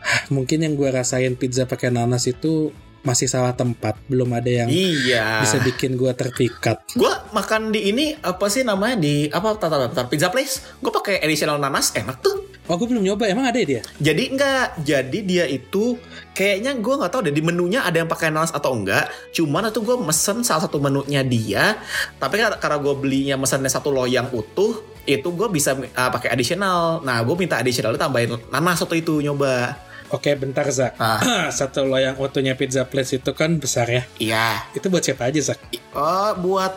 "Hah, 0.00 0.22
mungkin 0.32 0.64
yang 0.64 0.72
gue 0.72 0.88
rasain 0.88 1.36
pizza 1.36 1.68
pakai 1.68 1.92
nanas 1.92 2.24
itu 2.24 2.72
masih 3.04 3.28
salah 3.28 3.52
tempat. 3.52 3.94
Belum 4.08 4.26
ada 4.32 4.48
yang 4.48 4.66
Iya. 4.66 5.44
bisa 5.44 5.60
bikin 5.60 5.94
gue 5.94 6.10
terpikat. 6.10 6.82
Gue 6.96 7.12
makan 7.30 7.70
di 7.70 7.92
ini 7.92 8.16
apa 8.18 8.48
sih 8.48 8.64
namanya 8.64 8.96
di 8.96 9.28
apa 9.28 9.54
tar, 9.54 9.70
tar, 9.92 10.08
pizza 10.08 10.32
place. 10.32 10.64
Gue 10.80 10.90
pakai 10.90 11.20
additional 11.20 11.60
nanas 11.60 11.92
enak 11.92 12.18
tuh. 12.18 12.42
Oh 12.64 12.80
gue 12.80 12.88
belum 12.88 13.04
nyoba. 13.04 13.28
Emang 13.28 13.44
ada 13.44 13.60
ya 13.60 13.66
dia? 13.68 13.80
Jadi 14.00 14.32
enggak, 14.32 14.80
jadi 14.80 15.18
dia 15.20 15.44
itu 15.44 16.00
kayaknya 16.32 16.72
gue 16.74 16.94
nggak 16.96 17.12
tahu 17.12 17.28
deh 17.28 17.34
di 17.36 17.44
menunya 17.44 17.84
ada 17.84 18.00
yang 18.00 18.08
pakai 18.08 18.32
nanas 18.32 18.56
atau 18.56 18.72
enggak. 18.72 19.12
Cuman 19.36 19.68
itu 19.68 19.84
gue 19.84 19.96
mesen 20.00 20.40
salah 20.40 20.64
satu 20.64 20.80
menunya 20.80 21.20
dia, 21.20 21.76
tapi 22.16 22.40
kar- 22.40 22.56
karena 22.56 22.80
gue 22.80 22.94
belinya 22.96 23.36
mesennya 23.36 23.68
satu 23.68 23.92
loyang 23.92 24.32
utuh, 24.32 24.80
itu 25.04 25.28
gue 25.28 25.48
bisa 25.52 25.76
uh, 25.76 26.08
pakai 26.08 26.32
additional. 26.32 27.04
Nah 27.04 27.20
gue 27.20 27.36
minta 27.36 27.60
additional 27.60 28.00
tambahin 28.00 28.32
nanas 28.48 28.80
satu 28.80 28.96
itu 28.96 29.20
nyoba. 29.20 29.76
Oke, 30.14 30.38
bentar 30.38 30.62
Zak. 30.70 30.94
Ah. 31.02 31.50
Satu 31.58 31.82
loyang 31.82 32.14
otonya 32.22 32.54
pizza 32.54 32.86
place 32.86 33.18
itu 33.18 33.34
kan 33.34 33.58
besar 33.58 33.90
ya. 33.90 34.06
Iya. 34.22 34.70
Itu 34.70 34.86
buat 34.86 35.02
siapa 35.02 35.26
aja 35.26 35.50
Zak? 35.50 35.58
Oh, 35.90 36.30
buat 36.38 36.70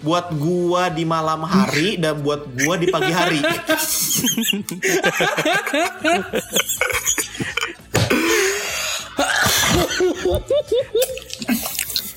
buat 0.00 0.32
gua 0.40 0.88
di 0.88 1.04
malam 1.04 1.44
hari 1.44 1.96
dan 2.02 2.24
buat 2.24 2.48
gua 2.64 2.80
di 2.80 2.88
pagi 2.88 3.12
hari. 3.12 3.44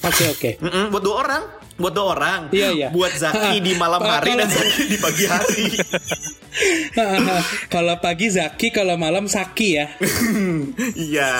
Oke 0.01 0.23
oke. 0.33 0.49
Mm-mm, 0.57 0.89
buat 0.89 1.03
dua 1.05 1.15
orang, 1.21 1.43
buat 1.77 1.93
dua 1.93 2.05
orang. 2.17 2.39
Iya, 2.49 2.69
iya. 2.73 2.87
Buat 2.89 3.21
Zaki 3.21 3.61
di 3.61 3.77
malam 3.77 4.01
hari 4.01 4.33
dan 4.33 4.49
Zaki 4.49 4.83
di 4.89 4.97
pagi 4.97 5.25
hari. 5.29 5.65
kalau 7.73 7.95
pagi 8.01 8.33
Zaki, 8.33 8.73
kalau 8.73 8.97
malam 8.97 9.29
Saki 9.29 9.69
ya. 9.77 9.85
Iya. 11.11 11.33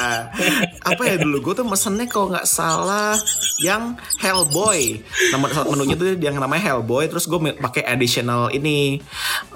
Apa 0.85 1.01
ya 1.09 1.17
dulu 1.17 1.51
gue 1.51 1.53
tuh 1.61 1.65
mesennya 1.65 2.05
kalau 2.05 2.29
nggak 2.29 2.45
salah 2.45 3.17
yang 3.65 3.97
Hellboy. 4.21 5.01
Nama 5.33 5.45
satu 5.49 5.73
menunya 5.73 5.97
tuh 5.97 6.13
yang 6.21 6.37
namanya 6.37 6.73
Hellboy. 6.73 7.09
Terus 7.09 7.25
gue 7.25 7.41
pakai 7.57 7.81
additional 7.89 8.53
ini 8.53 9.01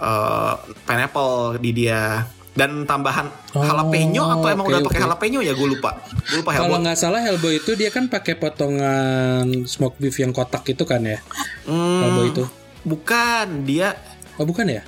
eh, 0.01 0.53
pineapple 0.89 1.61
di 1.61 1.71
dia. 1.77 2.25
Dan 2.55 2.83
tambahan 2.83 3.27
Oh, 3.51 3.59
jalapeno 3.59 4.23
atau 4.31 4.47
emang 4.47 4.63
oke, 4.63 4.71
udah 4.71 4.79
pakai 4.81 4.95
oke. 4.95 5.03
jalapeno 5.03 5.39
ya 5.39 5.51
gue 5.51 5.67
lupa. 5.69 5.91
Gue 6.25 6.39
lupa 6.39 6.51
Kalau 6.53 6.71
Hellboy. 6.71 6.81
nggak 6.81 6.97
salah 6.97 7.19
Hellboy 7.19 7.53
itu 7.57 7.71
dia 7.73 7.89
kan 7.89 8.07
pakai 8.07 8.33
potongan 8.33 9.43
smoke 9.65 9.95
beef 9.97 10.15
yang 10.15 10.31
kotak 10.31 10.63
itu 10.65 10.81
kan 10.81 11.03
ya. 11.03 11.19
Hmm, 11.63 11.99
Hellboy 12.01 12.31
itu. 12.31 12.43
Bukan 12.81 13.63
dia. 13.63 13.99
Oh 14.35 14.43
bukan 14.43 14.67
ya? 14.69 14.83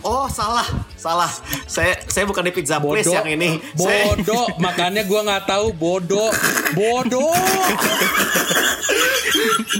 Oh 0.00 0.28
salah, 0.28 0.62
salah. 0.94 1.26
Saya 1.64 1.96
saya 2.04 2.22
bukan 2.22 2.40
di 2.42 2.52
pizza 2.52 2.76
place 2.76 3.02
Bodoh. 3.04 3.18
yang 3.18 3.28
ini. 3.34 3.56
Saya- 3.74 4.12
Bodoh, 4.12 4.46
makanya 4.62 5.02
gua 5.02 5.24
nggak 5.24 5.44
tahu 5.44 5.72
bodoh, 5.72 6.28
bodoh. 6.72 7.32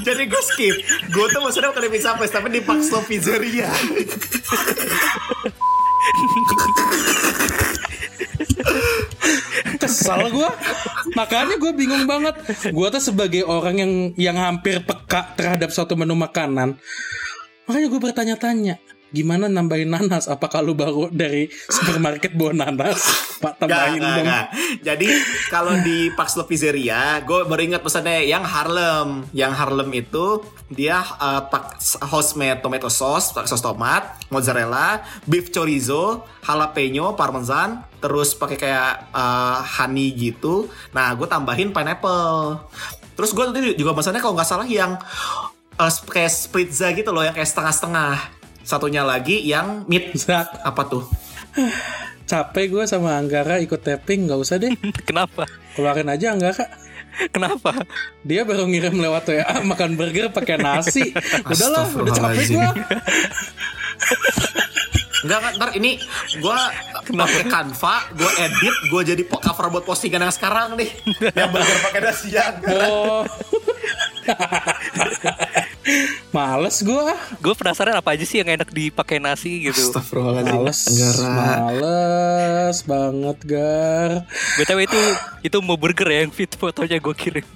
Jadi 0.00 0.22
gue 0.24 0.42
skip. 0.44 0.74
Gue 1.08 1.26
tuh 1.28 1.40
maksudnya 1.40 1.68
bukan 1.68 1.82
di 1.82 1.92
pizza 1.92 2.14
place 2.14 2.30
tapi 2.30 2.48
di 2.48 2.60
Paxlo 2.60 3.00
Pizzeria. 3.02 3.68
Kesal 9.78 10.30
gua. 10.30 10.50
Makanya 11.14 11.58
gue 11.58 11.72
bingung 11.74 12.04
banget. 12.06 12.34
Gua 12.74 12.90
tuh 12.90 13.02
sebagai 13.02 13.46
orang 13.46 13.76
yang 13.78 13.92
yang 14.14 14.36
hampir 14.38 14.82
peka 14.82 15.34
terhadap 15.34 15.70
suatu 15.74 15.94
menu 15.98 16.14
makanan. 16.14 16.78
Makanya 17.68 17.86
gue 17.92 18.00
bertanya-tanya, 18.00 18.74
gimana 19.10 19.48
nambahin 19.48 19.88
nanas? 19.88 20.28
Apakah 20.28 20.60
lu 20.60 20.76
baru 20.76 21.08
dari 21.08 21.48
supermarket 21.68 22.36
bawa 22.36 22.52
nanas? 22.66 23.00
Pak 23.42 23.62
tambahin 23.62 24.02
nggak, 24.02 24.16
dong. 24.18 24.26
nggak. 24.26 24.46
Jadi 24.82 25.08
kalau 25.48 25.74
di 25.80 26.10
Paxlo 26.12 26.44
Pizzeria, 26.44 27.22
gue 27.22 27.46
baru 27.46 27.62
ingat 27.64 27.82
pesannya 27.82 28.26
yang 28.26 28.42
Harlem. 28.44 29.24
Yang 29.32 29.52
Harlem 29.56 29.90
itu 29.94 30.42
dia 30.68 31.00
uh, 31.00 31.46
pak 31.48 31.80
homemade 32.10 32.60
tomato 32.60 32.90
sauce, 32.92 33.32
pakai 33.32 33.48
saus 33.48 33.64
tomat, 33.64 34.18
mozzarella, 34.28 35.00
beef 35.24 35.48
chorizo, 35.48 36.26
jalapeno, 36.44 37.16
parmesan, 37.16 37.84
terus 38.02 38.36
pakai 38.36 38.58
kayak 38.58 38.92
uh, 39.14 39.60
honey 39.64 40.12
gitu. 40.12 40.68
Nah, 40.92 41.14
gue 41.16 41.24
tambahin 41.24 41.72
pineapple. 41.72 42.60
Terus 43.18 43.30
gue 43.34 43.44
tadi 43.50 43.68
juga 43.74 43.98
pesannya 43.98 44.22
kalau 44.22 44.34
nggak 44.38 44.48
salah 44.48 44.68
yang 44.68 44.94
uh, 45.78 45.92
kayak 46.10 46.30
spritza 46.30 46.90
gitu 46.94 47.10
loh, 47.10 47.22
yang 47.26 47.34
kayak 47.34 47.48
setengah-setengah. 47.48 48.37
Satunya 48.68 49.00
lagi 49.00 49.40
yang 49.48 49.88
meat 49.88 50.12
Zak, 50.12 50.60
apa 50.60 50.84
tuh? 50.84 51.08
capek 52.28 52.68
gue 52.68 52.84
sama 52.84 53.16
Anggara 53.16 53.56
ikut 53.56 53.80
tapping, 53.80 54.28
nggak 54.28 54.36
usah 54.36 54.60
deh. 54.60 54.76
Kenapa? 55.08 55.48
Keluarin 55.72 56.12
aja 56.12 56.36
Anggara. 56.36 56.68
Kenapa? 57.32 57.72
Dia 58.22 58.44
baru 58.44 58.68
ngirim 58.68 59.00
lewat 59.00 59.32
WA 59.32 59.64
makan 59.64 59.96
burger 59.96 60.28
pakai 60.30 60.60
nasi. 60.60 61.16
Udahlah, 61.50 61.88
udah 61.96 62.12
capek 62.12 62.44
gua. 62.52 62.70
Enggak 65.26 65.38
kan, 65.42 65.52
ntar 65.58 65.70
ini 65.74 65.98
gue 66.38 66.58
pakai 67.10 67.44
Canva, 67.50 67.96
gue 68.14 68.30
edit, 68.38 68.76
gue 68.86 69.02
jadi 69.02 69.22
cover 69.26 69.66
buat 69.74 69.82
postingan 69.82 70.22
yang 70.22 70.34
sekarang 70.34 70.78
nih. 70.78 70.90
Yang 71.34 71.50
burger 71.50 71.78
pakai 71.90 72.00
nasi 72.06 72.28
yang. 72.30 72.54
Oh. 72.70 73.26
Males 76.36 76.84
gua. 76.84 77.16
Gue 77.40 77.54
penasaran 77.56 77.96
apa 77.96 78.12
aja 78.12 78.24
sih 78.28 78.44
yang 78.44 78.52
enak 78.52 78.68
dipakai 78.70 79.18
nasi 79.18 79.66
gitu. 79.66 79.80
Astagfirullahaladzim. 79.90 80.54
Males. 80.54 80.80
Anggara. 80.86 81.28
Males 81.32 82.78
banget, 82.84 83.38
Gar. 83.48 84.10
BTW 84.60 84.78
itu 84.84 85.00
itu 85.42 85.56
mau 85.64 85.80
burger 85.80 86.08
ya 86.12 86.18
yang 86.28 86.32
fit 86.32 86.52
fotonya 86.54 87.00
gue 87.00 87.14
kirim. 87.16 87.46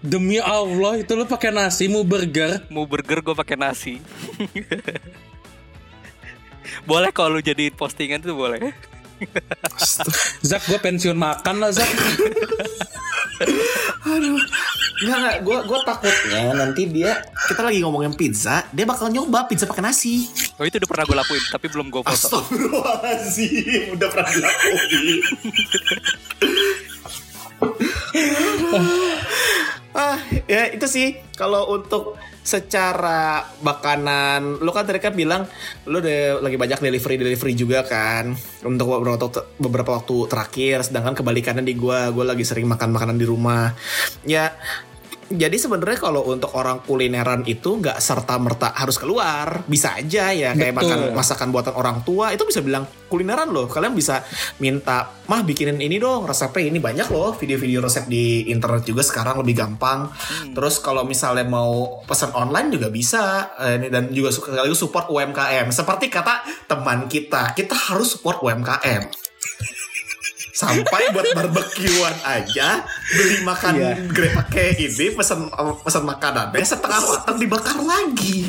Demi 0.00 0.40
Allah, 0.40 0.96
itu 0.96 1.12
lu 1.12 1.28
pakai 1.28 1.52
nasi 1.52 1.84
mau 1.90 2.00
burger. 2.06 2.64
Mau 2.72 2.88
burger 2.88 3.20
gue 3.20 3.34
pakai 3.36 3.56
nasi. 3.60 4.00
boleh 6.88 7.10
kalau 7.12 7.38
lu 7.38 7.40
jadiin 7.42 7.74
postingan 7.74 8.20
tuh 8.22 8.36
boleh. 8.36 8.72
Zak, 10.48 10.64
gua 10.64 10.78
pensiun 10.80 11.16
makan 11.16 11.60
lah, 11.60 11.70
Zak. 11.76 11.88
Enggak, 15.00 15.16
enggak. 15.16 15.36
Gue 15.40 15.56
gue 15.64 15.78
takutnya 15.88 16.52
nanti 16.52 16.84
dia, 16.92 17.24
kita 17.48 17.64
lagi 17.64 17.80
ngomongin 17.80 18.12
pizza, 18.12 18.68
dia 18.68 18.84
bakal 18.84 19.08
nyoba 19.08 19.48
pizza 19.48 19.64
pakai 19.64 19.80
nasi. 19.80 20.28
Oh 20.60 20.64
itu 20.68 20.76
udah 20.76 20.88
pernah 20.88 21.04
gue 21.08 21.16
lakuin 21.16 21.40
tapi 21.48 21.72
belum 21.72 21.88
gue 21.88 22.04
foto. 22.04 22.12
Astagfirullahaladzim, 22.12 23.96
udah 23.96 24.08
pernah 24.12 24.28
dilakuin. 24.28 25.20
ah, 30.04 30.20
ya 30.44 30.68
itu 30.72 30.84
sih 30.84 31.16
kalau 31.32 31.72
untuk 31.72 32.20
secara 32.40 33.44
makanan, 33.60 34.64
lu 34.64 34.70
kan 34.72 34.88
tadi 34.88 34.98
kan 34.98 35.12
bilang 35.12 35.44
lu 35.84 36.00
udah 36.00 36.40
lagi 36.40 36.56
banyak 36.56 36.78
delivery 36.80 37.16
delivery 37.20 37.54
juga 37.54 37.84
kan 37.84 38.32
untuk 38.64 39.00
beberapa 39.00 39.20
waktu, 39.20 39.40
beberapa 39.60 39.90
waktu 40.00 40.16
terakhir, 40.26 40.76
sedangkan 40.88 41.14
kebalikannya 41.20 41.64
di 41.64 41.76
gua, 41.76 42.08
gua 42.10 42.32
lagi 42.32 42.44
sering 42.44 42.64
makan 42.64 42.96
makanan 42.96 43.16
di 43.20 43.26
rumah. 43.28 43.76
Ya 44.24 44.56
jadi 45.30 45.54
sebenarnya 45.54 45.98
kalau 46.02 46.26
untuk 46.26 46.50
orang 46.58 46.82
kulineran 46.82 47.46
itu 47.46 47.78
nggak 47.78 48.02
serta 48.02 48.34
merta 48.42 48.74
harus 48.74 48.98
keluar, 48.98 49.62
bisa 49.70 49.94
aja 49.94 50.34
ya 50.34 50.50
kayak 50.58 50.74
Betul. 50.74 50.90
makan 50.90 50.98
masakan 51.14 51.48
buatan 51.54 51.74
orang 51.78 52.02
tua 52.02 52.34
itu 52.34 52.42
bisa 52.42 52.58
bilang 52.60 52.82
kulineran 53.06 53.54
loh. 53.54 53.70
Kalian 53.70 53.94
bisa 53.94 54.26
minta, 54.58 55.22
mah 55.30 55.46
bikinin 55.46 55.78
ini 55.78 56.02
dong 56.02 56.26
resepnya 56.26 56.66
ini 56.66 56.82
banyak 56.82 57.06
loh 57.14 57.38
video-video 57.38 57.78
resep 57.78 58.10
di 58.10 58.50
internet 58.50 58.82
juga 58.82 59.06
sekarang 59.06 59.38
lebih 59.46 59.54
gampang. 59.54 60.10
Terus 60.50 60.82
kalau 60.82 61.06
misalnya 61.06 61.46
mau 61.46 62.02
pesan 62.02 62.34
online 62.34 62.74
juga 62.74 62.90
bisa 62.90 63.22
Eh, 63.60 63.76
ini 63.76 63.88
dan 63.92 64.08
juga 64.10 64.32
sekaligus 64.32 64.80
support 64.80 65.06
UMKM. 65.12 65.68
Seperti 65.68 66.08
kata 66.08 66.66
teman 66.66 67.06
kita, 67.06 67.52
kita 67.52 67.76
harus 67.76 68.16
support 68.16 68.40
UMKM. 68.40 69.29
Sampai 70.60 71.08
buat 71.08 71.24
barbekyuan 71.32 72.16
aja 72.20 72.84
beli 73.08 73.40
makan 73.40 73.72
Iya. 73.74 73.92
grab 74.06 74.32
pakai 74.36 74.76
ini 74.78 75.06
pesan 75.10 75.48
pesan 75.80 76.04
makanannya 76.04 76.60
setengah 76.60 77.00
matang 77.00 77.36
dibakar 77.36 77.80
lagi. 77.80 78.44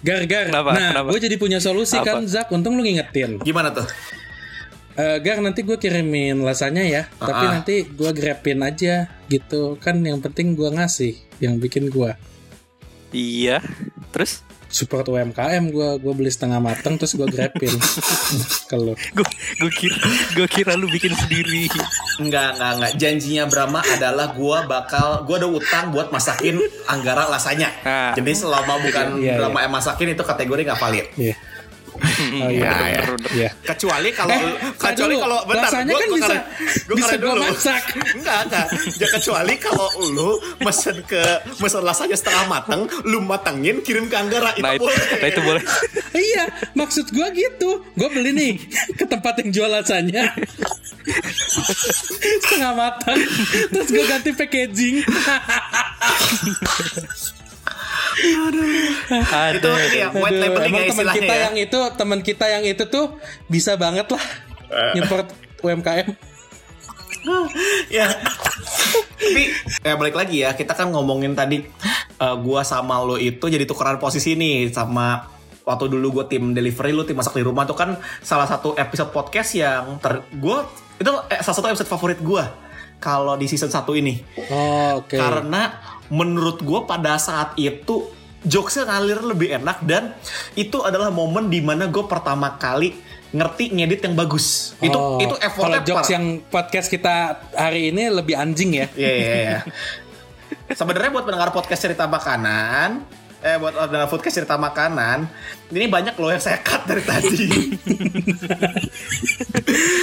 Gar, 0.00 0.22
Gar. 0.24 0.46
Kenapa? 0.48 0.70
Nah, 0.72 0.90
Kenapa? 0.94 1.08
gue 1.10 1.20
jadi 1.20 1.34
punya 1.34 1.58
solusi 1.58 1.98
Apa? 1.98 2.06
kan, 2.14 2.24
Zak. 2.24 2.46
Untung 2.50 2.78
lu 2.78 2.82
ngingetin. 2.82 3.42
Gimana 3.42 3.74
tuh? 3.74 3.86
Eh, 4.94 5.18
Gar, 5.18 5.42
nanti 5.42 5.60
gue 5.60 5.74
kirimin 5.74 6.40
lasanya 6.40 6.80
ya. 6.80 7.02
Tapi 7.12 7.44
Ah. 7.44 7.52
nanti 7.52 7.84
gue 7.84 8.10
grabin 8.12 8.62
aja 8.62 8.94
gitu. 9.26 9.74
Kan 9.76 10.00
yang 10.00 10.22
penting 10.22 10.54
gue 10.54 10.70
ngasih. 10.70 11.18
Yang 11.36 11.54
bikin 11.60 11.84
gue. 11.90 12.14
Iya. 13.10 13.60
Terus 14.08 14.46
Support 14.66 15.08
UMKM 15.10 15.64
gue. 15.70 15.88
Gue 16.02 16.12
beli 16.16 16.30
setengah 16.30 16.58
mateng 16.58 16.98
terus 16.98 17.14
gue 17.14 17.26
grabin. 17.26 17.72
Kalau 18.70 18.92
gue 19.16 19.26
gue 19.62 19.70
kira 19.72 19.98
gue 20.34 20.48
kira 20.50 20.72
lu 20.74 20.90
bikin 20.90 21.14
sendiri. 21.14 21.70
Enggak, 22.20 22.56
enggak, 22.56 22.72
enggak. 22.80 22.92
Janjinya 22.96 23.44
Brahma 23.46 23.80
adalah 23.84 24.32
gua 24.32 24.64
bakal 24.64 25.28
gua 25.28 25.36
ada 25.36 25.48
utang 25.52 25.92
buat 25.92 26.08
masakin 26.08 26.56
Anggara 26.88 27.28
lasanya. 27.28 27.68
Ah. 27.84 28.12
Jadi 28.16 28.32
selama 28.32 28.80
bukan 28.80 29.20
Iya, 29.20 29.36
Brahma 29.40 29.64
yang 29.64 29.74
masakin 29.74 30.16
itu 30.16 30.22
kategori 30.24 30.60
nggak 30.64 30.80
valid. 30.80 31.06
Iya. 31.20 31.34
Oh 32.36 32.48
iya. 32.48 32.68
Ya, 32.68 32.74
ya. 32.90 33.02
Iya. 33.28 33.50
Kecuali 33.64 34.08
kalau 34.10 34.32
Eh, 34.32 34.54
kecuali 34.74 35.14
dulu. 35.14 35.22
kalau 35.22 35.38
bentar, 35.44 35.70
gua- 35.70 35.78
kan 35.78 35.86
gua 35.86 36.00
bisa- 36.14 36.44
gua 36.84 36.96
bisa 36.96 37.14
dulu. 37.16 37.40
masak. 37.42 37.82
Enggak, 38.16 38.38
enggak. 38.44 38.66
Ya 38.96 39.06
kecuali 39.10 39.54
kalau 39.56 39.88
lu 40.06 40.30
mesen 40.58 40.96
ke 41.02 41.22
mesen 41.56 41.82
lasanya 41.82 42.14
setengah 42.14 42.44
mateng, 42.46 42.80
lu 43.04 43.18
matengin 43.20 43.80
kirim 43.80 44.06
ke 44.06 44.16
Anggara 44.16 44.52
itu 44.52 44.62
Nah 44.62 44.72
itu, 44.72 44.82
boleh. 44.82 45.04
nah, 45.16 45.28
itu 45.28 45.40
boleh. 45.40 45.62
iya, 46.28 46.44
maksud 46.72 47.06
gua 47.10 47.28
gitu. 47.30 47.70
Gua 47.92 48.08
beli 48.08 48.30
nih 48.30 48.52
ke 48.92 49.04
tempat 49.04 49.38
yang 49.38 49.50
jual 49.52 49.68
lasanya. 49.68 50.32
Setengah 52.40 52.72
matang. 52.74 53.18
Terus 53.68 53.88
gua 53.88 54.04
ganti 54.08 54.30
packaging. 54.32 54.96
Itu 58.16 59.68
ini 59.70 59.98
ya 59.98 60.08
white 60.10 60.32
Aduh, 60.32 60.42
labeling 60.48 60.66
emang 60.66 60.82
ya 60.82 60.90
teman 60.90 61.08
kita 61.12 61.26
ya. 61.28 61.42
yang 61.42 61.56
itu, 61.56 61.78
teman 61.92 62.20
kita 62.20 62.46
yang 62.48 62.64
itu 62.64 62.84
tuh 62.86 63.06
bisa 63.46 63.76
banget 63.76 64.08
lah 64.08 64.24
Eh. 64.66 64.92
nyupport 64.94 65.30
UMKM. 65.62 66.10
ya. 67.88 68.06
Tapi 69.16 69.42
ya 69.80 69.94
balik 69.94 70.14
lagi 70.14 70.42
ya, 70.42 70.52
kita 70.52 70.72
kan 70.72 70.90
ngomongin 70.90 71.32
tadi 71.32 71.62
eh, 72.16 72.36
gua 72.36 72.62
sama 72.62 72.98
lo 72.98 73.14
itu 73.14 73.42
jadi 73.42 73.62
tukeran 73.62 73.96
posisi 73.96 74.34
nih 74.34 74.70
sama 74.70 75.26
waktu 75.62 75.86
dulu 75.88 76.22
gue 76.22 76.26
tim 76.28 76.50
delivery 76.50 76.90
lu 76.90 77.02
tim 77.02 77.14
masak 77.14 77.34
di 77.34 77.42
rumah 77.42 77.62
tuh 77.62 77.74
kan 77.74 77.94
salah 78.20 78.46
satu 78.46 78.74
episode 78.74 79.10
podcast 79.10 79.50
yang 79.52 79.98
ter 79.98 80.22
gue 80.30 80.58
itu 80.96 81.10
eh, 81.26 81.42
salah 81.42 81.56
satu 81.56 81.66
episode 81.68 81.86
favorit 81.88 82.18
gua 82.20 82.54
kalau 82.96 83.34
di 83.34 83.44
season 83.44 83.66
1 83.66 83.82
ini 83.96 84.22
Oh, 84.46 85.02
oke. 85.02 85.12
karena 85.12 85.74
menurut 86.08 86.60
gue 86.60 86.80
pada 86.84 87.16
saat 87.16 87.56
itu 87.56 88.08
jokesnya 88.42 88.86
ngalir 88.86 89.20
lebih 89.22 89.48
enak 89.54 89.82
dan 89.82 90.14
itu 90.54 90.78
adalah 90.80 91.10
momen 91.10 91.46
di 91.46 91.58
mana 91.58 91.86
gue 91.86 92.04
pertama 92.04 92.54
kali 92.54 92.94
ngerti 93.26 93.74
ngedit 93.74 94.06
yang 94.06 94.14
bagus 94.14 94.78
itu 94.78 94.94
Oh, 94.94 95.18
itu 95.18 95.34
Kalau 95.34 95.42
effortnya 95.42 95.80
jokes 95.82 96.06
par- 96.06 96.14
yang 96.14 96.24
podcast 96.46 96.88
kita 96.88 97.14
hari 97.52 97.90
ini 97.90 98.06
lebih 98.08 98.38
anjing 98.38 98.70
ya. 98.72 98.86
Iya 98.94 99.12
iya 99.12 99.34
iya. 99.34 99.58
Sebenarnya 100.70 101.10
buat 101.10 101.26
pendengar 101.26 101.50
podcast 101.50 101.82
cerita 101.82 102.06
makanan, 102.06 103.02
eh 103.46 103.56
buat 103.62 103.78
pendengar 103.78 104.10
podcast 104.10 104.42
cerita 104.42 104.58
makanan, 104.58 105.30
ini 105.70 105.86
banyak 105.86 106.18
loh 106.18 106.34
yang 106.34 106.42
saya 106.42 106.58
cut 106.66 106.82
dari 106.82 107.02
tadi. 107.06 107.46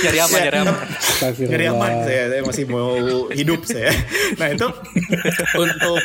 Nyari 0.04 0.20
aman, 0.20 0.40
Ya, 0.40 0.52
nyari 0.52 0.60
aman. 0.64 0.88
Astagfirullah. 0.92 1.52
Ngeri 1.52 1.66
aman 1.72 1.92
saya, 2.04 2.24
saya 2.32 2.42
masih 2.44 2.66
mau 2.68 2.92
hidup 3.32 3.62
saya. 3.68 3.92
Nah 4.40 4.48
itu 4.52 4.68
untuk 5.64 6.00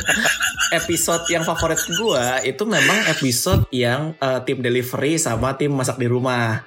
episode 0.75 1.25
yang 1.31 1.43
favorit 1.43 1.79
gua 1.99 2.39
itu 2.43 2.63
memang 2.63 3.07
episode 3.11 3.67
yang 3.75 4.15
eh, 4.19 4.41
tim 4.47 4.59
delivery 4.63 5.19
sama 5.19 5.55
tim 5.59 5.75
masak 5.75 5.99
di 5.99 6.07
rumah. 6.11 6.63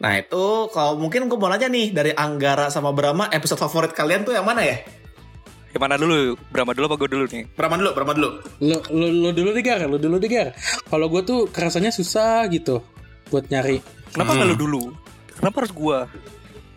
Nah 0.00 0.12
itu 0.20 0.68
kalau 0.72 1.00
mungkin 1.00 1.28
gue 1.28 1.38
mau 1.40 1.48
nanya 1.48 1.68
nih 1.68 1.92
dari 1.92 2.12
Anggara 2.12 2.68
sama 2.68 2.92
Brahma 2.92 3.28
episode 3.32 3.60
favorit 3.60 3.92
kalian 3.96 4.24
tuh 4.24 4.36
yang 4.36 4.44
mana 4.44 4.64
ya? 4.64 5.03
Yang 5.74 5.82
mana 5.82 5.94
dulu? 5.98 6.38
Brahma 6.54 6.70
dulu 6.70 6.84
apa 6.86 6.96
gue 7.02 7.08
dulu 7.10 7.24
nih? 7.34 7.44
Brahma 7.58 7.74
dulu, 7.82 7.90
Brahma 7.98 8.12
dulu. 8.14 8.28
Lu, 8.62 8.76
lu, 8.94 9.06
lu 9.10 9.28
dulu 9.34 9.50
deh 9.50 9.64
Gar, 9.66 9.82
lu 9.90 9.98
dulu 9.98 10.22
deh 10.22 10.30
Gar. 10.30 10.54
Kalau 10.86 11.10
gue 11.10 11.22
tuh 11.26 11.50
kerasanya 11.50 11.90
susah 11.90 12.46
gitu 12.46 12.78
buat 13.34 13.50
nyari. 13.50 13.82
Kenapa 14.14 14.38
nggak 14.38 14.48
lu 14.54 14.56
dulu? 14.56 14.82
Kenapa 15.34 15.66
harus 15.66 15.74
gua? 15.74 16.06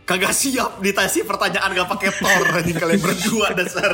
Kagak 0.08 0.32
siap 0.32 0.80
ditanya 0.80 1.22
pertanyaan 1.22 1.70
gak 1.70 1.90
pakai 1.90 2.10
tor 2.16 2.48
anjing 2.56 2.74
kalian 2.74 2.96
berdua 2.98 3.52
dasar. 3.52 3.92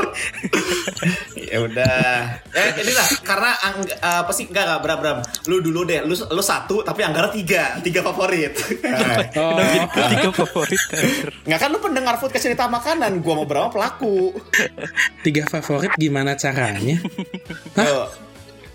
Ya 1.34 1.58
udah. 1.60 2.38
Eh 2.48 2.70
inilah 2.80 3.08
karena 3.22 3.50
ang- 3.60 3.90
apa 4.22 4.30
sih? 4.30 4.46
Enggak 4.46 4.64
enggak 4.64 4.82
Bram 4.82 4.98
Bram. 5.00 5.18
Lu 5.46 5.58
dulu 5.60 5.82
deh 5.84 6.02
lu 6.02 6.14
lu 6.14 6.44
satu 6.44 6.82
tapi 6.82 7.02
Anggara 7.02 7.28
tiga 7.28 7.82
tiga 7.82 8.00
favorit. 8.02 8.54
Oh, 9.34 9.58
Tiga 10.08 10.30
favorit 10.32 10.82
nggak 11.44 11.60
kan 11.60 11.70
lu 11.70 11.80
pendengar 11.80 12.16
food 12.16 12.30
cerita 12.36 12.66
makanan 12.66 13.18
gua 13.20 13.34
mau 13.36 13.48
berapa 13.48 13.70
pelaku. 13.70 14.38
Tiga 15.22 15.50
favorit 15.50 15.92
gimana 15.96 16.34
caranya? 16.36 17.02
Tuh. 17.74 18.06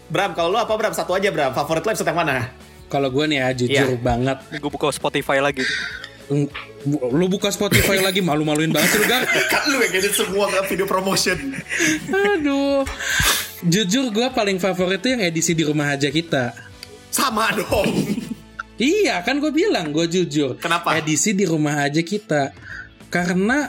Bram 0.08 0.32
kalau 0.32 0.50
lu 0.50 0.58
apa 0.58 0.72
Bram? 0.72 0.90
Satu 0.90 1.14
aja 1.14 1.30
Bram. 1.30 1.52
Favorit 1.52 1.82
lu 1.82 1.90
episode 1.92 2.08
yang 2.08 2.18
mana? 2.18 2.50
Kalau 2.88 3.12
gue 3.12 3.24
nih 3.26 3.38
ya 3.38 3.48
jujur 3.52 3.88
Iya. 3.92 4.00
banget. 4.00 4.38
Gue 4.56 4.70
buka 4.72 4.88
Spotify 4.88 5.38
lagi. 5.38 5.60
Lu 7.12 7.26
buka 7.26 7.48
Spotify 7.48 8.00
lagi 8.06 8.20
malu-maluin 8.20 8.70
banget 8.70 9.00
lu 9.00 9.04
Gar. 9.08 9.24
kan 9.52 9.62
lu 9.72 9.80
yang 9.80 9.94
edit 9.96 10.12
semua 10.14 10.46
kan 10.52 10.64
video 10.68 10.84
promotion 10.84 11.36
Aduh. 12.12 12.84
Jujur 13.66 14.14
gue 14.14 14.28
paling 14.30 14.62
favorit 14.62 15.02
tuh 15.02 15.18
yang 15.18 15.22
edisi 15.24 15.56
di 15.56 15.66
rumah 15.66 15.90
aja 15.90 16.12
kita. 16.12 16.54
sama 17.08 17.50
dong 17.56 17.90
Iya 18.78 19.26
kan 19.26 19.42
gue 19.42 19.50
bilang 19.50 19.90
gue 19.90 20.06
jujur. 20.06 20.54
Kenapa? 20.62 20.94
Edisi 20.94 21.34
di 21.34 21.42
rumah 21.42 21.82
aja 21.82 21.98
kita. 21.98 22.54
Karena 23.10 23.66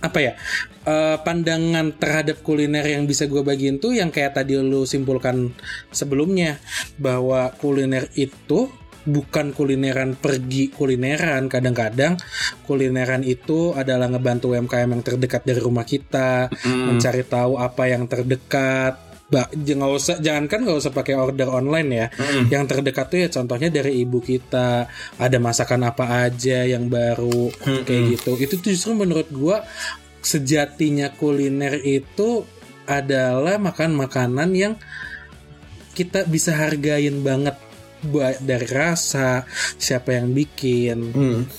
apa 0.00 0.18
ya 0.18 0.32
eh, 0.88 1.16
pandangan 1.22 1.94
terhadap 1.94 2.40
kuliner 2.42 2.82
yang 2.82 3.04
bisa 3.06 3.28
gue 3.30 3.44
bagiin 3.44 3.78
tuh 3.78 3.94
yang 3.94 4.08
kayak 4.08 4.40
tadi 4.40 4.56
lu 4.58 4.88
simpulkan 4.88 5.52
sebelumnya 5.92 6.56
bahwa 6.96 7.52
kuliner 7.60 8.08
itu 8.16 8.72
bukan 9.04 9.52
kulineran 9.52 10.16
pergi 10.16 10.68
kulineran. 10.68 11.48
Kadang-kadang 11.48 12.20
kulineran 12.64 13.24
itu 13.24 13.72
adalah 13.72 14.08
ngebantu 14.08 14.52
UMKM 14.52 14.90
yang 14.90 15.04
terdekat 15.04 15.42
dari 15.44 15.60
rumah 15.60 15.84
kita 15.84 16.48
mencari 16.66 17.22
tahu 17.24 17.56
apa 17.56 17.88
yang 17.88 18.04
terdekat. 18.04 19.08
Jangan 19.30 19.94
usah 19.94 20.18
jangankan 20.18 20.66
nggak 20.66 20.78
usah 20.82 20.90
pakai 20.90 21.14
order 21.14 21.46
online 21.48 21.88
ya. 21.88 22.06
Yang 22.50 22.64
terdekat 22.66 23.06
tuh 23.06 23.18
ya 23.22 23.28
contohnya 23.30 23.70
dari 23.70 24.02
ibu 24.02 24.18
kita. 24.18 24.90
Ada 25.16 25.38
masakan 25.38 25.86
apa 25.86 26.26
aja 26.26 26.66
yang 26.66 26.90
baru 26.90 27.46
kayak 27.86 28.02
gitu. 28.18 28.30
Itu 28.36 28.54
tuh 28.58 28.70
justru 28.74 28.92
menurut 28.98 29.30
gua 29.30 29.62
sejatinya 30.20 31.14
kuliner 31.14 31.78
itu 31.80 32.42
adalah 32.84 33.56
makan 33.56 33.94
makanan 33.94 34.50
yang 34.52 34.74
kita 35.94 36.26
bisa 36.26 36.50
hargain 36.58 37.22
banget. 37.22 37.54
ba- 37.54 37.69
dari 38.40 38.68
rasa 38.68 39.44
siapa 39.76 40.16
yang 40.16 40.32
bikin. 40.32 41.12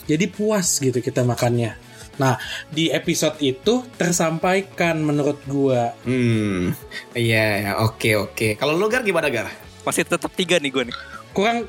Jadi 0.09 0.25
puas 0.29 0.81
gitu 0.81 0.97
kita 1.01 1.21
makannya. 1.25 1.77
Nah 2.19 2.37
di 2.69 2.91
episode 2.91 3.39
itu 3.41 3.81
tersampaikan 3.97 4.99
menurut 5.01 5.41
gua. 5.49 5.95
Hmm. 6.05 6.75
Iya 7.17 7.45
ya 7.65 7.71
oke 7.81 8.09
oke. 8.29 8.47
Kalau 8.59 8.77
lu 8.77 8.91
Gar 8.91 9.01
gimana 9.01 9.31
Gar? 9.31 9.49
Masih 9.81 10.05
tetap 10.05 10.29
tiga 10.37 10.61
nih 10.61 10.69
gue 10.69 10.83
nih. 10.93 10.97
kurang 11.31 11.63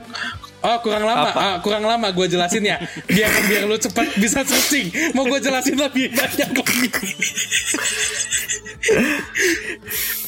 oh 0.62 0.76
kurang 0.82 1.04
lama 1.04 1.28
Apa? 1.30 1.40
ah, 1.40 1.56
kurang 1.60 1.84
lama 1.84 2.08
gue 2.14 2.26
jelasin 2.26 2.62
ya 2.62 2.78
biar 3.06 3.30
biar 3.50 3.62
lu 3.66 3.76
cepat 3.76 4.16
bisa 4.18 4.46
searching 4.46 4.90
mau 5.14 5.26
gue 5.26 5.38
jelasin 5.38 5.76
lebih 5.78 6.10
banyak 6.14 6.48
lagi 6.54 7.10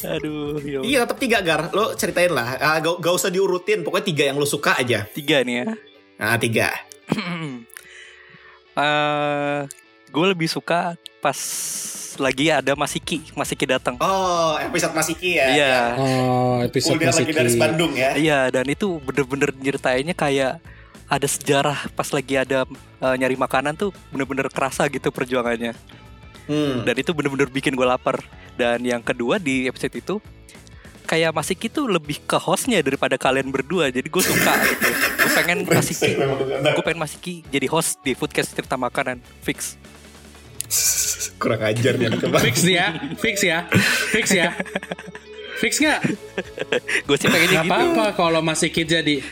Aduh, 0.05 0.61
ya. 0.61 0.79
Iya 0.85 0.97
tetap 1.03 1.17
tiga 1.17 1.41
gar. 1.41 1.73
Lo 1.73 1.97
ceritain 1.97 2.29
lah. 2.29 2.55
Ah, 2.61 2.77
gak, 2.77 3.01
gak 3.01 3.13
usah 3.17 3.33
diurutin. 3.33 3.81
Pokoknya 3.81 4.05
tiga 4.05 4.23
yang 4.29 4.37
lo 4.37 4.45
suka 4.45 4.77
aja. 4.77 5.01
Tiga 5.09 5.41
nih 5.41 5.55
ya. 5.59 5.65
Nah 6.21 6.37
tiga. 6.39 6.69
Eh, 8.75 9.59
gue 10.11 10.25
lebih 10.35 10.51
suka 10.51 10.99
pas 11.23 11.39
lagi 12.17 12.51
ada 12.51 12.73
Masiki, 12.73 13.23
Masiki 13.33 13.65
datang. 13.67 13.95
Oh 13.99 14.55
episode 14.59 14.93
Masiki 14.95 15.37
ya. 15.39 15.47
Iya. 15.51 15.75
oh 15.99 16.57
episode 16.63 16.97
Kuliner 16.97 17.13
lagi 17.13 17.33
dari 17.33 17.49
Masiki. 17.51 17.61
Bandung 17.61 17.91
ya. 17.93 18.11
Iya, 18.15 18.39
dan 18.51 18.65
itu 18.67 18.99
bener-bener 19.03 19.49
nyeritainnya 19.55 20.15
kayak 20.15 20.59
ada 21.05 21.27
sejarah 21.29 21.85
pas 21.93 22.09
lagi 22.09 22.33
ada 22.33 22.65
eh, 23.01 23.15
nyari 23.15 23.37
makanan 23.37 23.77
tuh 23.77 23.93
bener-bener 24.09 24.49
kerasa 24.49 24.89
gitu 24.89 25.13
perjuangannya. 25.13 25.77
Hmm. 26.45 26.85
Dan 26.85 26.95
itu 26.97 27.11
bener-bener 27.13 27.49
bikin 27.49 27.73
gue 27.73 27.85
lapar. 27.85 28.21
Dan 28.55 28.85
yang 28.87 29.03
kedua 29.03 29.41
di 29.41 29.67
episode 29.67 29.95
itu 29.97 30.15
kayak 31.05 31.35
Masiki 31.37 31.69
tuh 31.69 31.85
lebih 31.85 32.23
ke 32.25 32.37
hostnya 32.41 32.81
daripada 32.81 33.17
kalian 33.17 33.53
berdua. 33.53 33.93
Jadi 33.93 34.07
gue 34.09 34.23
suka 34.23 34.53
gitu. 34.69 34.87
Gue 35.21 35.31
pengen 35.37 35.57
Masiki, 35.65 36.11
gue 36.61 36.83
pengen 36.85 36.99
Masiki 37.01 37.35
jadi 37.49 37.67
host 37.69 38.01
di 38.01 38.17
Foodcast 38.17 38.57
cerita 38.57 38.77
makanan 38.77 39.21
fix. 39.45 39.77
Kurang 41.41 41.61
ajar 41.61 41.93
nih 41.99 42.09
fix 42.41 42.65
ya 42.65 42.95
fix 43.19 43.35
ya 43.43 43.67
fix 44.13 44.25
ya. 44.33 44.49
Fix 45.55 45.79
nggak? 45.79 46.01
Gue 47.07 47.15
sih 47.15 47.31
pengennya 47.31 47.63
nggak 47.63 47.67
gitu. 47.67 47.71
apa-apa 47.71 48.05
kalau 48.19 48.43
masih 48.43 48.75
Ki 48.75 48.83
jadi 48.83 49.23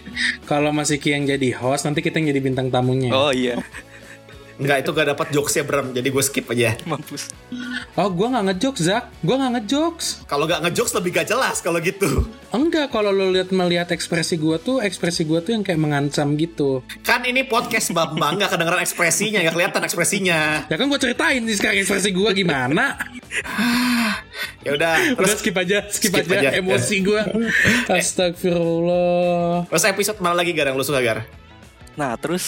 kalau 0.48 0.72
masih 0.72 0.96
Ki 0.96 1.12
yang 1.12 1.28
jadi 1.28 1.52
host 1.60 1.84
nanti 1.84 2.00
kita 2.00 2.24
yang 2.24 2.32
jadi 2.32 2.40
bintang 2.40 2.72
tamunya. 2.72 3.12
Oh 3.12 3.28
iya, 3.36 3.60
Enggak 4.54 4.78
itu 4.80 4.90
gak 4.92 5.08
dapat 5.10 5.28
jokesnya 5.30 5.64
Bram. 5.64 5.92
Jadi 5.92 6.08
gue 6.08 6.22
skip 6.22 6.46
aja. 6.48 6.78
mampus. 6.86 7.34
oh 7.94 8.06
gue 8.08 8.28
nggak 8.28 8.46
ngejokes 8.48 8.82
Zak 8.82 9.06
gue 9.20 9.34
nggak 9.34 9.52
ngejokes 9.56 10.08
Kalau 10.24 10.46
gak 10.46 10.62
ngejokes 10.62 10.94
lebih 10.94 11.10
gak 11.12 11.28
jelas 11.28 11.58
kalau 11.58 11.78
gitu. 11.80 12.26
enggak 12.50 12.90
kalau 12.90 13.10
lo 13.10 13.30
lihat 13.30 13.50
melihat 13.50 13.90
ekspresi 13.90 14.36
gue 14.36 14.58
tuh 14.58 14.78
ekspresi 14.80 15.24
gue 15.24 15.40
tuh 15.40 15.52
yang 15.52 15.62
kayak 15.62 15.78
mengancam 15.78 16.34
gitu 16.34 16.82
Kan 17.02 17.22
ini 17.22 17.44
podcast 17.44 17.90
Bambang 17.92 18.38
gak 18.38 18.50
kedengeran 18.52 18.82
ekspresinya. 18.82 19.42
Gak 19.42 19.54
kelihatan 19.54 19.82
ekspresinya. 19.84 20.40
ya 20.66 20.76
kan 20.76 20.86
gue 20.86 21.00
ceritain 21.00 21.40
nih 21.40 21.54
sekarang 21.54 21.78
ekspresi 21.80 22.10
gue 22.10 22.30
gimana 22.36 22.98
Ya 24.62 24.72
udah. 24.72 24.94
udah 25.12 25.18
Terus, 25.18 25.38
skip 25.40 25.56
aja 25.56 25.78
skip, 25.88 26.14
skip 26.14 26.30
aja, 26.30 26.40
aja. 26.46 26.50
emosi 26.56 26.96
gue 27.02 27.22
astagfirullah 27.92 29.66
terus 29.66 29.84
episode 29.84 30.18
mana 30.20 30.36
lagi 30.36 30.52
Gar 30.52 30.70
yang 30.70 30.78
lo 30.78 30.84
suka 30.84 31.00
Gar? 31.00 31.26
Nah 31.94 32.14
terus 32.16 32.46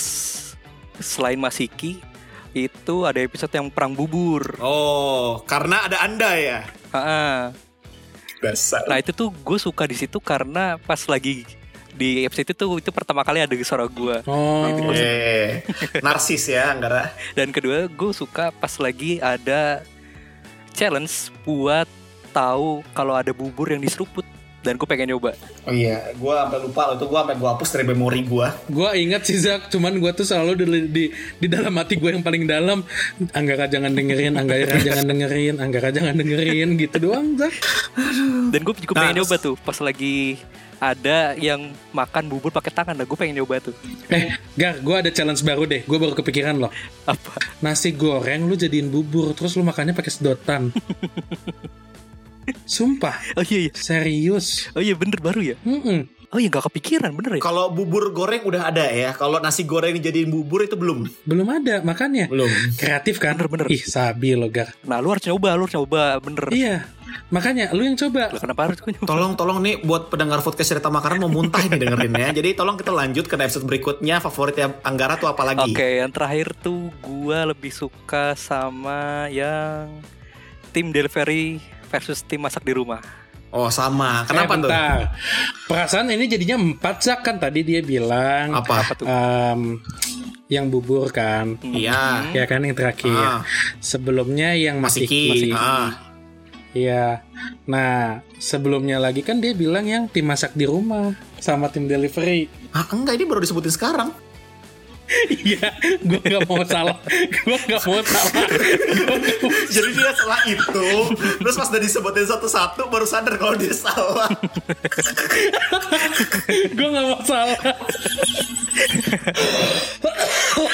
selain 0.99 1.37
Masiki 1.37 1.99
itu 2.55 2.95
ada 3.03 3.19
episode 3.19 3.51
yang 3.51 3.67
perang 3.67 3.91
bubur. 3.91 4.55
Oh 4.63 5.43
karena 5.43 5.85
ada 5.85 5.97
anda 6.01 6.31
ya. 6.35 6.59
Dasar. 8.41 8.85
Nah 8.85 8.99
itu 8.99 9.11
tuh 9.11 9.31
gue 9.31 9.57
suka 9.57 9.83
di 9.83 9.95
situ 9.95 10.19
karena 10.19 10.77
pas 10.77 10.99
lagi 11.07 11.43
di 11.95 12.27
episode 12.27 12.51
itu 12.51 12.65
itu 12.83 12.89
pertama 12.91 13.23
kali 13.23 13.39
ada 13.39 13.55
suara 13.63 13.87
gue 13.87 14.19
oh 14.27 14.91
Eh, 14.91 15.63
narsis 16.03 16.51
ya 16.51 16.75
Anggara. 16.75 17.07
dan 17.31 17.55
kedua 17.55 17.87
gue 17.87 18.11
suka 18.11 18.51
pas 18.51 18.75
lagi 18.75 19.15
ada 19.23 19.79
challenge 20.75 21.31
buat 21.47 21.87
tahu 22.35 22.83
kalau 22.91 23.15
ada 23.15 23.31
bubur 23.31 23.71
yang 23.71 23.79
diseruput 23.79 24.27
dan 24.65 24.81
gue 24.81 24.87
pengen 24.89 25.13
nyoba. 25.13 25.37
Oh 25.69 25.73
iya, 25.73 26.09
gue 26.09 26.33
sampai 26.33 26.57
lupa 26.65 26.81
loh 26.89 26.95
itu 26.97 27.05
gue 27.05 27.19
sampai 27.21 27.35
gue 27.37 27.49
hapus 27.53 27.69
dari 27.77 27.85
memori 27.85 28.21
gue. 28.25 28.47
Gue 28.73 28.89
ingat 28.97 29.21
sih 29.29 29.37
Zak, 29.37 29.69
cuman 29.69 30.01
gue 30.01 30.11
tuh 30.17 30.25
selalu 30.25 30.51
di, 30.57 30.65
di, 30.89 31.03
di 31.13 31.47
dalam 31.47 31.77
hati 31.77 32.01
gue 32.01 32.09
yang 32.09 32.25
paling 32.25 32.49
dalam 32.49 32.81
Anggara 33.37 33.69
jangan 33.69 33.93
dengerin, 33.93 34.33
Anggara 34.33 34.81
jangan 34.81 35.05
dengerin, 35.05 35.55
Anggara 35.61 35.89
jangan 35.93 36.17
dengerin 36.17 36.69
gitu 36.81 36.97
doang 36.97 37.37
Zak 37.37 37.53
Dan 38.49 38.59
gue 38.65 38.73
juga 38.81 38.93
Nah, 38.97 39.11
pengen 39.11 39.21
nyoba 39.21 39.35
tuh 39.37 39.55
pas 39.61 39.77
lagi 39.83 40.39
ada 40.79 41.35
yang 41.39 41.71
makan 41.95 42.27
bubur 42.27 42.51
pakai 42.51 42.71
tangan, 42.71 42.95
nah 42.99 43.07
gue 43.07 43.17
pengen 43.17 43.39
nyoba 43.39 43.63
tuh. 43.63 43.75
Eh 44.11 44.35
Gar, 44.59 44.83
gue 44.83 44.95
ada 44.95 45.09
challenge 45.11 45.43
baru 45.43 45.63
deh, 45.67 45.83
gue 45.87 45.97
baru 45.99 46.15
kepikiran 46.15 46.55
loh 46.59 46.71
Apa? 47.07 47.39
Nasi 47.63 47.95
goreng 47.95 48.47
lu 48.47 48.55
jadiin 48.59 48.91
bubur, 48.91 49.31
terus 49.35 49.55
lu 49.55 49.63
makannya 49.63 49.95
pakai 49.95 50.11
sedotan 50.11 50.71
Sumpah, 52.65 53.15
Oh 53.37 53.43
iya 53.45 53.69
iya. 53.69 53.71
serius 53.73 54.69
Oh 54.73 54.81
iya 54.81 54.93
bener 54.93 55.19
baru 55.21 55.41
ya. 55.41 55.55
Mm-mm. 55.65 56.15
Oh 56.33 56.39
iya 56.41 56.51
gak 56.51 56.67
kepikiran 56.67 57.15
bener 57.15 57.39
ya. 57.39 57.41
Kalau 57.41 57.71
bubur 57.71 58.11
goreng 58.11 58.43
udah 58.43 58.67
ada 58.67 58.91
ya, 58.91 59.15
kalau 59.15 59.39
nasi 59.39 59.63
goreng 59.63 59.95
dijadiin 59.95 60.27
bubur 60.27 60.67
itu 60.67 60.75
belum. 60.75 61.07
Belum 61.23 61.47
ada, 61.47 61.79
makanya 61.79 62.27
Belum. 62.27 62.49
Kreatif 62.75 63.23
kan? 63.23 63.39
Bener-bener. 63.39 63.71
Ih, 63.71 63.79
sabi 63.79 64.35
lo 64.35 64.51
Gar 64.51 64.75
Nah 64.83 64.99
lu 64.99 65.15
harus 65.15 65.23
nyoba, 65.23 65.55
lu 65.55 65.63
harus 65.63 65.75
nyoba 65.79 66.19
bener. 66.19 66.45
Iya, 66.51 66.75
makanya 67.31 67.71
lu 67.71 67.87
yang 67.87 67.95
coba 67.95 68.35
Lah, 68.35 68.41
kenapa 68.41 68.61
harus 68.67 68.83
gue 68.83 68.91
nyoba? 68.99 69.07
Tolong 69.07 69.33
tolong 69.39 69.57
nih 69.63 69.79
buat 69.85 70.11
pendengar 70.11 70.43
podcast 70.43 70.75
cerita 70.75 70.91
makanan 70.91 71.23
mau 71.23 71.31
muntah 71.31 71.63
nih 71.71 71.79
dengerinnya. 71.79 72.29
Jadi 72.35 72.49
tolong 72.51 72.75
kita 72.75 72.91
lanjut 72.91 73.25
ke 73.31 73.35
episode 73.39 73.63
berikutnya. 73.63 74.19
Favoritnya 74.19 74.75
Anggara 74.83 75.15
tuh 75.15 75.31
apa 75.31 75.45
lagi? 75.47 75.71
Oke, 75.71 76.03
yang 76.03 76.11
terakhir 76.11 76.51
tuh 76.59 76.91
gue 76.99 77.37
lebih 77.47 77.71
suka 77.71 78.35
sama 78.35 79.31
yang 79.31 79.87
tim 80.75 80.91
delivery 80.91 81.63
versus 81.87 82.21
tim 82.21 82.39
masak 82.39 82.61
di 82.61 82.71
rumah. 82.71 82.99
Oh 83.49 83.69
sama. 83.69 84.25
Kenapa 84.25 84.53
Eh, 84.53 84.61
tuh? 84.61 84.69
Perasaan 85.65 86.11
ini 86.11 86.27
jadinya 86.27 86.57
empat 86.57 86.95
Zak 86.99 87.19
kan 87.21 87.35
tadi 87.37 87.63
dia 87.63 87.79
bilang 87.79 88.51
Apa? 88.51 88.83
Apa 88.83 88.93
tuh? 88.93 89.05
em, 89.07 89.79
yang 90.47 90.67
bubur 90.67 91.07
kan 91.09 91.55
Iya. 91.63 92.29
ya 92.31 92.43
kan 92.45 92.61
yang 92.61 92.75
terakhir 92.75 93.15
Ah. 93.15 93.41
sebelumnya 93.79 94.53
yang 94.53 94.77
masih 94.77 95.07
Masiki. 95.07 95.25
masih 95.29 95.51
Ah. 95.53 95.89
Iya. 96.75 97.23
Nah, 97.63 98.19
sebelumnya 98.35 98.99
lagi 98.99 99.23
kan 99.23 99.39
dia 99.39 99.55
bilang 99.55 99.87
yang 99.87 100.05
tim 100.05 100.27
masak 100.27 100.51
di 100.51 100.67
rumah 100.67 101.15
sama 101.39 101.71
tim 101.71 101.87
delivery. 101.87 102.51
Ah, 102.69 102.83
enggak 102.91 103.15
ini 103.15 103.23
baru 103.23 103.39
disebutin 103.39 103.71
sekarang. 103.71 104.11
Iya, 105.29 105.69
gue 106.01 106.17
nggak 106.17 106.43
mau 106.45 106.65
salah. 106.65 106.97
Gue 107.39 107.57
nggak 107.61 107.81
mau 107.83 108.01
salah. 108.01 108.45
Gua 108.89 109.15
nggak 109.15 109.37
mau- 109.39 109.53
Jadi 109.69 109.89
dia 109.93 110.11
salah 110.11 110.41
itu, 110.45 110.87
terus 111.37 111.55
pas 111.55 111.69
udah 111.69 111.77
disebutin 111.79 112.25
satu-satu 112.25 112.89
baru 112.89 113.05
sadar 113.05 113.37
kalau 113.37 113.53
dia 113.53 113.69
salah. 113.71 114.25
Gue 116.71 116.87
nggak 116.87 117.05
mau 117.05 117.21
salah. 117.21 117.59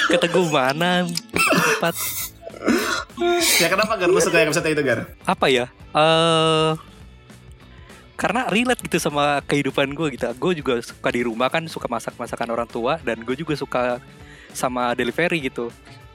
Kata 0.07 0.25
gue 0.25 0.43
mana? 0.47 1.05
Empat. 1.77 1.95
ya 3.57 3.67
kenapa 3.67 3.97
Gar? 3.97 4.07
Lu 4.07 4.21
suka 4.21 4.37
yang 4.37 4.49
episode 4.49 4.69
itu 4.69 4.81
Gar? 4.81 4.99
Apa 5.25 5.45
ya? 5.49 5.65
Eh 5.91 6.71
karena 8.15 8.45
relate 8.45 8.85
gitu 8.85 9.01
sama 9.01 9.41
kehidupan 9.41 9.91
gue 9.91 10.13
gitu. 10.13 10.29
Gue 10.37 10.53
juga 10.53 10.77
suka 10.79 11.09
di 11.09 11.25
rumah 11.25 11.49
kan 11.49 11.65
suka 11.65 11.89
masak 11.89 12.13
masakan 12.15 12.53
orang 12.53 12.69
tua 12.69 13.01
dan 13.01 13.17
gue 13.17 13.33
juga 13.33 13.57
suka 13.57 13.97
sama 14.53 14.93
delivery 14.93 15.43
gitu. 15.43 15.69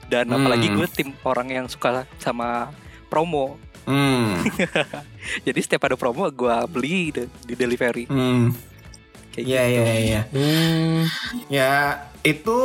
Dan 0.07 0.28
Hmm. 0.28 0.39
apalagi 0.39 0.70
gue 0.70 0.87
tim 0.89 1.11
orang 1.22 1.49
yang 1.51 1.66
suka 1.66 2.07
sama 2.16 2.70
promo. 3.07 3.59
Hmm. 3.84 4.43
Jadi 5.47 5.61
setiap 5.61 5.87
ada 5.87 5.95
promo 5.95 6.26
gue 6.26 6.57
beli 6.66 7.11
di, 7.11 7.22
di 7.43 7.55
delivery. 7.55 8.07
Hmm. 8.07 8.55
Kayak 9.30 9.47
Iya 9.47 9.62
gitu. 9.62 9.74
iya 9.76 9.95
iya. 9.99 10.20
Hmm, 10.30 11.01
Ya 11.49 11.72
itu 12.22 12.57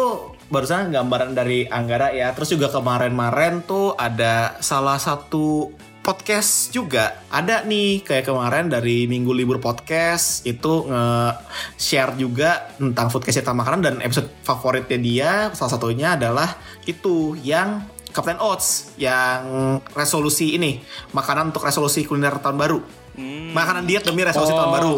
barusan 0.47 0.89
gambaran 0.89 1.33
dari 1.33 1.65
Anggara 1.65 2.11
ya. 2.11 2.31
Terus 2.31 2.51
juga 2.51 2.67
kemarin-marin 2.67 3.61
tuh 3.61 3.93
ada 3.93 4.55
salah 4.59 4.97
satu 4.97 5.73
podcast 6.01 6.73
juga 6.73 7.21
ada 7.29 7.61
nih 7.61 8.01
kayak 8.01 8.25
kemarin 8.25 8.67
dari 8.67 9.05
minggu 9.05 9.29
libur 9.31 9.57
podcast 9.57 10.41
itu 10.43 10.89
nge-share 10.89 12.17
juga 12.17 12.73
tentang 12.73 13.07
foodcast 13.07 13.37
cerita 13.37 13.53
makanan 13.53 13.79
dan 13.79 13.95
episode 14.01 14.25
favoritnya 14.41 14.97
dia 14.97 15.31
salah 15.53 15.71
satunya 15.71 16.17
adalah 16.17 16.57
itu 16.83 17.37
yang 17.39 17.85
Captain 18.09 18.41
Oats 18.41 18.97
yang 18.97 19.45
resolusi 19.93 20.57
ini 20.57 20.81
makanan 21.11 21.53
untuk 21.53 21.63
resolusi 21.63 22.03
kuliner 22.03 22.37
tahun 22.37 22.57
baru 22.57 22.81
Hmm, 23.11 23.51
makanan 23.51 23.83
diet 23.83 24.07
demi 24.07 24.23
resolusi 24.23 24.51
Oh. 24.51 24.57
tahun 24.57 24.71
baru 24.71 24.95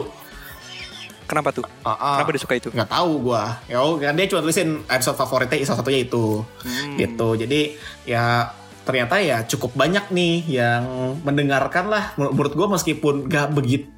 kenapa 1.25 1.49
tuh? 1.49 1.65
Ah, 1.81 1.97
ah. 1.97 2.15
Kenapa 2.21 2.29
dia 2.29 2.41
suka 2.41 2.53
itu? 2.53 2.69
nggak 2.69 2.85
tahu 2.87 3.11
gua 3.25 3.57
ya 3.65 3.81
oh, 3.81 3.97
kan 3.97 4.13
dia 4.13 4.29
cuma 4.29 4.39
tulisin 4.39 4.85
episode 4.85 5.17
favoritnya 5.17 5.65
salah 5.65 5.81
satunya 5.81 6.05
itu 6.05 6.45
Hmm. 6.61 6.93
gitu 6.95 7.27
jadi 7.35 7.73
ya 8.05 8.53
ternyata 8.83 9.19
ya 9.19 9.47
cukup 9.47 9.75
banyak 9.75 10.11
nih 10.11 10.43
yang 10.47 10.83
mendengarkan 11.23 11.89
lah. 11.89 12.13
Menur- 12.19 12.35
menurut 12.35 12.53
gua 12.55 12.67
meskipun 12.75 13.27
gak 13.27 13.55
begitu 13.55 13.89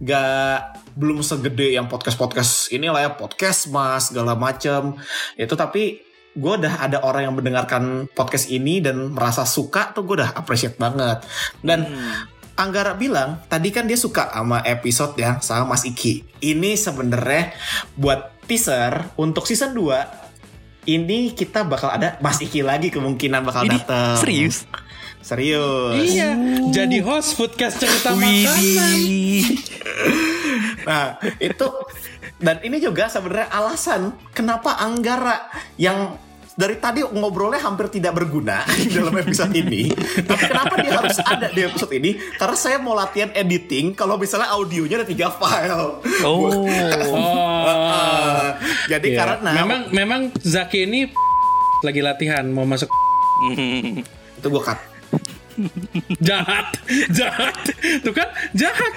gak 0.00 0.80
belum 0.96 1.20
segede 1.20 1.76
yang 1.76 1.86
podcast 1.86 2.16
podcast 2.16 2.72
inilah 2.72 3.04
ya 3.04 3.10
podcast 3.14 3.68
mas 3.68 4.10
segala 4.10 4.34
macem. 4.34 4.96
Itu 5.36 5.54
tapi 5.54 6.02
gue 6.38 6.52
udah 6.54 6.86
ada 6.86 7.02
orang 7.02 7.28
yang 7.30 7.34
mendengarkan 7.34 8.06
podcast 8.14 8.46
ini 8.48 8.78
dan 8.78 9.10
merasa 9.10 9.42
suka 9.42 9.90
tuh 9.90 10.06
gue 10.06 10.22
udah 10.22 10.32
appreciate 10.38 10.78
banget. 10.78 11.22
Dan 11.60 11.90
Anggara 12.58 12.98
bilang 12.98 13.38
tadi 13.46 13.70
kan 13.70 13.86
dia 13.86 13.94
suka 13.94 14.34
sama 14.34 14.58
episode 14.66 15.14
ya 15.14 15.38
sama 15.38 15.78
Mas 15.78 15.86
Iki. 15.86 16.42
Ini 16.42 16.74
sebenarnya 16.74 17.54
buat 17.94 18.42
teaser 18.50 19.14
untuk 19.14 19.46
season 19.46 19.78
2 19.78 20.27
ini 20.88 21.36
kita 21.36 21.68
bakal 21.68 21.92
ada 21.92 22.16
Mas 22.24 22.40
Iki 22.40 22.64
lagi 22.64 22.88
kemungkinan 22.88 23.44
bakal 23.44 23.68
Ini 23.68 23.76
datang. 23.84 24.16
serius? 24.16 24.64
Serius. 25.20 25.98
iya, 26.08 26.32
jadi 26.72 27.04
host 27.04 27.36
podcast 27.36 27.76
cerita 27.76 28.16
makanan. 28.16 28.96
Nah, 30.88 31.20
itu 31.36 31.66
dan 32.38 32.62
ini 32.64 32.80
juga 32.80 33.10
sebenarnya 33.12 33.50
alasan 33.50 34.14
kenapa 34.32 34.78
Anggara 34.78 35.52
yang 35.76 36.16
dari 36.58 36.74
tadi 36.74 37.06
ngobrolnya 37.06 37.62
hampir 37.62 37.86
tidak 37.86 38.18
berguna 38.18 38.66
di 38.82 38.90
dalam 38.90 39.14
episode 39.14 39.54
ini. 39.54 39.94
Tapi 40.18 40.42
kenapa 40.42 40.74
dia 40.76 40.90
harus 40.92 41.14
ada 41.22 41.46
di 41.46 41.62
episode 41.62 41.94
ini? 41.94 42.18
Karena 42.34 42.56
saya 42.58 42.82
mau 42.82 42.98
latihan 42.98 43.30
editing 43.30 43.94
kalau 43.94 44.18
misalnya 44.18 44.50
audionya 44.50 44.98
ada 44.98 45.06
tiga 45.06 45.30
file. 45.30 46.02
Oh. 46.26 46.66
Ah, 47.68 48.56
jadi 48.88 49.08
Iya. 49.12 49.18
karena 49.18 49.50
memang 49.54 49.80
memang 49.92 50.20
Zaki 50.34 50.84
ini 50.84 51.00
lagi 51.86 52.00
latihan 52.00 52.44
mau 52.48 52.64
masuk 52.64 52.88
itu 54.34 54.46
gue 54.46 54.62
cut. 54.62 54.78
jahat, 56.18 56.74
jahat. 57.10 57.54
Tuh 58.02 58.14
kan 58.14 58.28
jahat. 58.52 58.92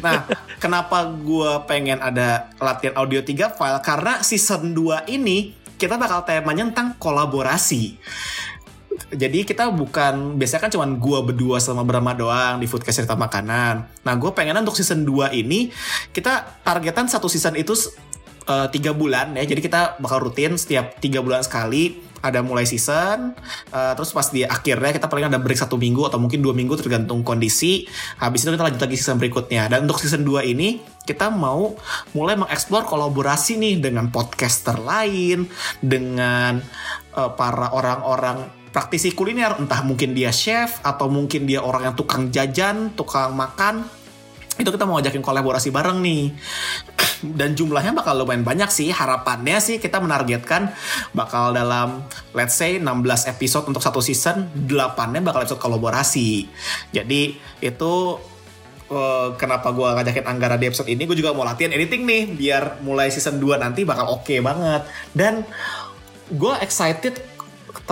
Nah, 0.00 0.24
kenapa 0.62 1.04
gue 1.04 1.50
pengen 1.68 2.00
ada 2.00 2.48
latihan 2.56 2.96
audio 2.96 3.20
3 3.20 3.52
file? 3.52 3.80
Karena 3.84 4.24
season 4.24 4.72
2 4.72 5.10
ini 5.12 5.52
kita 5.76 5.98
bakal 5.98 6.22
temanya 6.22 6.70
tentang 6.70 6.94
kolaborasi. 6.96 7.98
Jadi 9.12 9.44
kita 9.44 9.68
bukan 9.68 10.40
biasanya 10.40 10.68
kan 10.68 10.72
cuma 10.72 10.86
gue 10.88 11.18
berdua 11.32 11.60
sama 11.60 11.84
Brahma 11.84 12.16
doang 12.16 12.56
di 12.60 12.64
Foodcast 12.64 13.04
cerita 13.04 13.12
makanan. 13.12 14.04
Nah 14.04 14.14
gue 14.16 14.30
pengen 14.32 14.56
untuk 14.64 14.76
season 14.78 15.04
2 15.04 15.36
ini 15.36 15.68
kita 16.16 16.62
targetan 16.64 17.08
satu 17.08 17.28
season 17.28 17.56
itu 17.60 17.76
eh, 18.48 18.68
tiga 18.70 18.94
bulan 18.94 19.34
ya. 19.36 19.44
Jadi 19.44 19.60
kita 19.62 20.00
bakal 20.02 20.24
rutin 20.24 20.54
setiap 20.58 20.98
tiga 20.98 21.20
bulan 21.22 21.42
sekali 21.44 22.12
ada 22.22 22.40
mulai 22.40 22.64
season. 22.64 23.34
eh, 23.74 23.92
terus 23.98 24.14
pas 24.14 24.30
di 24.30 24.46
akhirnya 24.46 24.94
kita 24.94 25.10
paling 25.10 25.26
ada 25.26 25.42
break 25.42 25.58
satu 25.58 25.74
minggu 25.74 26.06
atau 26.06 26.22
mungkin 26.22 26.38
dua 26.40 26.54
minggu 26.54 26.78
tergantung 26.78 27.26
kondisi. 27.26 27.84
Habis 28.22 28.46
itu 28.46 28.54
kita 28.54 28.64
lanjut 28.70 28.80
lagi 28.80 28.96
season 28.96 29.18
berikutnya. 29.18 29.66
Dan 29.66 29.90
untuk 29.90 29.98
season 29.98 30.22
2 30.22 30.46
ini 30.46 30.78
kita 31.02 31.34
mau 31.34 31.74
mulai 32.14 32.38
mengeksplor 32.38 32.86
kolaborasi 32.86 33.58
nih 33.58 33.82
dengan 33.82 34.08
podcaster 34.14 34.78
lain, 34.78 35.50
dengan 35.82 36.62
eh, 37.18 37.30
para 37.34 37.74
orang-orang 37.74 38.62
praktisi 38.72 39.12
kuliner, 39.12 39.60
entah 39.60 39.84
mungkin 39.84 40.16
dia 40.16 40.32
chef 40.32 40.80
atau 40.80 41.12
mungkin 41.12 41.44
dia 41.44 41.60
orang 41.60 41.92
yang 41.92 41.96
tukang 41.98 42.32
jajan, 42.32 42.96
tukang 42.96 43.36
makan. 43.36 44.01
Itu 44.62 44.70
kita 44.70 44.86
mau 44.86 44.98
ngajakin 44.98 45.20
kolaborasi 45.20 45.74
bareng 45.74 45.98
nih. 45.98 46.30
Dan 47.22 47.54
jumlahnya 47.54 47.94
bakal 47.94 48.22
lumayan 48.22 48.46
banyak 48.46 48.70
sih. 48.70 48.94
Harapannya 48.94 49.58
sih 49.58 49.82
kita 49.82 49.98
menargetkan 49.98 50.70
bakal 51.14 51.50
dalam 51.50 52.06
let's 52.34 52.54
say 52.54 52.78
16 52.78 53.30
episode 53.30 53.66
untuk 53.66 53.82
satu 53.82 53.98
season, 53.98 54.46
8-nya 54.66 55.20
bakal 55.22 55.42
episode 55.42 55.62
kolaborasi. 55.62 56.46
Jadi 56.94 57.36
itu 57.62 57.92
eh, 58.90 59.28
kenapa 59.34 59.74
gue 59.74 59.88
ngajakin 59.98 60.24
Anggara 60.26 60.54
di 60.58 60.70
episode 60.70 60.90
ini 60.90 61.02
gue 61.06 61.18
juga 61.18 61.34
mau 61.34 61.42
latihan 61.42 61.74
editing 61.74 62.02
nih 62.06 62.22
biar 62.38 62.82
mulai 62.86 63.10
season 63.10 63.38
2 63.38 63.58
nanti 63.58 63.82
bakal 63.82 64.18
oke 64.18 64.34
banget 64.42 64.82
dan 65.14 65.46
gue 66.32 66.54
excited 66.64 67.31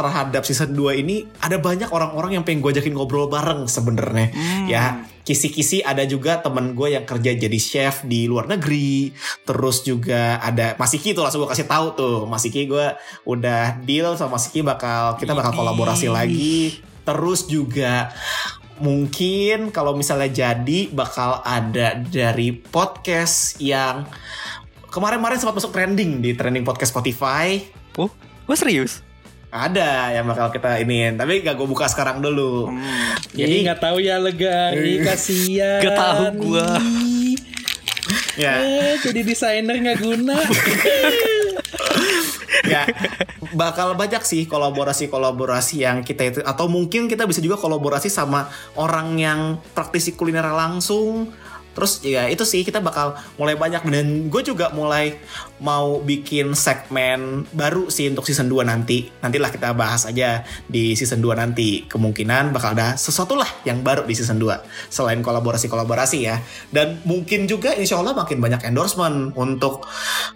terhadap 0.01 0.42
season 0.48 0.72
2 0.72 1.05
ini 1.05 1.28
ada 1.44 1.61
banyak 1.61 1.92
orang-orang 1.92 2.40
yang 2.40 2.44
pengen 2.48 2.64
gue 2.64 2.72
ajakin 2.72 2.96
ngobrol 2.96 3.28
bareng 3.28 3.68
sebenarnya. 3.68 4.32
Ya, 4.64 5.05
kisi-kisi 5.28 5.84
ada 5.84 6.01
juga 6.09 6.40
temen 6.40 6.72
gue 6.72 6.96
yang 6.96 7.05
kerja 7.05 7.36
jadi 7.36 7.59
chef 7.61 8.09
di 8.09 8.24
luar 8.24 8.48
negeri. 8.48 9.12
Terus 9.44 9.84
juga 9.84 10.40
ada 10.40 10.72
Mas 10.80 10.96
Iki 10.96 11.12
tuh 11.12 11.22
langsung 11.28 11.44
gue 11.44 11.51
kasih 11.53 11.68
tahu 11.68 11.86
tuh. 11.92 12.18
Mas 12.24 12.48
Iki 12.48 12.64
gue 12.64 12.86
udah 13.28 13.76
deal 13.84 14.16
sama 14.16 14.40
Mas 14.40 14.48
Iki 14.48 14.64
bakal 14.64 15.20
kita 15.20 15.36
bakal 15.36 15.53
kolaborasi 15.53 16.09
lagi. 16.09 16.80
Terus 17.05 17.44
juga 17.44 18.09
mungkin 18.80 19.68
kalau 19.76 19.92
misalnya 19.92 20.32
jadi 20.32 20.88
bakal 20.88 21.44
ada 21.44 22.01
dari 22.01 22.57
podcast 22.57 23.61
yang 23.61 24.09
kemarin-kemarin 24.88 25.36
sempat 25.36 25.61
masuk 25.61 25.76
trending 25.76 26.24
di 26.24 26.32
trending 26.32 26.64
podcast 26.64 26.96
Spotify. 26.96 27.61
Oh, 28.01 28.09
gue 28.48 28.57
serius. 28.57 29.05
Ada 29.51 30.14
yang 30.14 30.30
bakal 30.30 30.55
kita 30.55 30.78
iniin, 30.78 31.18
tapi 31.18 31.42
gak 31.42 31.59
gue 31.59 31.66
buka 31.66 31.90
sekarang 31.90 32.22
dulu. 32.22 32.70
Jadi 33.34 33.66
nggak 33.66 33.82
tahu 33.82 33.98
ya 33.98 34.22
lega, 34.22 34.70
Ih, 34.78 35.03
kasihan. 35.03 35.82
Gak 35.82 35.98
tahu. 35.98 36.55
Ih, 36.55 37.34
Ya, 38.38 38.62
eh, 38.62 38.94
jadi 39.03 39.26
desainer 39.26 39.76
nggak 39.76 39.98
guna. 40.01 40.38
ya 42.72 42.86
bakal 43.53 43.98
banyak 43.98 44.22
sih 44.22 44.46
kolaborasi-kolaborasi 44.46 45.82
yang 45.82 46.07
kita 46.07 46.22
itu 46.30 46.40
atau 46.46 46.70
mungkin 46.70 47.11
kita 47.11 47.26
bisa 47.26 47.42
juga 47.42 47.59
kolaborasi 47.59 48.07
sama 48.07 48.46
orang 48.78 49.18
yang 49.18 49.40
praktisi 49.74 50.14
kuliner 50.14 50.46
langsung. 50.46 51.34
Terus 51.81 52.05
ya 52.05 52.28
itu 52.28 52.45
sih 52.45 52.61
kita 52.61 52.85
bakal 52.85 53.16
mulai 53.41 53.57
banyak 53.57 53.89
dan 53.89 54.28
gue 54.28 54.43
juga 54.45 54.68
mulai 54.76 55.16
mau 55.64 55.97
bikin 56.05 56.53
segmen 56.53 57.49
baru 57.57 57.89
sih 57.89 58.12
untuk 58.12 58.28
season 58.28 58.53
2 58.53 58.68
nanti. 58.68 59.09
Nantilah 59.24 59.49
kita 59.49 59.72
bahas 59.72 60.05
aja 60.05 60.45
di 60.68 60.93
season 60.93 61.24
2 61.24 61.41
nanti. 61.41 61.89
Kemungkinan 61.89 62.53
bakal 62.53 62.76
ada 62.76 63.01
sesuatu 63.01 63.33
lah 63.33 63.49
yang 63.64 63.81
baru 63.81 64.05
di 64.05 64.12
season 64.12 64.37
2 64.37 64.93
selain 64.93 65.24
kolaborasi-kolaborasi 65.24 66.18
ya. 66.20 66.37
Dan 66.68 67.01
mungkin 67.09 67.49
juga 67.49 67.72
insya 67.72 67.97
Allah 67.97 68.12
makin 68.12 68.45
banyak 68.45 68.61
endorsement 68.68 69.33
untuk 69.41 69.89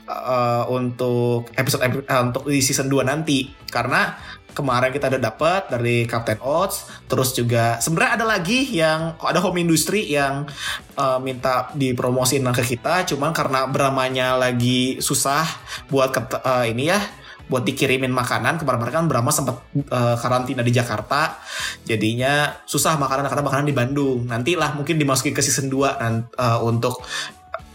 uh, 0.08 0.64
untuk 0.72 1.52
episode 1.60 2.08
uh, 2.08 2.32
untuk 2.32 2.48
di 2.48 2.64
season 2.64 2.88
2 2.88 3.04
nanti 3.04 3.52
karena 3.68 4.16
kemarin 4.54 4.94
kita 4.94 5.10
udah 5.10 5.22
dapat 5.22 5.62
dari 5.68 6.06
Captain 6.06 6.38
Oats. 6.40 6.86
Terus 7.10 7.34
juga 7.34 7.82
sebenarnya 7.82 8.22
ada 8.22 8.26
lagi 8.38 8.70
yang 8.70 9.18
ada 9.18 9.42
home 9.42 9.66
industry 9.66 10.06
yang 10.06 10.46
uh, 10.94 11.18
minta 11.18 11.74
dipromosin 11.74 12.46
ke 12.54 12.62
kita. 12.62 13.04
Cuman 13.10 13.34
karena 13.34 13.66
beramanya 13.66 14.38
lagi 14.38 15.02
susah 15.02 15.44
buat 15.90 16.14
uh, 16.40 16.64
ini 16.64 16.88
ya 16.88 17.02
buat 17.50 17.66
dikirimin 17.66 18.14
makanan. 18.14 18.56
Kemarin 18.62 18.88
kan 18.88 19.04
Brahma 19.10 19.28
sempat 19.34 19.60
uh, 19.92 20.16
karantina 20.16 20.64
di 20.64 20.72
Jakarta. 20.72 21.36
Jadinya 21.84 22.64
susah 22.64 22.96
makanan 22.96 23.28
karena 23.28 23.44
makanan 23.44 23.66
di 23.68 23.76
Bandung. 23.76 24.24
Nantilah 24.24 24.78
mungkin 24.78 24.96
dimasukin 24.96 25.36
ke 25.36 25.44
season 25.44 25.68
2 25.68 26.00
nan- 26.00 26.30
uh, 26.40 26.62
untuk 26.64 27.04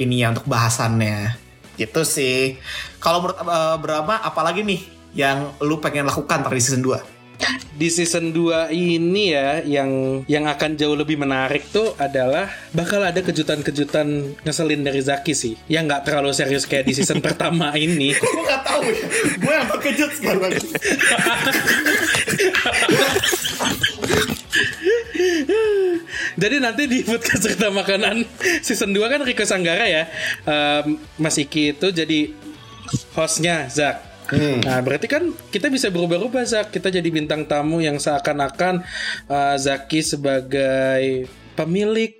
ini 0.01 0.25
ya 0.25 0.33
untuk 0.33 0.49
bahasannya. 0.49 1.37
Gitu 1.77 2.01
sih. 2.01 2.57
Kalau 2.97 3.21
menurut 3.21 3.37
uh, 3.45 3.77
Brahma 3.77 4.19
apalagi 4.25 4.65
nih 4.65 4.98
yang 5.13 5.53
lu 5.59 5.79
pengen 5.79 6.05
lakukan 6.05 6.45
pada 6.45 6.55
di 6.55 6.61
season 6.61 6.83
2 6.85 7.17
Di 7.79 7.87
season 7.87 8.35
2 8.35 8.67
ini 8.75 9.31
ya 9.31 9.63
yang 9.63 10.21
yang 10.27 10.43
akan 10.51 10.75
jauh 10.75 10.99
lebih 10.99 11.15
menarik 11.15 11.63
tuh 11.71 11.95
adalah 11.95 12.51
bakal 12.75 12.99
ada 12.99 13.23
kejutan-kejutan 13.23 14.35
ngeselin 14.43 14.83
dari 14.83 14.99
Zaki 14.99 15.31
sih. 15.31 15.55
Yang 15.71 15.83
nggak 15.87 16.01
terlalu 16.03 16.35
serius 16.35 16.67
kayak 16.67 16.91
di 16.91 16.99
season 16.99 17.23
pertama 17.25 17.71
ini. 17.79 18.11
gue 18.11 18.43
gak 18.43 18.67
tahu 18.67 18.83
ya 18.83 19.07
gue 19.39 19.53
yang 19.55 19.67
terkejut 19.71 20.11
sekarang 20.19 20.51
Jadi 26.39 26.55
nanti 26.63 26.83
di 26.87 27.03
podcast 27.03 27.41
cerita 27.43 27.67
makanan 27.67 28.23
season 28.63 28.95
2 28.95 29.11
kan 29.11 29.19
Riko 29.23 29.43
Sanggara 29.43 29.87
ya. 29.87 30.03
Em, 30.47 30.95
Mas 31.19 31.35
Iki 31.35 31.75
itu 31.79 31.87
jadi 31.91 32.31
hostnya 33.15 33.67
Zak. 33.67 34.08
Nah 34.35 34.77
berarti 34.85 35.07
kan 35.09 35.33
kita 35.49 35.71
bisa 35.71 35.89
berubah-ubah 35.89 36.43
Zak. 36.45 36.67
Kita 36.75 36.93
jadi 36.93 37.09
bintang 37.09 37.45
tamu 37.49 37.81
yang 37.81 37.97
seakan-akan 37.97 38.85
eh, 39.29 39.55
Zaki 39.57 40.01
sebagai 40.05 41.29
pemilik 41.57 42.19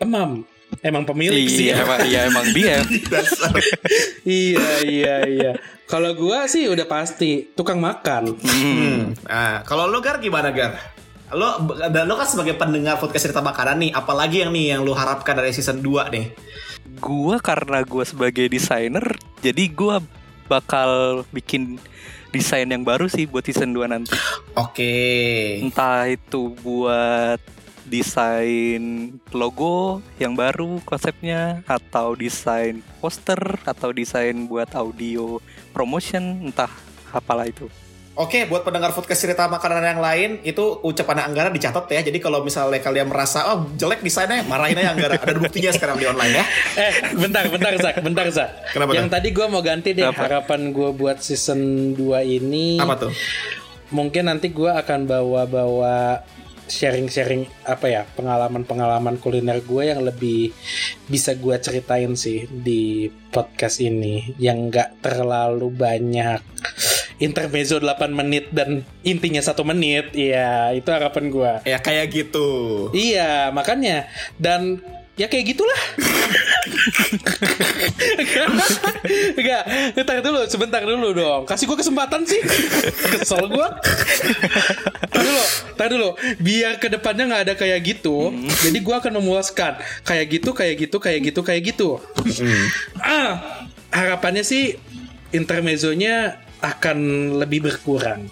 emam. 0.00 0.44
Emang 0.82 1.06
pemilik 1.06 1.46
sih. 1.46 1.70
Iya, 1.70 1.86
emang, 1.86 2.00
iya 2.04 2.20
emang 2.26 2.46
dia. 2.50 2.76
iya 4.26 4.68
iya 4.82 5.16
iya. 5.24 5.52
Kalau 5.84 6.16
gua 6.16 6.48
sih 6.50 6.66
udah 6.66 6.88
pasti 6.88 7.52
tukang 7.52 7.78
makan. 7.78 8.34
Hmm. 8.40 9.14
Nah, 9.28 9.62
kalau 9.62 9.86
lo 9.86 10.00
Gar 10.00 10.18
gimana 10.18 10.50
Gar? 10.50 10.74
Lo 11.32 11.62
dan 11.88 12.04
lo 12.08 12.18
kan 12.18 12.28
sebagai 12.28 12.58
pendengar 12.58 12.98
podcast 12.98 13.30
cerita 13.30 13.44
makanan 13.44 13.86
nih, 13.86 13.90
apalagi 13.94 14.42
yang 14.42 14.50
nih 14.50 14.76
yang 14.76 14.80
lo 14.82 14.96
harapkan 14.96 15.36
dari 15.36 15.52
season 15.54 15.80
2 15.80 16.10
nih? 16.10 16.26
Gua 16.98 17.36
karena 17.38 17.84
gua 17.84 18.04
sebagai 18.04 18.48
desainer, 18.48 19.04
jadi 19.44 19.64
gua 19.70 20.02
bakal 20.46 21.22
bikin 21.32 21.78
desain 22.34 22.66
yang 22.66 22.82
baru 22.82 23.06
sih 23.06 23.30
buat 23.30 23.46
season 23.46 23.70
2 23.70 23.86
nanti. 23.94 24.10
Oke. 24.58 24.94
Entah 25.62 26.10
itu 26.10 26.50
buat 26.62 27.38
desain 27.84 29.14
logo 29.30 30.00
yang 30.16 30.32
baru 30.34 30.80
konsepnya 30.88 31.62
atau 31.68 32.16
desain 32.16 32.80
poster 32.98 33.38
atau 33.62 33.92
desain 33.92 34.34
buat 34.48 34.72
audio 34.72 35.38
promotion 35.70 36.50
entah 36.50 36.72
apalah 37.12 37.46
itu. 37.46 37.68
Oke, 38.14 38.46
buat 38.46 38.62
pendengar 38.62 38.94
podcast 38.94 39.26
cerita 39.26 39.50
makanan 39.50 39.82
yang 39.82 39.98
lain 39.98 40.30
itu 40.46 40.78
ucapan 40.86 41.26
Anggara 41.26 41.50
dicatat 41.50 41.82
ya. 41.90 41.98
Jadi 41.98 42.22
kalau 42.22 42.46
misalnya 42.46 42.78
kalian 42.78 43.10
merasa 43.10 43.42
oh 43.50 43.66
jelek 43.74 44.06
desainnya, 44.06 44.46
marahin 44.46 44.78
aja 44.78 44.94
Anggara. 44.94 45.18
Ada 45.18 45.34
buktinya 45.34 45.74
sekarang 45.74 45.98
di 45.98 46.06
online 46.06 46.34
ya. 46.38 46.44
Eh, 46.74 46.92
bentar, 47.18 47.42
bentar, 47.50 47.74
Zak, 47.74 47.98
bentar, 48.06 48.26
Zak. 48.30 48.70
Kenapa 48.70 48.94
Yang 48.94 49.10
tadi 49.10 49.28
gua 49.34 49.46
mau 49.50 49.62
ganti 49.66 49.98
deh 49.98 50.06
Apa? 50.06 50.30
harapan 50.30 50.70
gua 50.70 50.94
buat 50.94 51.26
season 51.26 51.90
2 51.98 52.38
ini. 52.38 52.78
Apa 52.78 52.94
tuh? 53.02 53.12
Mungkin 53.90 54.30
nanti 54.30 54.54
gua 54.54 54.78
akan 54.78 55.10
bawa-bawa 55.10 56.22
sharing-sharing 56.64 57.44
apa 57.68 57.86
ya 57.92 58.02
pengalaman-pengalaman 58.16 59.20
kuliner 59.20 59.60
gue 59.60 59.84
yang 59.84 60.00
lebih 60.00 60.48
bisa 61.04 61.36
gua 61.36 61.60
ceritain 61.60 62.16
sih 62.16 62.48
di 62.48 63.12
podcast 63.28 63.84
ini 63.84 64.32
yang 64.40 64.72
nggak 64.72 65.04
terlalu 65.04 65.68
banyak 65.68 66.40
intermezzo 67.22 67.78
8 67.78 68.10
menit 68.10 68.50
dan 68.50 68.82
intinya 69.06 69.42
satu 69.42 69.62
menit 69.62 70.10
iya 70.14 70.74
itu 70.74 70.88
harapan 70.90 71.30
gua 71.30 71.54
Ya 71.64 71.78
kayak 71.80 72.12
gitu. 72.12 72.48
Iya, 72.92 73.50
makanya 73.50 74.06
dan 74.36 74.84
ya 75.16 75.30
kayak 75.30 75.54
gitulah. 75.54 75.80
Enggak, 79.38 79.62
ntar 79.96 80.18
dulu, 80.20 80.40
sebentar 80.46 80.82
dulu 80.84 81.14
dong. 81.16 81.42
Kasih 81.48 81.64
gue 81.70 81.78
kesempatan 81.78 82.26
sih. 82.28 82.40
Kesel 83.16 83.48
gue. 83.48 83.68
Tar 85.08 85.22
dulu, 85.22 85.44
tar 85.78 85.88
dulu. 85.88 86.10
Biar 86.42 86.76
ke 86.82 86.92
depannya 86.92 87.24
nggak 87.30 87.42
ada 87.50 87.54
kayak 87.56 87.80
gitu. 87.82 88.34
Jadi 88.62 88.78
gue 88.78 88.94
akan 88.94 89.18
memuaskan. 89.22 89.80
Kayak 90.04 90.26
gitu, 90.40 90.50
kayak 90.52 90.74
gitu, 90.88 90.96
kayak 91.00 91.20
gitu, 91.32 91.40
kayak 91.40 91.62
gitu. 91.74 91.88
ah, 93.00 93.64
harapannya 93.94 94.42
sih 94.44 94.76
intermezzonya 95.34 96.44
akan 96.64 96.98
lebih 97.36 97.68
berkurang. 97.68 98.24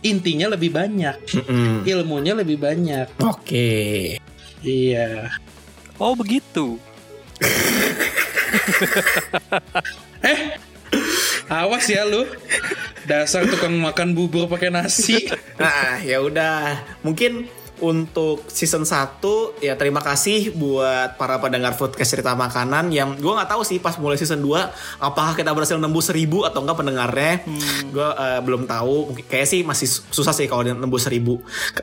Intinya 0.00 0.56
lebih 0.56 0.72
banyak. 0.72 1.20
Mm-mm. 1.36 1.84
Ilmunya 1.84 2.32
lebih 2.32 2.56
banyak. 2.56 3.20
Oke. 3.20 4.16
Iya. 4.64 5.28
Oh 6.00 6.16
begitu. 6.16 6.80
Eh, 10.24 10.56
awas 11.52 11.84
ya 11.84 12.08
lu. 12.08 12.24
Dasar 13.04 13.44
tukang 13.44 13.76
makan 13.76 14.16
bubur 14.16 14.48
pakai 14.48 14.72
nasi. 14.72 15.28
Nah, 15.60 16.00
ya 16.08 16.24
udah. 16.24 16.80
Mungkin 17.04 17.44
untuk 17.84 18.48
season 18.48 18.88
1 18.88 19.20
ya 19.60 19.76
terima 19.76 20.00
kasih 20.00 20.56
buat 20.56 21.20
para 21.20 21.36
pendengar 21.36 21.76
podcast 21.76 22.16
cerita 22.16 22.32
makanan 22.32 22.88
yang 22.88 23.12
gue 23.20 23.28
nggak 23.28 23.52
tahu 23.52 23.60
sih 23.60 23.76
pas 23.76 24.00
mulai 24.00 24.16
season 24.16 24.40
2 24.40 25.04
apakah 25.04 25.36
kita 25.36 25.52
berhasil 25.52 25.76
nembus 25.76 26.08
1000 26.08 26.48
atau 26.48 26.64
enggak 26.64 26.78
pendengarnya. 26.80 27.32
Gue 27.92 28.08
eh, 28.08 28.40
belum 28.40 28.64
tahu. 28.64 29.12
Kayak 29.28 29.48
sih 29.52 29.60
masih 29.60 29.88
susah 30.08 30.32
sih 30.32 30.48
kalau 30.48 30.64
nembus 30.64 31.04
1000 31.04 31.20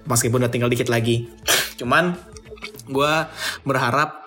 meskipun 0.09 0.41
udah 0.41 0.51
tinggal 0.51 0.71
dikit 0.73 0.89
lagi. 0.89 1.29
Cuman 1.77 2.17
gue 2.89 3.13
berharap 3.61 4.25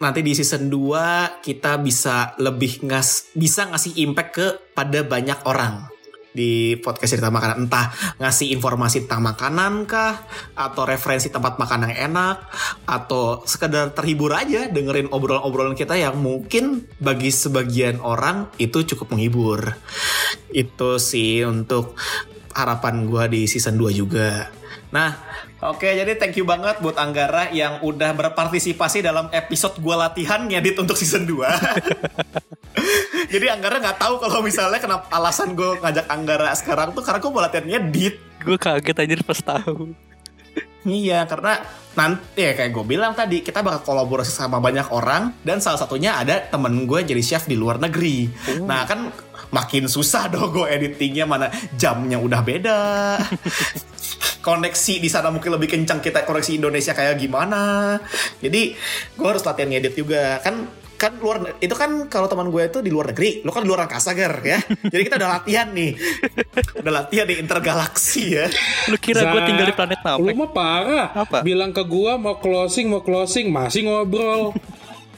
nanti 0.00 0.24
di 0.24 0.32
season 0.32 0.66
2 0.66 1.44
kita 1.44 1.78
bisa 1.78 2.34
lebih 2.40 2.82
ngas 2.88 3.36
bisa 3.36 3.68
ngasih 3.70 4.00
impact 4.02 4.30
ke 4.34 4.46
pada 4.74 5.06
banyak 5.06 5.38
orang 5.46 5.91
di 6.32 6.80
podcast 6.80 7.16
cerita 7.16 7.28
makanan 7.28 7.68
entah 7.68 7.92
ngasih 8.16 8.56
informasi 8.56 9.04
tentang 9.04 9.32
makanan 9.32 9.84
kah 9.84 10.24
atau 10.56 10.88
referensi 10.88 11.28
tempat 11.28 11.60
makan 11.60 11.92
yang 11.92 12.12
enak 12.12 12.48
atau 12.88 13.44
sekedar 13.44 13.92
terhibur 13.92 14.32
aja 14.32 14.68
dengerin 14.72 15.12
obrolan-obrolan 15.12 15.76
kita 15.76 15.96
yang 15.96 16.16
mungkin 16.16 16.88
bagi 16.98 17.28
sebagian 17.28 18.00
orang 18.00 18.48
itu 18.56 18.84
cukup 18.96 19.12
menghibur 19.12 19.76
itu 20.52 20.90
sih 20.96 21.44
untuk 21.44 21.96
harapan 22.52 23.08
gue 23.08 23.24
di 23.32 23.42
season 23.48 23.80
2 23.80 23.92
juga. 23.96 24.48
Nah, 24.92 25.16
oke 25.64 25.88
jadi 25.88 26.20
thank 26.20 26.36
you 26.36 26.44
banget 26.44 26.80
buat 26.84 27.00
Anggara 27.00 27.48
yang 27.48 27.80
udah 27.80 28.12
berpartisipasi 28.12 29.00
dalam 29.00 29.32
episode 29.32 29.80
gue 29.80 29.96
latihan 29.96 30.44
ngedit 30.44 30.76
untuk 30.76 30.96
season 31.00 31.24
2. 31.24 31.32
jadi 33.32 33.56
Anggara 33.56 33.80
nggak 33.80 33.98
tahu 33.98 34.14
kalau 34.20 34.44
misalnya 34.44 34.76
kenapa 34.76 35.08
alasan 35.08 35.56
gue 35.56 35.80
ngajak 35.80 36.06
Anggara 36.12 36.52
sekarang 36.52 36.92
tuh 36.92 37.00
karena 37.00 37.18
gue 37.24 37.30
mau 37.32 37.40
latihan 37.40 37.64
ngedit. 37.64 38.14
Gue 38.44 38.60
kaget 38.60 38.96
anjir 39.00 39.20
pas 39.24 39.40
tahu. 39.40 39.96
Iya, 40.82 41.24
karena 41.30 41.62
nanti 41.96 42.42
ya 42.42 42.52
kayak 42.58 42.74
gue 42.74 42.84
bilang 42.84 43.16
tadi 43.16 43.40
kita 43.40 43.62
bakal 43.64 43.86
kolaborasi 43.86 44.34
sama 44.34 44.58
banyak 44.58 44.90
orang 44.92 45.32
dan 45.46 45.62
salah 45.62 45.80
satunya 45.80 46.18
ada 46.18 46.44
temen 46.44 46.84
gue 46.84 47.00
jadi 47.06 47.22
chef 47.24 47.48
di 47.48 47.56
luar 47.56 47.80
negeri. 47.80 48.28
Nah 48.68 48.84
kan 48.84 49.08
makin 49.48 49.88
susah 49.88 50.28
dong 50.28 50.52
gue 50.52 50.66
editingnya 50.68 51.24
mana 51.24 51.48
jamnya 51.78 52.20
udah 52.20 52.40
beda. 52.44 52.80
koneksi 54.42 54.98
di 54.98 55.06
sana 55.06 55.30
mungkin 55.30 55.54
lebih 55.54 55.70
kencang 55.70 56.02
kita 56.02 56.26
koneksi 56.26 56.58
Indonesia 56.58 56.92
kayak 56.92 57.14
gimana. 57.16 57.96
Jadi 58.42 58.74
gue 59.14 59.26
harus 59.26 59.46
latihan 59.46 59.70
ngedit 59.70 59.94
juga 59.94 60.42
kan 60.42 60.66
kan 61.02 61.18
luar 61.18 61.58
itu 61.58 61.74
kan 61.74 62.06
kalau 62.06 62.30
teman 62.30 62.46
gue 62.46 62.62
itu 62.62 62.78
di 62.78 62.94
luar 62.94 63.10
negeri, 63.10 63.42
lo 63.42 63.50
kan 63.50 63.66
di 63.66 63.68
luar 63.74 63.90
angkasa 63.90 64.14
ger 64.14 64.38
ya. 64.46 64.62
Jadi 64.86 65.02
kita 65.02 65.18
udah 65.18 65.30
latihan 65.42 65.66
nih, 65.74 65.98
udah 66.78 66.92
latihan 67.02 67.26
di 67.26 67.42
intergalaksi 67.42 68.38
ya. 68.38 68.46
Lu 68.86 68.94
kira 69.02 69.26
gue 69.34 69.40
tinggal 69.42 69.66
di 69.66 69.74
planet 69.74 69.98
Lu 69.98 70.30
Namek? 70.30 70.34
mah 70.38 70.50
parah. 70.54 71.06
Apa? 71.10 71.42
Bilang 71.42 71.74
ke 71.74 71.82
gua 71.82 72.14
mau 72.14 72.38
closing, 72.38 72.86
mau 72.86 73.02
closing, 73.02 73.50
masih 73.50 73.90
ngobrol. 73.90 74.54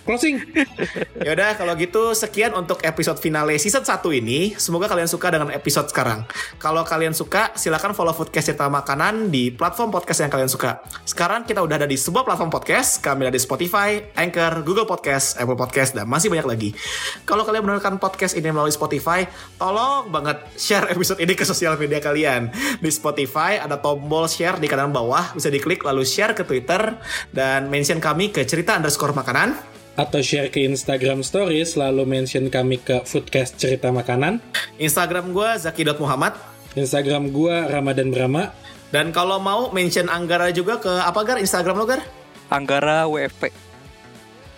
Closing. 0.05 0.37
Yaudah 1.27 1.57
kalau 1.57 1.73
gitu 1.81 2.13
sekian 2.13 2.53
untuk 2.53 2.85
episode 2.85 3.17
finale 3.19 3.57
season 3.57 3.83
1 3.83 4.05
ini. 4.21 4.53
Semoga 4.55 4.87
kalian 4.87 5.09
suka 5.09 5.33
dengan 5.33 5.51
episode 5.51 5.89
sekarang. 5.89 6.29
Kalau 6.61 6.85
kalian 6.85 7.17
suka 7.17 7.57
silakan 7.57 7.97
follow 7.97 8.13
Foodcast 8.13 8.53
Cerita 8.53 8.69
Makanan 8.69 9.33
di 9.33 9.49
platform 9.51 9.91
podcast 9.91 10.23
yang 10.23 10.31
kalian 10.31 10.53
suka. 10.53 10.85
Sekarang 11.09 11.49
kita 11.49 11.65
udah 11.65 11.81
ada 11.81 11.89
di 11.89 11.97
sebuah 11.97 12.23
platform 12.29 12.53
podcast. 12.53 13.01
Kami 13.01 13.27
ada 13.27 13.33
di 13.33 13.41
Spotify, 13.41 13.99
Anchor, 14.15 14.61
Google 14.63 14.85
Podcast, 14.85 15.41
Apple 15.41 15.57
Podcast, 15.57 15.97
dan 15.97 16.05
masih 16.05 16.29
banyak 16.29 16.47
lagi. 16.47 16.71
Kalau 17.25 17.43
kalian 17.49 17.65
mendengarkan 17.65 17.97
podcast 17.97 18.37
ini 18.37 18.53
melalui 18.53 18.71
Spotify, 18.71 19.25
tolong 19.57 20.13
banget 20.13 20.45
share 20.61 20.87
episode 20.93 21.19
ini 21.25 21.33
ke 21.33 21.49
sosial 21.49 21.81
media 21.81 21.99
kalian. 21.99 22.53
Di 22.79 22.91
Spotify 22.93 23.57
ada 23.57 23.81
tombol 23.81 24.29
share 24.29 24.61
di 24.61 24.69
kanan 24.69 24.93
bawah, 24.93 25.33
bisa 25.33 25.49
diklik 25.49 25.81
lalu 25.83 26.05
share 26.05 26.37
ke 26.37 26.45
Twitter 26.45 27.01
dan 27.33 27.73
mention 27.73 27.99
kami 27.99 28.29
ke 28.29 28.45
cerita 28.45 28.77
underscore 28.77 29.17
makanan. 29.17 29.75
Atau 29.95 30.21
share 30.27 30.51
ke 30.51 30.67
Instagram 30.67 31.23
Stories, 31.23 31.79
lalu 31.79 32.03
mention 32.03 32.51
kami 32.51 32.83
ke 32.83 33.07
Foodcast 33.07 33.63
Cerita 33.63 33.95
Makanan. 33.95 34.43
Instagram 34.79 35.31
gue 35.31 35.49
zaki.muhammad. 35.59 36.55
Instagram 36.75 37.31
gua 37.31 37.71
Ramadan 37.71 38.11
Brahma. 38.11 38.51
Dan 38.91 39.11
kalau 39.11 39.39
mau 39.43 39.71
mention 39.75 40.07
Anggara 40.11 40.51
juga 40.55 40.79
ke 40.79 40.91
apa 40.91 41.23
Gar? 41.27 41.39
Instagram 41.43 41.83
lo 41.83 41.87
Gar? 41.87 42.03
Anggara 42.51 43.07
WFP. 43.11 43.51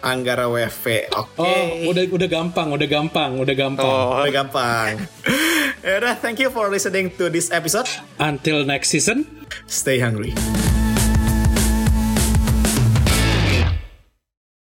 Anggara 0.05 0.45
WFP. 0.49 1.09
Oke. 1.12 1.41
Oh, 1.41 1.89
udah 1.93 2.05
udah 2.05 2.28
gampang, 2.28 2.68
udah 2.72 2.89
gampang, 2.89 3.30
udah 3.41 3.57
gampang. 3.57 3.89
Oh, 3.89 4.20
Udah 4.20 4.32
gampang. 4.32 4.93
ya 5.87 5.95
udah, 6.05 6.14
thank 6.20 6.37
you 6.37 6.53
for 6.53 6.68
listening 6.68 7.09
to 7.16 7.32
this 7.32 7.49
episode. 7.49 7.89
Until 8.20 8.64
next 8.64 8.93
season. 8.93 9.24
Stay 9.64 10.01
hungry. 10.01 10.37